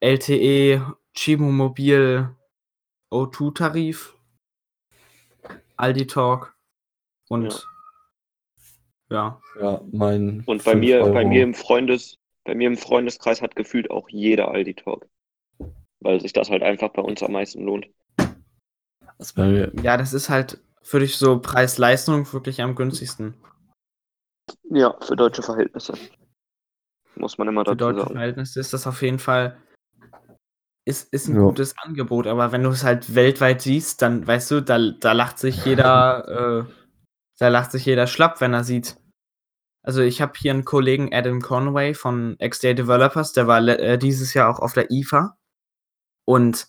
LTE, 0.00 0.82
Chibo 1.14 1.44
Mobil, 1.44 2.28
O2-Tarif, 3.10 4.14
Aldi 5.76 6.06
Talk 6.06 6.54
und 7.28 7.52
ja. 7.52 7.58
Ja, 9.10 9.40
mein. 9.92 10.42
Und 10.46 10.64
bei 10.64 10.74
mir, 10.74 11.00
bei 11.00 11.24
mir 11.24 11.42
im 11.42 11.54
Freundes, 11.54 12.18
bei 12.44 12.54
mir 12.54 12.66
im 12.68 12.76
Freundeskreis 12.76 13.42
hat 13.42 13.56
gefühlt 13.56 13.90
auch 13.90 14.08
jeder 14.08 14.48
Aldi 14.48 14.74
Talk. 14.74 15.06
Weil 16.00 16.20
sich 16.20 16.32
das 16.32 16.50
halt 16.50 16.62
einfach 16.62 16.90
bei 16.90 17.02
uns 17.02 17.22
am 17.22 17.32
meisten 17.32 17.64
lohnt. 17.64 17.86
Also 19.18 19.34
bei 19.34 19.48
mir, 19.48 19.72
Ja, 19.82 19.96
das 19.96 20.12
ist 20.12 20.28
halt 20.28 20.60
für 20.82 21.00
dich 21.00 21.16
so 21.16 21.40
Preis-Leistung 21.40 22.32
wirklich 22.32 22.62
am 22.62 22.74
günstigsten. 22.74 23.34
Ja, 24.70 24.96
für 25.00 25.16
deutsche 25.16 25.42
Verhältnisse. 25.42 25.94
Muss 27.16 27.38
man 27.38 27.48
immer 27.48 27.64
Für 27.64 27.74
dazu 27.74 27.76
deutsche 27.76 28.00
sagen. 28.00 28.12
Verhältnisse 28.12 28.60
ist 28.60 28.72
das 28.72 28.86
auf 28.86 29.02
jeden 29.02 29.18
Fall 29.18 29.56
ist, 30.86 31.12
ist 31.12 31.28
ein 31.28 31.34
Ja. 31.34 31.42
gutes 31.42 31.74
Angebot, 31.78 32.26
aber 32.28 32.52
wenn 32.52 32.62
du 32.62 32.70
es 32.70 32.84
halt 32.84 33.14
weltweit 33.14 33.60
siehst, 33.60 34.02
dann 34.02 34.24
weißt 34.24 34.52
du, 34.52 34.62
da, 34.62 34.78
da 34.78 35.12
lacht 35.12 35.38
sich 35.38 35.64
jeder, 35.64 36.64
äh, 36.68 36.85
da 37.38 37.48
lacht 37.48 37.72
sich 37.72 37.84
jeder 37.86 38.06
schlapp, 38.06 38.40
wenn 38.40 38.54
er 38.54 38.64
sieht. 38.64 38.96
Also 39.82 40.00
ich 40.02 40.20
habe 40.20 40.32
hier 40.36 40.52
einen 40.52 40.64
Kollegen 40.64 41.14
Adam 41.14 41.40
Conway 41.40 41.94
von 41.94 42.36
XDA 42.38 42.72
Developers, 42.72 43.32
der 43.32 43.46
war 43.46 43.60
äh, 43.66 43.98
dieses 43.98 44.34
Jahr 44.34 44.50
auch 44.50 44.58
auf 44.58 44.72
der 44.72 44.90
IFA 44.90 45.36
und 46.24 46.66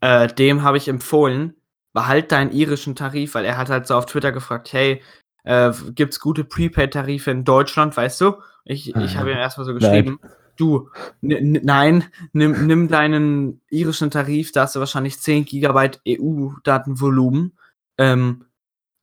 äh, 0.00 0.28
dem 0.28 0.62
habe 0.62 0.76
ich 0.76 0.86
empfohlen, 0.88 1.54
behalt 1.92 2.30
deinen 2.30 2.52
irischen 2.52 2.94
Tarif, 2.94 3.34
weil 3.34 3.44
er 3.44 3.56
hat 3.56 3.70
halt 3.70 3.86
so 3.86 3.96
auf 3.96 4.06
Twitter 4.06 4.30
gefragt, 4.32 4.72
hey, 4.72 5.02
äh, 5.44 5.72
gibt's 5.94 6.20
gute 6.20 6.44
Prepaid-Tarife 6.44 7.30
in 7.30 7.44
Deutschland, 7.44 7.96
weißt 7.96 8.20
du? 8.20 8.34
Ich, 8.64 8.94
ich 8.94 9.16
habe 9.16 9.32
ihm 9.32 9.38
erstmal 9.38 9.64
so 9.66 9.72
Nein. 9.72 9.80
geschrieben, 9.80 10.20
du, 10.56 10.90
n- 11.22 11.54
n- 11.54 11.60
nein, 11.64 12.04
nimm, 12.32 12.66
nimm 12.66 12.88
deinen 12.88 13.60
irischen 13.68 14.10
Tarif, 14.10 14.52
da 14.52 14.62
hast 14.62 14.76
du 14.76 14.80
wahrscheinlich 14.80 15.20
10 15.20 15.44
Gigabyte 15.44 16.00
EU-Datenvolumen. 16.06 17.58
Ähm, 17.98 18.44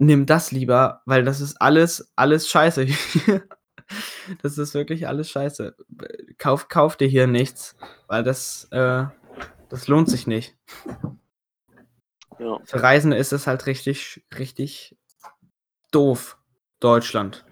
nimm 0.01 0.25
das 0.25 0.51
lieber, 0.51 1.01
weil 1.05 1.23
das 1.23 1.41
ist 1.41 1.61
alles, 1.61 2.11
alles 2.15 2.49
scheiße. 2.49 2.87
das 4.41 4.57
ist 4.57 4.73
wirklich 4.73 5.07
alles 5.07 5.29
scheiße. 5.29 5.75
Kauf, 6.37 6.67
kauf 6.69 6.97
dir 6.97 7.07
hier 7.07 7.27
nichts, 7.27 7.75
weil 8.07 8.23
das, 8.23 8.65
äh, 8.71 9.05
das 9.69 9.87
lohnt 9.87 10.09
sich 10.09 10.25
nicht. 10.27 10.57
Ja. 12.39 12.57
Für 12.63 12.81
Reisende 12.81 13.17
ist 13.17 13.31
es 13.31 13.45
halt 13.45 13.67
richtig, 13.67 14.25
richtig 14.37 14.97
doof. 15.91 16.37
Deutschland. 16.79 17.45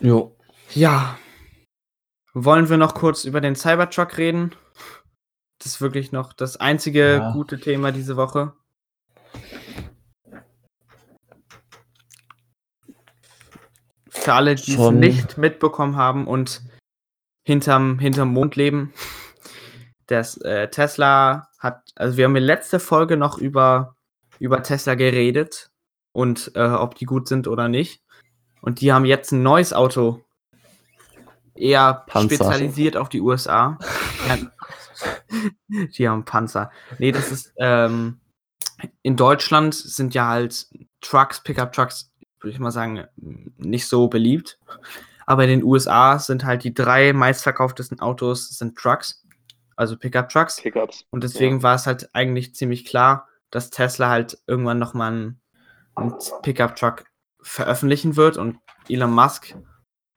jo, 0.00 0.34
Ja. 0.72 1.18
Wollen 2.32 2.68
wir 2.70 2.78
noch 2.78 2.94
kurz 2.94 3.24
über 3.26 3.40
den 3.42 3.54
Cybertruck 3.54 4.16
reden? 4.16 4.56
Das 5.58 5.66
ist 5.72 5.80
wirklich 5.82 6.10
noch 6.10 6.32
das 6.32 6.56
einzige 6.56 7.16
Ja. 7.16 7.32
gute 7.32 7.60
Thema 7.60 7.92
diese 7.92 8.16
Woche. 8.16 8.54
Für 14.24 14.34
alle, 14.34 14.54
die 14.54 14.74
es 14.74 14.90
nicht 14.90 15.38
mitbekommen 15.38 15.96
haben 15.96 16.26
und 16.26 16.62
hinterm, 17.44 17.98
hinterm 17.98 18.32
Mond 18.32 18.56
leben. 18.56 18.92
Das 20.06 20.36
äh, 20.38 20.68
Tesla 20.68 21.48
hat, 21.58 21.82
also 21.94 22.16
wir 22.16 22.24
haben 22.24 22.36
in 22.36 22.42
letzter 22.42 22.80
Folge 22.80 23.16
noch 23.16 23.38
über, 23.38 23.96
über 24.38 24.62
Tesla 24.62 24.94
geredet 24.94 25.70
und 26.12 26.52
äh, 26.54 26.66
ob 26.66 26.94
die 26.94 27.06
gut 27.06 27.28
sind 27.28 27.48
oder 27.48 27.68
nicht. 27.68 28.02
Und 28.60 28.80
die 28.80 28.92
haben 28.92 29.04
jetzt 29.04 29.32
ein 29.32 29.42
neues 29.42 29.72
Auto. 29.72 30.22
Eher 31.54 32.04
Panzer. 32.06 32.34
spezialisiert 32.34 32.96
auf 32.96 33.08
die 33.08 33.20
USA. 33.20 33.78
die 35.68 36.08
haben 36.08 36.24
Panzer. 36.24 36.70
Nee, 36.98 37.12
das 37.12 37.30
ist, 37.30 37.52
ähm, 37.58 38.20
in 39.02 39.16
Deutschland 39.16 39.74
sind 39.74 40.14
ja 40.14 40.28
halt 40.28 40.66
Trucks, 41.00 41.42
Pickup-Trucks, 41.42 42.10
würde 42.44 42.50
ich 42.50 42.58
mal 42.60 42.70
sagen, 42.70 43.04
nicht 43.56 43.86
so 43.88 44.08
beliebt. 44.08 44.58
Aber 45.26 45.44
in 45.44 45.50
den 45.50 45.64
USA 45.64 46.18
sind 46.18 46.44
halt 46.44 46.64
die 46.64 46.74
drei 46.74 47.12
meistverkauftesten 47.14 48.00
Autos 48.00 48.50
sind 48.50 48.76
Trucks, 48.76 49.24
also 49.76 49.96
Pickup-Trucks. 49.96 50.60
Pickups. 50.62 51.06
Und 51.10 51.24
deswegen 51.24 51.62
war 51.62 51.74
es 51.74 51.86
halt 51.86 52.10
eigentlich 52.14 52.54
ziemlich 52.54 52.84
klar, 52.84 53.26
dass 53.50 53.70
Tesla 53.70 54.10
halt 54.10 54.38
irgendwann 54.46 54.78
nochmal 54.78 55.12
einen, 55.12 55.40
einen 55.94 56.14
Pickup-Truck 56.42 57.06
veröffentlichen 57.40 58.16
wird. 58.16 58.36
Und 58.36 58.58
Elon 58.88 59.12
Musk 59.12 59.54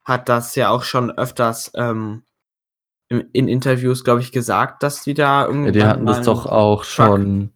hat 0.04 0.28
das 0.28 0.56
ja 0.56 0.70
auch 0.70 0.84
schon 0.84 1.12
öfters 1.12 1.72
ähm, 1.76 2.24
in, 3.10 3.22
in 3.32 3.48
Interviews, 3.48 4.04
glaube 4.04 4.20
ich, 4.22 4.34
gesagt, 4.34 4.84
dass 4.84 5.04
die 5.04 5.14
da 5.14 5.44
Ja, 5.44 5.48
irgendwann 5.48 5.74
die 5.74 5.84
hatten 5.84 6.06
das 6.06 6.26
doch 6.26 6.46
auch 6.46 6.84
Truck- 6.84 6.86
schon. 6.86 7.54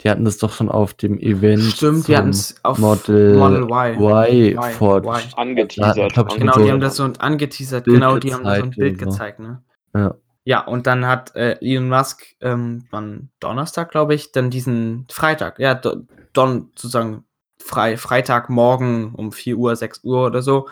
Die 0.00 0.10
hatten 0.10 0.24
das 0.24 0.38
doch 0.38 0.52
schon 0.52 0.68
auf 0.68 0.94
dem 0.94 1.18
Event. 1.20 1.62
Stimmt, 1.62 2.08
die 2.08 2.16
hatten 2.16 2.30
es 2.30 2.56
auf 2.64 2.78
Model, 2.78 3.36
Model 3.36 3.62
Y. 3.62 4.00
Y, 4.00 4.56
Y, 4.56 4.72
vor. 4.72 4.98
Y. 5.04 5.34
Angeteasert. 5.36 6.16
ich, 6.16 6.38
Genau, 6.38 6.54
so 6.54 6.64
die 6.64 6.70
haben 6.70 6.80
das 6.80 6.96
so 6.96 7.04
angeteasert, 7.04 7.84
Bild 7.84 7.96
genau, 7.96 8.18
die 8.18 8.34
haben 8.34 8.44
da 8.44 8.56
so 8.56 8.62
ein 8.62 8.70
gezeigt 8.70 8.78
Bild 8.78 8.98
so. 9.00 9.06
gezeigt, 9.06 9.38
ne? 9.38 9.62
Ja. 9.94 10.14
Ja, 10.44 10.60
und 10.66 10.88
dann 10.88 11.06
hat 11.06 11.36
äh, 11.36 11.56
Elon 11.60 11.88
Musk 11.88 12.24
ähm, 12.40 12.84
am 12.90 13.28
Donnerstag, 13.38 13.92
glaube 13.92 14.14
ich, 14.14 14.32
dann 14.32 14.50
diesen 14.50 15.06
Freitag, 15.08 15.60
ja, 15.60 15.74
do, 15.74 16.02
don, 16.32 16.72
sozusagen 16.74 17.24
frei, 17.58 17.96
Freitagmorgen 17.96 19.14
um 19.14 19.30
4 19.30 19.56
Uhr, 19.56 19.76
6 19.76 20.02
Uhr 20.02 20.26
oder 20.26 20.42
so, 20.42 20.68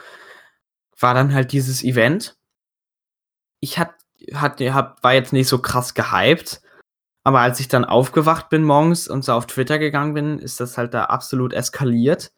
war 0.98 1.14
dann 1.14 1.32
halt 1.32 1.52
dieses 1.52 1.84
Event. 1.84 2.36
Ich 3.60 3.78
hat, 3.78 3.92
hat, 4.34 4.60
hab, 4.60 5.04
war 5.04 5.14
jetzt 5.14 5.32
nicht 5.32 5.46
so 5.48 5.58
krass 5.58 5.94
gehypt, 5.94 6.62
aber 7.24 7.40
als 7.40 7.60
ich 7.60 7.68
dann 7.68 7.84
aufgewacht 7.84 8.48
bin 8.48 8.64
morgens 8.64 9.08
und 9.08 9.24
so 9.24 9.32
auf 9.32 9.46
Twitter 9.46 9.78
gegangen 9.78 10.14
bin, 10.14 10.38
ist 10.38 10.60
das 10.60 10.78
halt 10.78 10.94
da 10.94 11.04
absolut 11.06 11.52
eskaliert. 11.52 12.32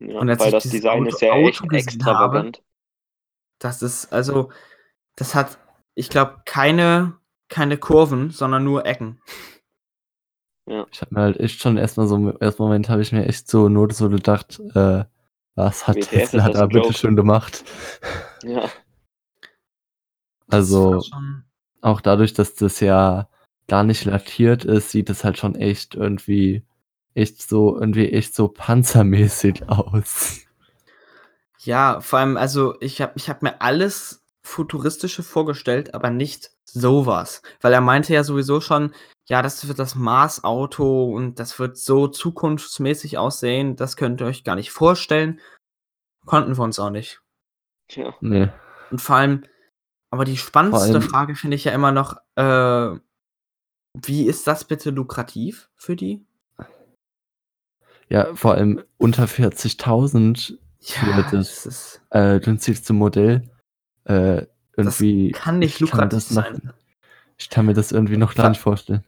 Ja, 0.00 0.18
Und 0.18 0.28
weil 0.28 0.50
das 0.50 0.62
dieses 0.64 0.80
Design 0.80 1.02
Auto- 1.02 1.08
ist 1.14 1.20
ja 1.22 1.32
Auto 1.32 1.48
echt 1.48 1.62
gesehen 1.62 1.74
extravagant. 1.74 2.62
Das 3.58 3.82
ist, 3.82 4.12
also, 4.12 4.50
das 5.16 5.34
hat, 5.34 5.58
ich 5.94 6.10
glaube, 6.10 6.42
keine, 6.44 7.16
keine 7.48 7.78
Kurven, 7.78 8.30
sondern 8.30 8.64
nur 8.64 8.84
Ecken. 8.84 9.20
Ich 10.66 11.00
habe 11.02 11.14
mir 11.14 11.20
halt 11.20 11.40
echt 11.40 11.60
schon 11.60 11.76
erstmal 11.76 12.06
so 12.06 12.16
im 12.16 12.36
ersten 12.40 12.62
Moment 12.62 12.88
habe 12.88 13.02
ich 13.02 13.12
mir 13.12 13.26
echt 13.26 13.50
so 13.50 13.68
nur 13.68 13.92
so 13.92 14.08
gedacht, 14.08 14.60
äh, 14.74 15.04
was 15.54 15.86
hat 15.86 15.96
WTF, 15.96 16.08
Tesla 16.08 16.48
das 16.48 16.52
da 16.58 16.66
bitte 16.66 16.92
schön 16.92 17.16
gemacht? 17.16 17.64
Ja. 18.42 18.68
Also 20.48 21.02
auch 21.80 22.00
dadurch, 22.00 22.32
dass 22.34 22.54
das 22.54 22.80
ja 22.80 23.28
gar 23.68 23.84
nicht 23.84 24.04
lackiert 24.04 24.64
ist, 24.64 24.90
sieht 24.90 25.10
es 25.10 25.24
halt 25.24 25.38
schon 25.38 25.54
echt 25.54 25.94
irgendwie 25.94 26.62
echt 27.14 27.42
so 27.48 27.78
irgendwie 27.78 28.10
echt 28.10 28.34
so 28.34 28.48
panzermäßig 28.48 29.62
aus. 29.68 30.40
Ja, 31.60 32.00
vor 32.00 32.18
allem, 32.18 32.36
also 32.36 32.74
ich 32.80 33.00
habe 33.00 33.12
ich 33.16 33.28
hab 33.30 33.42
mir 33.42 33.60
alles 33.62 34.22
Futuristische 34.42 35.22
vorgestellt, 35.22 35.94
aber 35.94 36.10
nicht 36.10 36.50
sowas. 36.64 37.40
Weil 37.62 37.72
er 37.72 37.80
meinte 37.80 38.12
ja 38.12 38.24
sowieso 38.24 38.60
schon, 38.60 38.92
ja, 39.26 39.40
das 39.40 39.66
wird 39.66 39.78
das 39.78 39.94
Mars-Auto 39.94 41.14
und 41.14 41.38
das 41.38 41.58
wird 41.58 41.78
so 41.78 42.08
zukunftsmäßig 42.08 43.16
aussehen, 43.16 43.76
das 43.76 43.96
könnt 43.96 44.20
ihr 44.20 44.26
euch 44.26 44.44
gar 44.44 44.56
nicht 44.56 44.70
vorstellen. 44.70 45.40
Konnten 46.26 46.56
wir 46.58 46.62
uns 46.64 46.78
auch 46.78 46.90
nicht. 46.90 47.22
Tja. 47.88 48.14
Nee. 48.20 48.48
Und 48.90 49.00
vor 49.00 49.16
allem, 49.16 49.44
aber 50.10 50.26
die 50.26 50.36
spannendste 50.36 50.90
allem- 50.98 51.02
Frage 51.02 51.34
finde 51.36 51.54
ich 51.56 51.64
ja 51.64 51.72
immer 51.72 51.92
noch, 51.92 52.16
äh, 52.36 52.98
wie 53.94 54.26
ist 54.26 54.46
das 54.46 54.64
bitte 54.64 54.90
lukrativ 54.90 55.70
für 55.76 55.96
die? 55.96 56.24
Ja, 58.08 58.34
vor 58.34 58.54
allem 58.54 58.82
unter 58.98 59.24
40.000 59.24 60.58
für 60.80 61.06
das 61.22 61.30
das 61.30 61.66
ist, 61.66 62.02
äh, 62.10 62.38
günstigste 62.40 62.92
Modell. 62.92 63.50
Äh, 64.04 64.46
irgendwie. 64.76 65.30
kann 65.32 65.58
nicht 65.58 65.80
ich 65.80 65.90
kann 65.90 65.98
mir 65.98 66.04
lukrativ 66.04 66.28
das 66.28 66.30
noch, 66.32 66.44
sein. 66.44 66.72
Ich 67.38 67.48
kann 67.48 67.66
mir 67.66 67.74
das 67.74 67.92
irgendwie 67.92 68.16
noch 68.16 68.34
gar 68.34 68.50
nicht 68.50 68.60
vorstellen. 68.60 69.04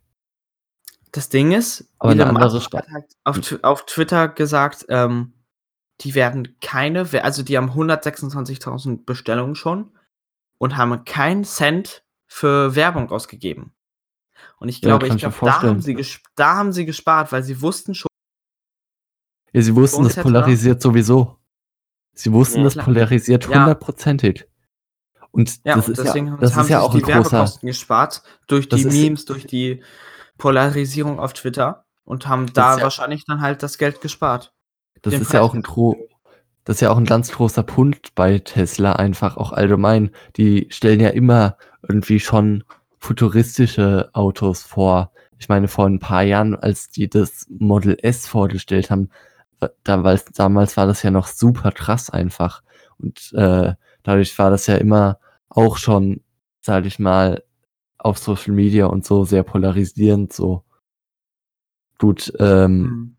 Das 1.12 1.28
Ding 1.28 1.52
ist, 1.52 1.88
Aber 1.98 2.12
eine 2.12 2.26
andere 2.26 2.60
hat 2.60 2.88
halt 2.90 3.16
auf, 3.24 3.58
auf 3.62 3.86
Twitter 3.86 4.28
gesagt, 4.28 4.86
ähm, 4.88 5.32
die 6.00 6.14
werden 6.14 6.56
keine, 6.60 7.06
also 7.22 7.42
die 7.42 7.56
haben 7.56 7.70
126.000 7.70 9.04
Bestellungen 9.04 9.54
schon 9.54 9.90
und 10.58 10.76
haben 10.76 11.04
keinen 11.04 11.44
Cent 11.44 12.04
für 12.26 12.74
Werbung 12.74 13.10
ausgegeben. 13.10 13.72
Und 14.58 14.68
ich 14.68 14.76
Ja, 14.80 14.88
glaube, 14.88 15.08
kann 15.08 15.16
ich 15.16 15.22
glaube, 15.22 15.36
da 15.42 15.62
haben, 15.62 15.80
sie 15.82 16.06
da 16.34 16.56
haben 16.56 16.72
sie 16.72 16.84
gespart, 16.86 17.32
weil 17.32 17.42
sie 17.42 17.60
wussten 17.60 17.94
schon, 17.94 18.08
Ja, 19.52 19.62
sie 19.62 19.74
wussten, 19.74 20.04
das 20.04 20.16
polarisiert 20.16 20.82
sowieso. 20.82 21.36
Sie 22.14 22.32
wussten, 22.32 22.58
Ja, 22.58 22.64
das 22.64 22.76
polarisiert 22.76 23.48
Ja. 23.48 23.60
hundertprozentig. 23.60 24.46
Und 25.30 25.60
ja, 25.64 25.76
das 25.76 25.86
und 25.86 25.92
ist 25.92 25.98
ja, 25.98 26.04
deswegen 26.04 26.30
haben- 26.32 26.40
das 26.40 26.54
haben 26.54 26.62
ist 26.64 26.70
ja 26.70 26.80
auch 26.80 26.94
die. 26.94 27.06
Werbekosten 27.06 27.66
gespart 27.66 28.22
durch 28.46 28.68
die 28.68 28.84
Memes, 28.86 29.24
durch 29.26 29.46
die 29.46 29.82
Polarisierung 30.38 31.18
auf 31.20 31.32
Twitter 31.34 31.84
und 32.04 32.26
haben 32.26 32.52
da 32.52 32.76
ja- 32.78 32.82
wahrscheinlich 32.82 33.24
dann 33.26 33.40
halt 33.42 33.62
das 33.62 33.76
Geld 33.78 34.00
gespart. 34.00 34.52
Das 35.02 35.14
ist 35.14 35.32
ja 35.32 35.42
auch 35.42 35.54
ein 35.54 35.62
gro 35.62 35.96
das 36.64 36.78
ist 36.78 36.80
ja 36.80 36.90
auch 36.90 36.96
ein 36.96 37.04
ganz 37.04 37.30
großer 37.30 37.62
Punkt 37.62 38.16
bei 38.16 38.40
Tesla 38.40 38.94
einfach 38.94 39.36
auch 39.36 39.52
allgemein. 39.52 40.10
Die 40.36 40.66
stellen 40.70 40.98
ja 40.98 41.10
immer 41.10 41.56
irgendwie 41.86 42.18
schon 42.18 42.64
futuristische 43.06 44.10
Autos 44.12 44.62
vor. 44.62 45.12
Ich 45.38 45.48
meine, 45.48 45.68
vor 45.68 45.86
ein 45.86 45.98
paar 46.00 46.22
Jahren, 46.22 46.54
als 46.54 46.88
die 46.88 47.08
das 47.08 47.46
Model 47.48 47.96
S 48.02 48.26
vorgestellt 48.26 48.90
haben, 48.90 49.10
da, 49.84 50.04
weil 50.04 50.20
damals 50.34 50.76
war 50.76 50.86
das 50.86 51.02
ja 51.02 51.10
noch 51.10 51.28
super 51.28 51.72
krass 51.72 52.10
einfach. 52.10 52.62
Und 52.98 53.32
äh, 53.34 53.74
dadurch 54.02 54.38
war 54.38 54.50
das 54.50 54.66
ja 54.66 54.76
immer 54.76 55.18
auch 55.48 55.76
schon, 55.78 56.22
sage 56.60 56.88
ich 56.88 56.98
mal, 56.98 57.42
auf 57.98 58.18
Social 58.18 58.52
Media 58.54 58.86
und 58.86 59.04
so 59.04 59.24
sehr 59.24 59.42
polarisierend 59.42 60.32
so. 60.32 60.64
Gut, 61.98 62.32
ähm, 62.38 62.84
Hm. 62.84 63.16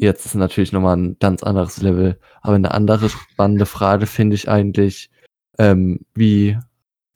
Jetzt 0.00 0.26
ist 0.26 0.36
natürlich 0.36 0.70
nochmal 0.70 0.96
ein 0.96 1.16
ganz 1.18 1.42
anderes 1.42 1.82
Level. 1.82 2.20
Aber 2.40 2.54
eine 2.54 2.70
andere 2.70 3.08
spannende 3.08 3.66
Frage 3.66 4.06
finde 4.06 4.36
ich 4.36 4.48
eigentlich, 4.48 5.10
ähm, 5.58 6.00
wie 6.14 6.56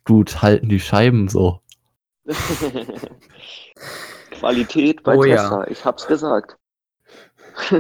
gut 0.04 0.42
halten 0.42 0.68
die 0.68 0.80
Scheiben 0.80 1.28
so? 1.28 1.61
Qualität 4.30 5.02
bei 5.02 5.16
Oh 5.16 5.24
ja. 5.24 5.36
Tesla, 5.36 5.68
ich 5.68 5.84
hab's 5.84 6.06
gesagt. 6.06 6.56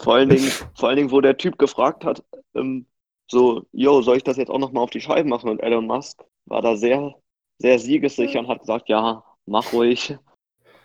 vor, 0.00 0.14
allen 0.14 0.28
Dingen, 0.28 0.50
vor 0.74 0.88
allen 0.88 0.96
Dingen, 0.96 1.10
wo 1.10 1.20
der 1.20 1.36
Typ 1.36 1.58
gefragt 1.58 2.04
hat, 2.04 2.22
ähm, 2.54 2.86
so, 3.28 3.66
yo, 3.72 4.02
soll 4.02 4.18
ich 4.18 4.24
das 4.24 4.36
jetzt 4.36 4.50
auch 4.50 4.58
nochmal 4.58 4.84
auf 4.84 4.90
die 4.90 5.00
Scheiben 5.00 5.28
machen? 5.28 5.50
Und 5.50 5.60
Elon 5.60 5.86
Musk 5.86 6.22
war 6.46 6.62
da 6.62 6.76
sehr, 6.76 7.14
sehr 7.58 7.78
siegessicher 7.78 8.38
und 8.38 8.48
hat 8.48 8.60
gesagt, 8.60 8.88
ja, 8.88 9.24
mach 9.46 9.72
ruhig. 9.72 10.16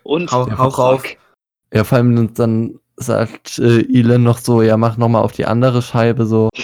Und 0.03 0.31
Hau- 0.31 0.49
hau 0.57 0.67
rauf. 0.69 1.03
zack. 1.03 1.17
Ja, 1.73 1.83
vor 1.83 1.97
allem 1.99 2.33
dann 2.33 2.79
sagt 2.97 3.59
äh, 3.59 3.81
Elon 3.81 4.23
noch 4.23 4.39
so, 4.39 4.61
ja, 4.61 4.75
mach 4.77 4.97
nochmal 4.97 5.23
auf 5.23 5.31
die 5.33 5.45
andere 5.45 5.81
Scheibe 5.81 6.25
so. 6.25 6.49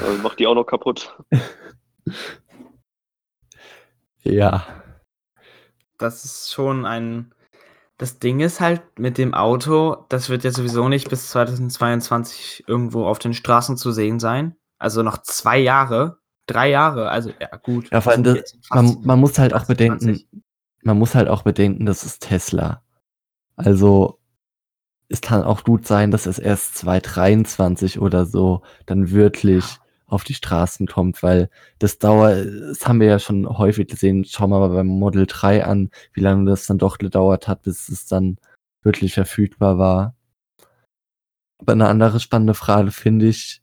Also 0.00 0.22
macht 0.22 0.38
die 0.38 0.46
auch 0.46 0.54
noch 0.54 0.64
kaputt. 0.64 1.14
Ja. 4.22 4.66
Das 5.98 6.24
ist 6.24 6.52
schon 6.52 6.86
ein. 6.86 7.32
Das 7.96 8.20
Ding 8.20 8.38
ist 8.38 8.60
halt 8.60 8.82
mit 8.98 9.18
dem 9.18 9.34
Auto, 9.34 10.04
das 10.08 10.28
wird 10.28 10.44
ja 10.44 10.52
sowieso 10.52 10.88
nicht 10.88 11.10
bis 11.10 11.30
2022 11.30 12.62
irgendwo 12.68 13.04
auf 13.04 13.18
den 13.18 13.34
Straßen 13.34 13.76
zu 13.76 13.90
sehen 13.90 14.20
sein. 14.20 14.54
Also 14.78 15.02
noch 15.02 15.18
zwei 15.18 15.58
Jahre, 15.58 16.18
drei 16.46 16.70
Jahre, 16.70 17.10
also 17.10 17.32
ja 17.40 17.56
gut. 17.56 17.90
Ja, 17.90 18.00
vor 18.00 18.12
allem 18.12 18.24
sind 18.24 18.38
das, 18.38 18.54
man, 18.70 18.98
man 19.02 19.18
muss 19.18 19.36
halt 19.40 19.52
auch 19.52 19.64
2020. 19.64 20.06
bedenken, 20.06 20.42
man 20.82 20.96
muss 20.96 21.16
halt 21.16 21.28
auch 21.28 21.42
bedenken, 21.42 21.86
das 21.86 22.04
ist 22.04 22.22
Tesla. 22.22 22.82
Also 23.56 24.20
es 25.08 25.20
kann 25.20 25.42
auch 25.42 25.64
gut 25.64 25.86
sein, 25.86 26.12
dass 26.12 26.26
es 26.26 26.38
erst 26.38 26.76
2023 26.76 27.98
oder 27.98 28.26
so 28.26 28.62
dann 28.86 29.10
wirklich 29.10 29.64
auf 30.08 30.24
die 30.24 30.34
Straßen 30.34 30.86
kommt, 30.86 31.22
weil 31.22 31.50
das 31.78 31.98
dauert, 31.98 32.46
das 32.46 32.86
haben 32.88 33.00
wir 33.00 33.06
ja 33.06 33.18
schon 33.18 33.46
häufig 33.46 33.88
gesehen, 33.88 34.24
schauen 34.24 34.50
wir 34.50 34.58
mal 34.58 34.70
beim 34.70 34.86
Model 34.86 35.26
3 35.26 35.64
an, 35.64 35.90
wie 36.14 36.20
lange 36.20 36.50
das 36.50 36.66
dann 36.66 36.78
doch 36.78 36.98
gedauert 36.98 37.46
hat, 37.46 37.62
bis 37.62 37.88
es 37.88 38.06
dann 38.06 38.38
wirklich 38.82 39.14
verfügbar 39.14 39.78
war. 39.78 40.16
Aber 41.58 41.72
eine 41.72 41.88
andere 41.88 42.20
spannende 42.20 42.54
Frage 42.54 42.90
finde 42.90 43.26
ich 43.28 43.62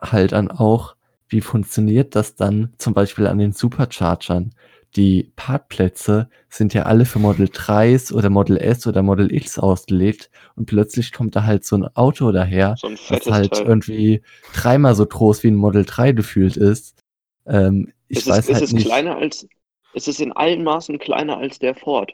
halt 0.00 0.32
dann 0.32 0.50
auch, 0.50 0.96
wie 1.28 1.40
funktioniert 1.40 2.14
das 2.14 2.34
dann 2.34 2.74
zum 2.76 2.92
Beispiel 2.92 3.26
an 3.26 3.38
den 3.38 3.52
Superchargern? 3.52 4.54
Die 4.96 5.32
Parkplätze 5.36 6.28
sind 6.50 6.74
ja 6.74 6.82
alle 6.82 7.06
für 7.06 7.18
Model 7.18 7.46
3s 7.46 8.12
oder 8.12 8.28
Model 8.28 8.58
S 8.58 8.86
oder 8.86 9.02
Model 9.02 9.32
X 9.34 9.58
ausgelegt 9.58 10.30
und 10.54 10.66
plötzlich 10.66 11.12
kommt 11.12 11.34
da 11.34 11.44
halt 11.44 11.64
so 11.64 11.76
ein 11.76 11.84
Auto 11.96 12.30
daher, 12.30 12.74
So 12.78 12.90
das 13.08 13.26
halt 13.26 13.52
Teil. 13.54 13.66
irgendwie 13.66 14.22
dreimal 14.52 14.94
so 14.94 15.06
groß 15.06 15.42
wie 15.44 15.48
ein 15.48 15.54
Model 15.56 15.84
3 15.86 16.12
gefühlt 16.12 16.58
ist. 16.58 16.98
Ähm, 17.46 17.90
ich 18.08 18.18
Ist 18.18 18.26
es, 18.26 18.30
weiß 18.32 18.48
ist 18.48 18.54
halt 18.54 18.64
es 18.64 18.72
nicht. 18.72 18.86
kleiner 18.86 19.16
als, 19.16 19.46
ist 19.94 20.08
es 20.08 20.20
in 20.20 20.32
allen 20.32 20.62
Maßen 20.62 20.98
kleiner 20.98 21.38
als 21.38 21.58
der 21.58 21.74
Ford? 21.74 22.12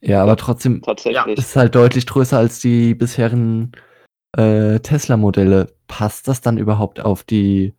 Ja, 0.00 0.22
aber 0.22 0.36
trotzdem 0.36 0.82
Tatsächlich. 0.82 1.38
ist 1.38 1.56
halt 1.56 1.74
deutlich 1.74 2.06
größer 2.06 2.38
als 2.38 2.60
die 2.60 2.94
bisherigen 2.94 3.72
äh, 4.36 4.78
Tesla-Modelle. 4.78 5.74
Passt 5.88 6.28
das 6.28 6.40
dann 6.40 6.58
überhaupt 6.58 7.00
auf 7.00 7.24
die 7.24 7.74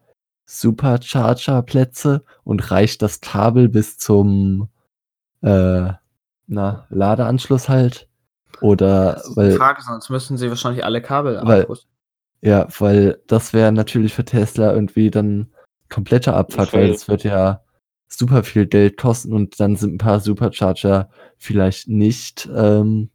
Supercharger-Plätze 0.47 2.23
und 2.43 2.71
reicht 2.71 3.01
das 3.01 3.21
Kabel 3.21 3.69
bis 3.69 3.97
zum 3.97 4.69
äh, 5.41 5.91
na, 6.47 6.87
Ladeanschluss 6.89 7.69
halt? 7.69 8.07
Oder 8.61 9.13
Das 9.13 9.27
ist 9.27 9.31
die 9.31 9.37
weil 9.37 9.51
Frage, 9.51 9.81
sonst 9.83 10.09
müssen 10.09 10.37
sie 10.37 10.49
wahrscheinlich 10.49 10.83
alle 10.83 11.01
Kabel 11.01 11.39
Weil- 11.43 11.67
ja, 12.41 12.67
weil 12.79 13.21
das 13.27 13.53
wäre 13.53 13.71
natürlich 13.71 14.13
für 14.13 14.23
Tesla 14.25 14.73
irgendwie 14.73 15.11
dann 15.11 15.51
kompletter 15.89 16.35
Abfuck, 16.35 16.73
weil 16.73 16.89
es 16.91 17.07
wird 17.07 17.23
ja 17.23 17.61
super 18.07 18.43
viel 18.43 18.67
Geld 18.67 18.97
kosten 18.97 19.33
und 19.33 19.59
dann 19.59 19.75
sind 19.75 19.95
ein 19.95 19.97
paar 19.97 20.19
Supercharger 20.19 21.09
vielleicht 21.37 21.87
nicht 21.87 22.47
ähm, 22.55 23.09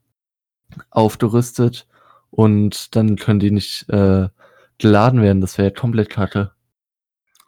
aufgerüstet 0.91 1.87
und 2.31 2.95
dann 2.97 3.17
können 3.17 3.41
die 3.41 3.51
nicht 3.53 3.89
äh, 3.89 4.29
geladen 4.79 5.23
werden. 5.23 5.41
Das 5.41 5.57
wäre 5.57 5.69
ja 5.69 5.75
komplett 5.75 6.11
kacke. 6.11 6.51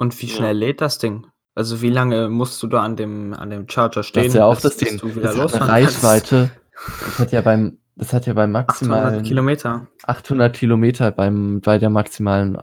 Und 0.05 0.21
wie 0.23 0.27
Ja. 0.27 0.37
schnell 0.37 0.57
lädt 0.57 0.81
das 0.81 0.99
Ding? 0.99 1.27
Also 1.55 1.81
wie 1.83 1.91
lange 1.91 2.29
musst 2.29 2.63
du 2.63 2.67
da 2.67 2.83
an 2.83 2.97
dem, 2.97 3.33
an 3.33 3.49
dem 3.51 3.69
Charger 3.69 4.03
stehen? 4.03 4.25
Das 4.25 4.29
ist 4.33 4.35
ja 4.35 4.45
auch 4.45 4.61
das 4.61 4.77
Ding. 4.77 4.99
du 4.99 5.15
wieder 5.15 5.33
Das? 5.35 5.61
Reichweite. 5.61 6.51
Das 7.07 7.19
hat 7.21 7.33
ja 7.33 7.41
beim, 7.41 7.79
das 7.97 8.13
hat 8.13 8.27
ja 8.27 8.35
beim 8.35 8.55
800 8.55 8.69
maximalen 8.69 9.23
Kilometer. 9.23 9.87
800 10.05 10.55
Kilometer 10.55 11.11
beim, 11.13 11.61
bei 11.61 11.79
der 11.79 11.91
maximalen 11.91 12.59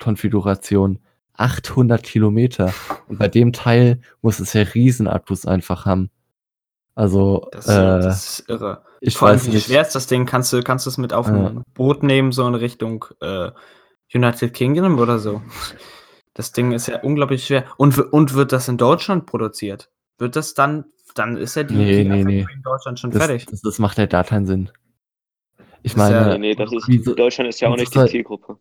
Konfiguration. 0.00 1.00
800 1.34 2.02
Kilometer. 2.02 2.72
Und 3.08 3.18
bei 3.18 3.28
dem 3.28 3.52
Teil 3.52 4.00
muss 4.22 4.38
es 4.40 4.52
ja 4.54 4.62
Riesenakkus 4.62 5.44
einfach 5.44 5.84
haben. 5.84 6.10
Also, 6.94 7.48
Das, 7.52 7.66
äh, 7.68 7.72
das 7.74 8.38
ist 8.40 8.48
irre. 8.48 8.84
ich 9.00 9.18
Vor 9.18 9.28
allem, 9.28 9.36
weiß 9.38 9.46
wie 9.48 9.50
nicht. 9.50 9.66
schwer 9.66 9.82
ist 9.82 9.94
das 9.94 10.06
Ding? 10.06 10.24
Kannst 10.24 10.50
du, 10.52 10.62
kannst 10.62 10.86
du 10.86 10.90
es 10.90 10.96
mit 10.96 11.12
auf 11.12 11.26
ein 11.26 11.62
Boot 11.74 12.02
nehmen, 12.02 12.32
so 12.32 12.46
in 12.48 12.54
Richtung 12.54 13.04
äh, 13.20 13.50
United 14.14 14.54
Kingdom 14.54 14.98
oder 14.98 15.18
so? 15.18 15.42
Das 16.36 16.52
Ding 16.52 16.72
ist 16.72 16.86
ja 16.86 17.00
unglaublich 17.00 17.46
schwer. 17.46 17.64
Und, 17.78 17.98
und 18.12 18.34
wird 18.34 18.52
das 18.52 18.68
in 18.68 18.76
Deutschland 18.76 19.24
produziert? 19.24 19.90
Wird 20.18 20.36
das 20.36 20.52
dann, 20.52 20.84
dann 21.14 21.38
ist 21.38 21.54
ja 21.56 21.62
die, 21.62 21.74
Nee, 21.74 22.02
die 22.04 22.08
nee, 22.10 22.24
nee. 22.24 22.46
In 22.52 22.62
Deutschland 22.62 23.00
schon 23.00 23.10
Das, 23.10 23.24
fertig. 23.24 23.46
das, 23.46 23.62
das 23.62 23.78
macht 23.78 23.96
ja 23.96 24.04
gar 24.04 24.22
keinen 24.24 24.44
Sinn. 24.46 24.70
Ich 25.82 25.94
Das 25.94 26.04
ist 26.04 26.10
ja- 26.10 26.20
meine, 26.20 26.38
Nee, 26.38 26.54
das 26.54 26.70
ist, 26.72 26.88
wieso- 26.88 27.14
Deutschland 27.14 27.48
ist 27.48 27.60
ja 27.60 27.68
auch 27.70 27.76
nicht 27.76 27.94
die 27.94 28.04
Zielgruppe. 28.06 28.58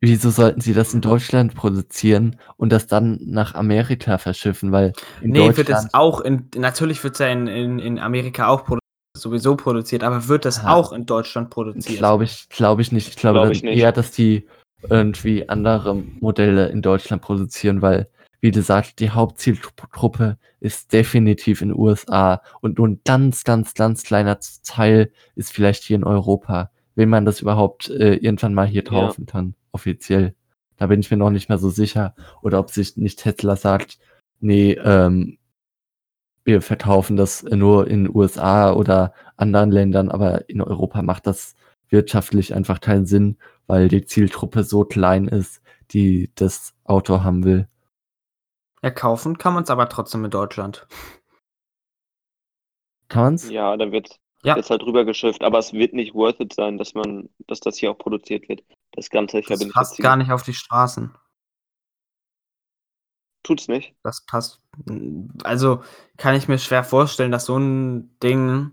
wieso 0.00 0.30
sollten 0.30 0.60
sie 0.60 0.74
das 0.74 0.92
in 0.92 1.00
Deutschland 1.02 1.54
produzieren 1.54 2.40
und 2.56 2.72
das 2.72 2.86
dann 2.88 3.18
nach 3.22 3.54
Amerika 3.54 4.18
verschiffen? 4.18 4.72
Weil 4.72 4.92
in 5.22 5.30
Nee, 5.30 5.56
wird 5.56 5.68
es 5.68 5.94
auch 5.94 6.20
in, 6.20 6.48
natürlich 6.56 7.02
wird 7.04 7.14
es 7.14 7.20
ja 7.20 7.28
in, 7.28 7.46
in, 7.46 7.78
in 7.78 7.98
Amerika 8.00 8.48
auch 8.48 8.64
produ 8.64 8.80
sowieso 9.16 9.54
produziert, 9.56 10.02
aber 10.02 10.26
wird 10.26 10.44
es 10.46 10.58
Aha. 10.58 10.74
auch 10.74 10.92
in 10.92 11.06
Deutschland 11.06 11.50
produziert? 11.50 11.98
Glaube 11.98 12.24
ich, 12.24 12.48
glaube 12.48 12.82
ich 12.82 12.90
nicht. 12.90 13.06
Ich 13.08 13.16
glaube 13.16 13.38
Glaub 13.40 13.52
ich 13.52 13.62
nicht. 13.62 13.78
eher, 13.78 13.92
dass 13.92 14.10
die 14.10 14.48
irgendwie 14.90 15.48
andere 15.48 15.94
Modelle 15.94 16.68
in 16.68 16.82
Deutschland 16.82 17.22
produzieren, 17.22 17.82
weil, 17.82 18.08
wie 18.40 18.50
gesagt, 18.50 19.00
die 19.00 19.10
Hauptzielgruppe 19.10 20.38
ist 20.60 20.92
definitiv 20.92 21.62
in 21.62 21.68
den 21.70 21.78
USA 21.78 22.42
und 22.60 22.78
nur 22.78 22.88
ein 22.88 23.00
ganz, 23.04 23.44
ganz, 23.44 23.74
ganz 23.74 24.02
kleiner 24.02 24.38
Teil 24.64 25.10
ist 25.34 25.52
vielleicht 25.52 25.82
hier 25.84 25.96
in 25.96 26.04
Europa, 26.04 26.70
wenn 26.94 27.08
man 27.08 27.24
das 27.24 27.40
überhaupt 27.40 27.88
äh, 27.90 28.14
irgendwann 28.14 28.54
mal 28.54 28.66
hier 28.66 28.84
Ja. 28.84 28.90
kaufen 28.90 29.26
kann, 29.26 29.54
offiziell. 29.72 30.34
Da 30.76 30.86
bin 30.88 31.00
ich 31.00 31.10
mir 31.10 31.16
noch 31.16 31.30
nicht 31.30 31.48
mehr 31.48 31.58
so 31.58 31.70
sicher. 31.70 32.14
Oder 32.42 32.58
ob 32.58 32.70
sich 32.70 32.96
nicht 32.96 33.20
Tesla 33.20 33.56
sagt, 33.56 33.98
nee, 34.40 34.72
ähm, 34.72 35.38
wir 36.44 36.60
verkaufen 36.60 37.16
das 37.16 37.42
nur 37.42 37.88
in 37.88 38.04
den 38.04 38.14
USA 38.14 38.72
oder 38.72 39.14
anderen 39.36 39.70
Ländern, 39.70 40.10
aber 40.10 40.48
in 40.48 40.60
Europa 40.60 41.00
macht 41.02 41.26
das 41.26 41.54
wirtschaftlich 41.90 42.54
einfach 42.54 42.80
keinen 42.80 43.06
Sinn, 43.06 43.38
weil 43.66 43.88
die 43.88 44.04
Zielgruppe 44.04 44.64
so 44.64 44.84
klein 44.84 45.28
ist, 45.28 45.62
die 45.90 46.30
das 46.34 46.74
Auto 46.84 47.22
haben 47.22 47.44
will. 47.44 47.68
Ja, 48.82 48.90
kaufen 48.90 49.38
kann 49.38 49.54
man 49.54 49.64
es 49.64 49.70
aber 49.70 49.88
trotzdem 49.88 50.24
in 50.24 50.30
Deutschland. 50.30 50.86
Kann 53.08 53.22
man's? 53.22 53.48
Ja, 53.50 53.76
da 53.76 53.92
wird 53.92 54.18
Ja. 54.42 54.56
jetzt 54.56 54.70
halt 54.70 54.82
rübergeschifft, 54.82 55.42
aber 55.42 55.58
es 55.58 55.72
wird 55.72 55.94
nicht 55.94 56.14
worth 56.14 56.40
it 56.40 56.52
sein, 56.52 56.76
dass 56.78 56.94
man, 56.94 57.28
dass 57.46 57.60
das 57.60 57.76
hier 57.78 57.90
auch 57.90 57.98
produziert 57.98 58.48
wird. 58.48 58.62
Das 58.92 59.08
Ganze, 59.10 59.38
ich 59.40 59.46
Das 59.46 59.66
passt 59.70 59.98
gar 59.98 60.16
nicht 60.16 60.30
auf 60.30 60.42
die 60.42 60.52
Straßen. 60.54 61.14
Tut's 63.42 63.68
nicht. 63.68 63.94
Das 64.02 64.24
passt. 64.24 64.62
Also 65.42 65.82
kann 66.16 66.34
ich 66.34 66.48
mir 66.48 66.58
schwer 66.58 66.82
vorstellen, 66.82 67.30
dass 67.30 67.44
so 67.44 67.58
ein 67.58 68.18
Ding 68.20 68.72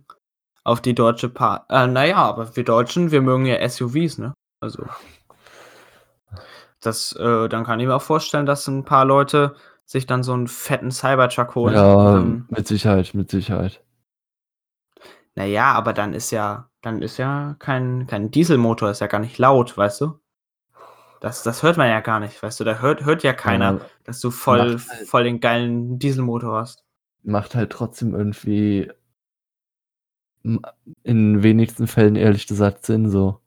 auf 0.64 0.82
die 0.82 0.93
deutsche 0.95 1.30
Pa. 1.30 1.66
Äh, 1.70 1.88
naja, 1.88 2.18
aber 2.18 2.55
wir 2.55 2.64
Deutschen, 2.64 3.12
wir 3.12 3.22
mögen 3.22 3.45
ja 3.45 3.68
SUVs, 3.68 4.18
ne? 4.20 4.34
Also. 4.59 4.86
Das, 6.80 7.14
äh, 7.14 7.47
dann 7.47 7.64
kann 7.64 7.80
ich 7.80 7.88
mir 7.88 7.95
auch 7.95 8.01
vorstellen, 8.01 8.45
dass 8.45 8.68
ein 8.68 8.84
paar 8.86 9.05
Leute 9.05 9.55
sich 9.86 10.05
dann 10.07 10.24
so 10.24 10.34
einen 10.34 10.47
fetten 10.47 10.91
Cybertruck 10.91 11.53
holen. 11.55 11.76
Ja, 11.76 12.14
dann, 12.14 12.45
mit 12.49 12.68
Sicherheit, 12.68 13.14
mit 13.14 13.30
Sicherheit. 13.30 13.84
naja, 15.36 15.74
aber 15.74 15.93
dann 15.93 16.14
ist 16.14 16.32
ja, 16.32 16.70
dann 16.82 17.01
ist 17.01 17.18
ja 17.18 17.55
kein, 17.59 18.07
kein 18.07 18.32
Dieselmotor, 18.32 18.89
ist 18.89 19.01
ja 19.01 19.07
gar 19.07 19.20
nicht 19.20 19.38
laut, 19.38 19.78
weißt 19.78 20.01
du? 20.01 20.20
Das, 21.20 21.43
das 21.43 21.62
hört 21.62 21.78
man 21.78 21.88
ja 21.88 21.99
gar 21.99 22.20
nicht, 22.20 22.41
weißt 22.41 22.59
du? 22.59 22.64
Da 22.64 22.80
hört, 22.80 23.05
hört 23.05 23.22
ja 23.22 23.34
keiner, 23.34 23.74
Ja, 23.74 23.80
dass 24.05 24.20
du 24.22 24.32
voll, 24.32 24.59
halt- 24.59 25.07
voll 25.07 25.24
den 25.24 25.39
geilen 25.39 25.99
Dieselmotor 25.99 26.57
hast. 26.59 26.84
macht 27.24 27.53
halt 27.53 27.72
trotzdem 27.72 28.16
irgendwie 28.16 28.91
in 31.04 31.44
wenigsten 31.44 31.88
Fällen 31.88 32.16
ehrlich 32.16 32.48
gesagt 32.48 32.86
Sinn 32.86 33.10
so. 33.10 33.39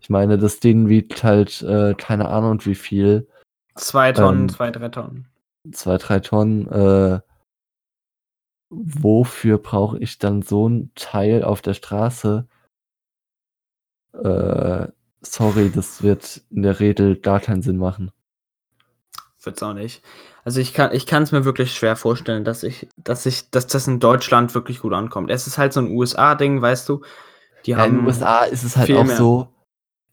Ich 0.00 0.10
meine, 0.10 0.38
das 0.38 0.60
Ding 0.60 0.88
wiegt 0.88 1.22
halt 1.24 1.62
äh, 1.62 1.94
keine 1.94 2.28
Ahnung 2.28 2.64
wie 2.64 2.74
viel, 2.74 3.28
Zwei 3.74 4.12
Tonnen, 4.12 4.42
Ähm, 4.42 4.48
zwei, 4.48 4.70
drei 4.72 4.88
Tonnen. 4.88 5.28
zwei, 5.70 5.98
drei 5.98 6.18
Tonnen. 6.20 6.66
Äh, 6.68 7.20
wofür 8.70 9.58
brauche 9.58 9.98
ich 9.98 10.18
dann 10.18 10.42
so 10.42 10.68
ein 10.68 10.90
Teil 10.94 11.44
auf 11.44 11.62
der 11.62 11.74
Straße? 11.74 12.46
Äh, 14.12 14.88
sorry, 15.20 15.70
das 15.70 16.02
wird 16.02 16.42
in 16.50 16.62
der 16.62 16.80
Regel 16.80 17.16
gar 17.16 17.40
keinen 17.40 17.62
Sinn 17.62 17.76
machen. 17.76 18.10
Wird's 19.42 19.62
auch 19.62 19.74
nicht. 19.74 20.02
Also 20.48 20.60
ich 20.60 20.72
kann, 20.72 20.94
ich 20.94 21.04
kann 21.04 21.24
es 21.24 21.30
mir 21.30 21.44
wirklich 21.44 21.74
schwer 21.74 21.94
vorstellen, 21.94 22.42
dass 22.42 22.62
ich, 22.62 22.88
dass 22.96 23.26
ich, 23.26 23.50
dass 23.50 23.66
das 23.66 23.86
in 23.86 24.00
Deutschland 24.00 24.54
wirklich 24.54 24.80
gut 24.80 24.94
ankommt. 24.94 25.30
Es 25.30 25.46
ist 25.46 25.58
halt 25.58 25.74
so 25.74 25.80
ein 25.80 25.90
USA-Ding, 25.90 26.62
weißt 26.62 26.88
du. 26.88 27.02
Die 27.66 27.72
Ja, 27.72 27.84
in 27.84 27.96
den 27.96 28.06
USA 28.06 28.44
ist 28.44 28.62
es 28.62 28.74
halt 28.74 28.90
auch 28.92 29.04
mehr. 29.04 29.16
so, 29.18 29.48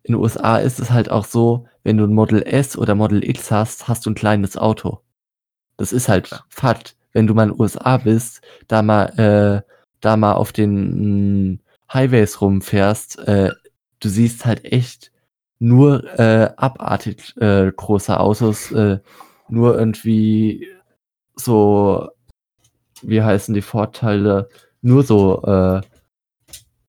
in 0.04 0.12
den 0.12 0.22
USA 0.22 0.58
ist 0.58 0.82
es 0.82 0.92
halt 0.92 1.10
auch 1.10 1.24
so, 1.24 1.68
wenn 1.86 1.96
du 1.96 2.04
ein 2.04 2.14
Model 2.14 2.42
S 2.42 2.78
oder 2.78 2.96
Model 2.96 3.24
X 3.24 3.50
hast, 3.50 3.88
hast 3.88 4.06
du 4.06 4.10
ein 4.10 4.16
kleines 4.16 4.58
Auto. 4.58 5.00
Das 5.78 5.94
ist 5.94 6.10
halt 6.10 6.26
Klar. 6.26 6.46
Fakt. 6.50 6.98
Wenn 7.14 7.28
du 7.28 7.34
mal 7.34 7.44
in 7.44 7.52
den 7.54 7.62
USA 7.62 7.96
bist, 7.96 8.42
da 8.68 8.82
mal, 8.82 9.06
äh, 9.18 9.72
da 10.02 10.18
mal 10.18 10.34
auf 10.34 10.52
den 10.52 11.54
mh, 11.54 11.60
Highways 11.94 12.42
rumfährst, 12.42 13.20
äh, 13.20 13.52
du 14.02 14.10
siehst 14.10 14.46
halt 14.46 14.66
echt 14.66 15.14
nur 15.60 16.04
äh, 16.20 16.50
abartig 16.58 17.38
äh, 17.38 17.72
große 17.72 18.20
Autos, 18.20 18.74
äh, 18.74 19.00
nur 19.50 19.78
irgendwie 19.78 20.68
so, 21.36 22.10
wie 23.02 23.22
heißen 23.22 23.54
die 23.54 23.62
Vorteile, 23.62 24.50
nur 24.82 25.04
so 25.04 25.43
äh, 25.43 25.82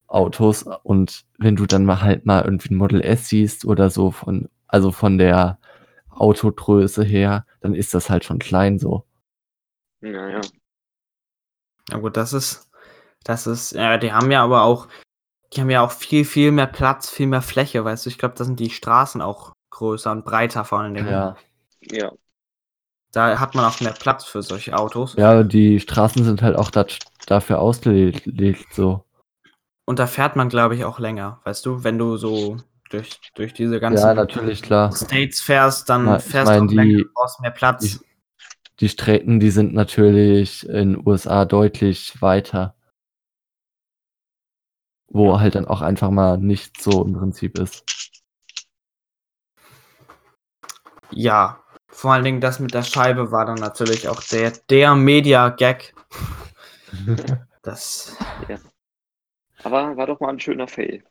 Autos 0.06 0.64
und 0.82 1.24
wenn 1.38 1.56
du 1.56 1.66
dann 1.66 1.84
mal 1.84 2.00
halt 2.00 2.26
mal 2.26 2.44
irgendwie 2.44 2.72
ein 2.72 2.78
Model 2.78 3.00
S 3.00 3.28
siehst 3.28 3.64
oder 3.64 3.90
so 3.90 4.10
von, 4.10 4.48
also 4.68 4.92
von 4.92 5.18
der 5.18 5.58
Autogröße 6.10 7.04
her, 7.04 7.44
dann 7.60 7.74
ist 7.74 7.92
das 7.92 8.08
halt 8.08 8.24
schon 8.24 8.38
klein 8.38 8.78
so. 8.78 9.04
Naja. 10.00 10.40
Ja 11.90 11.98
gut, 11.98 12.16
das 12.16 12.32
ist, 12.32 12.70
das 13.24 13.46
ist, 13.46 13.72
ja, 13.72 13.98
die 13.98 14.12
haben 14.12 14.30
ja 14.30 14.42
aber 14.42 14.62
auch, 14.62 14.88
die 15.52 15.60
haben 15.60 15.70
ja 15.70 15.82
auch 15.82 15.92
viel, 15.92 16.24
viel 16.24 16.52
mehr 16.52 16.66
Platz, 16.66 17.10
viel 17.10 17.26
mehr 17.26 17.42
Fläche, 17.42 17.84
weißt 17.84 18.06
du. 18.06 18.10
Ich 18.10 18.18
glaube, 18.18 18.34
da 18.36 18.44
sind 18.44 18.58
die 18.58 18.70
Straßen 18.70 19.20
auch 19.20 19.52
größer 19.70 20.10
und 20.10 20.24
breiter 20.24 20.64
vor 20.64 20.80
allen 20.80 20.94
Dingen. 20.94 21.08
Ja. 21.08 21.36
Ja. 21.90 22.12
Da 23.16 23.40
hat 23.40 23.54
man 23.54 23.64
auch 23.64 23.80
mehr 23.80 23.94
Platz 23.94 24.26
für 24.26 24.42
solche 24.42 24.76
Autos. 24.76 25.14
Ja, 25.14 25.42
die 25.42 25.80
Straßen 25.80 26.22
sind 26.22 26.42
halt 26.42 26.54
auch 26.54 26.70
dat, 26.70 26.98
dafür 27.24 27.60
ausgelegt 27.60 28.74
so. 28.74 29.06
Und 29.86 29.98
da 29.98 30.06
fährt 30.06 30.36
man, 30.36 30.50
glaube 30.50 30.74
ich, 30.74 30.84
auch 30.84 30.98
länger, 30.98 31.40
weißt 31.44 31.64
du, 31.64 31.82
wenn 31.82 31.96
du 31.96 32.18
so 32.18 32.58
durch, 32.90 33.18
durch 33.34 33.54
diese 33.54 33.80
ganzen 33.80 34.06
Ja, 34.06 34.12
natürlich, 34.12 34.60
klar. 34.60 34.92
States 34.92 35.40
fährst, 35.40 35.88
dann 35.88 36.16
ich 36.18 36.24
fährst 36.24 36.44
mein, 36.50 36.68
du 36.68 36.74
auch 36.74 36.76
länger, 36.76 37.04
brauchst 37.14 37.40
mehr 37.40 37.50
Platz. 37.52 37.80
die- 38.00 38.06
Die 38.80 38.88
Strecken, 38.90 39.40
die 39.40 39.50
sind 39.50 39.72
natürlich 39.72 40.68
in 40.68 41.00
USA 41.08 41.46
deutlich 41.46 42.20
weiter. 42.20 42.74
Wo 45.08 45.40
halt 45.40 45.54
dann 45.54 45.64
auch 45.66 45.80
einfach 45.80 46.10
mal 46.10 46.36
nicht 46.36 46.82
so 46.82 47.02
im 47.02 47.14
Prinzip 47.14 47.58
ist. 47.58 47.82
Ja, 51.12 51.60
vor 51.96 52.12
allen 52.12 52.24
Dingen 52.24 52.42
das 52.42 52.60
mit 52.60 52.74
der 52.74 52.82
Scheibe 52.82 53.32
war 53.32 53.46
dann 53.46 53.54
natürlich 53.56 54.06
auch 54.08 54.22
der, 54.22 54.52
der 54.68 54.94
Media-Gag. 54.94 55.94
Das 57.62 58.16
Aber 59.64 59.96
war 59.96 60.06
doch 60.06 60.20
mal 60.20 60.28
ein 60.28 60.38
schöner 60.38 60.68
Fail. 60.68 61.02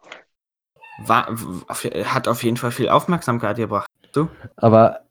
war, 0.99 1.27
auf, 1.67 1.83
hat 1.83 2.27
auf 2.29 2.43
jeden 2.43 2.55
Fall 2.55 2.71
viel 2.71 2.87
Aufmerksamkeit 2.87 3.57
gebracht. 3.57 3.89
Aber 4.55 5.01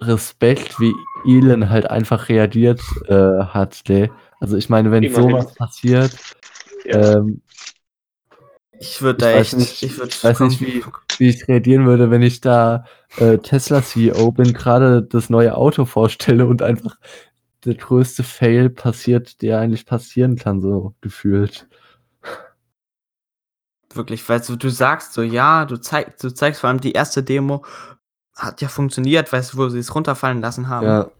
Respekt, 0.00 0.80
wie 0.80 0.94
Elon 1.24 1.68
halt 1.68 1.88
einfach 1.88 2.28
reagiert 2.28 2.80
äh, 3.06 3.44
hat, 3.44 3.82
ne? 3.86 4.10
Also 4.40 4.56
ich 4.56 4.68
meine, 4.70 4.90
wenn 4.90 5.04
Immerhin. 5.04 5.30
sowas 5.30 5.54
passiert, 5.54 6.16
Ja. 6.86 7.18
ähm, 7.18 7.42
Ich 8.80 9.02
würde 9.02 9.24
Ich 9.24 9.32
da 9.32 9.38
weiß 9.38 9.52
echt, 9.52 9.56
nicht- 9.58 9.82
ich 9.82 9.98
würde 9.98 10.08
ich 10.08 10.24
weiß 10.24 10.40
nicht, 10.40 10.60
wie, 10.62 10.82
wie 11.20 11.28
ich 11.28 11.46
reagieren 11.48 11.86
würde, 11.86 12.10
wenn 12.10 12.22
ich 12.22 12.40
da 12.40 12.84
äh, 13.16 13.38
Tesla 13.38 13.82
CEO 13.82 14.32
bin, 14.32 14.52
gerade 14.54 15.02
das 15.02 15.30
neue 15.30 15.54
Auto 15.56 15.84
vorstelle 15.84 16.46
und 16.46 16.62
einfach 16.62 16.96
der 17.64 17.74
größte 17.74 18.22
Fail 18.24 18.70
passiert, 18.70 19.42
der 19.42 19.60
eigentlich 19.60 19.86
passieren 19.86 20.36
kann, 20.36 20.60
so 20.60 20.94
gefühlt. 21.00 21.68
wirklich, 23.94 24.28
weil 24.28 24.40
du, 24.40 24.56
du 24.56 24.70
sagst 24.70 25.12
so, 25.12 25.22
ja, 25.22 25.64
du, 25.64 25.76
zeig, 25.76 26.16
du 26.18 26.32
zeigst 26.32 26.60
vor 26.60 26.68
allem 26.68 26.80
die 26.80 26.92
erste 26.92 27.22
Demo, 27.22 27.64
hat 28.36 28.60
ja 28.60 28.68
funktioniert, 28.68 29.32
weißt 29.32 29.52
du, 29.54 29.58
wo 29.58 29.68
sie 29.68 29.80
es 29.80 29.94
runterfallen 29.94 30.40
lassen 30.40 30.68
haben. 30.68 30.86
Ja, 30.86 31.10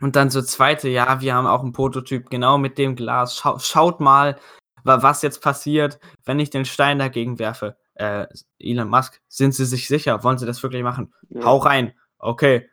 Und 0.00 0.16
dann 0.16 0.30
so 0.30 0.40
zweite, 0.42 0.88
ja, 0.88 1.20
wir 1.20 1.34
haben 1.34 1.46
auch 1.46 1.62
einen 1.62 1.72
Prototyp 1.72 2.30
genau 2.30 2.56
mit 2.58 2.78
dem 2.78 2.96
Glas. 2.96 3.36
Schau, 3.36 3.58
schaut 3.58 4.00
mal, 4.00 4.38
wa- 4.84 5.02
was 5.02 5.22
jetzt 5.22 5.42
passiert, 5.42 5.98
wenn 6.24 6.40
ich 6.40 6.50
den 6.50 6.64
Stein 6.64 6.98
dagegen 6.98 7.38
werfe. 7.38 7.76
Äh, 7.94 8.26
Elon 8.58 8.88
Musk, 8.88 9.20
sind 9.28 9.54
Sie 9.54 9.66
sich 9.66 9.88
sicher? 9.88 10.22
Wollen 10.24 10.38
Sie 10.38 10.46
das 10.46 10.62
wirklich 10.62 10.82
machen? 10.82 11.14
Ja. 11.28 11.44
Hau 11.44 11.58
rein. 11.58 11.94
Okay. 12.18 12.68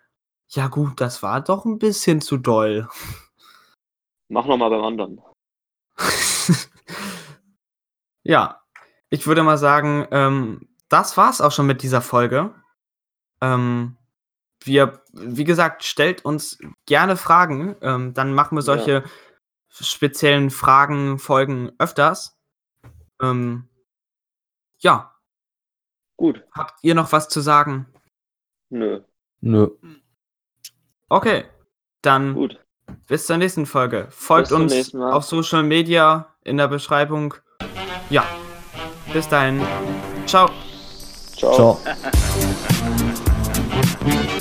Ja 0.49 0.67
gut, 0.67 0.99
das 0.99 1.21
war 1.21 1.41
doch 1.41 1.65
ein 1.65 1.77
bisschen 1.77 2.21
zu 2.21 2.37
doll. 2.37 2.87
Mach 4.29 4.45
nochmal 4.45 4.69
beim 4.69 4.83
anderen. 4.83 5.21
ja, 8.23 8.61
ich 9.09 9.27
würde 9.27 9.43
mal 9.43 9.57
sagen, 9.57 10.07
ähm, 10.11 10.69
das 10.87 11.17
war's 11.17 11.41
auch 11.41 11.51
schon 11.51 11.67
mit 11.67 11.83
dieser 11.83 12.01
Folge. 12.01 12.53
Ähm, 13.41 13.97
wir, 14.63 15.01
wie 15.13 15.43
gesagt, 15.43 15.83
stellt 15.83 16.25
uns 16.25 16.59
gerne 16.85 17.15
Fragen. 17.15 17.75
Ähm, 17.81 18.13
dann 18.13 18.33
machen 18.33 18.57
wir 18.57 18.61
solche 18.61 19.03
speziellen 19.69 20.49
Fragen, 20.49 21.19
Folgen 21.19 21.71
öfters. 21.77 22.37
Ähm, 23.21 23.68
ja. 24.79 25.13
Gut. 26.17 26.43
Habt 26.51 26.79
ihr 26.81 26.95
noch 26.95 27.11
was 27.11 27.29
zu 27.29 27.39
sagen? 27.39 27.85
Nö. 28.69 29.01
Nö. 29.41 29.69
Okay, 31.07 31.45
dann 32.01 32.33
Gut. 32.33 32.59
bis 33.07 33.25
zur 33.25 33.37
nächsten 33.37 33.65
Folge. 33.65 34.07
Folgt 34.09 34.51
uns 34.51 34.93
auf 34.95 35.23
Social 35.23 35.63
Media 35.63 36.35
in 36.43 36.57
der 36.57 36.67
Beschreibung. 36.67 37.33
Ja, 38.09 38.25
bis 39.13 39.27
dahin. 39.27 39.61
Ciao. 40.25 40.49
Ciao. 41.35 41.53
Ciao. 41.53 41.79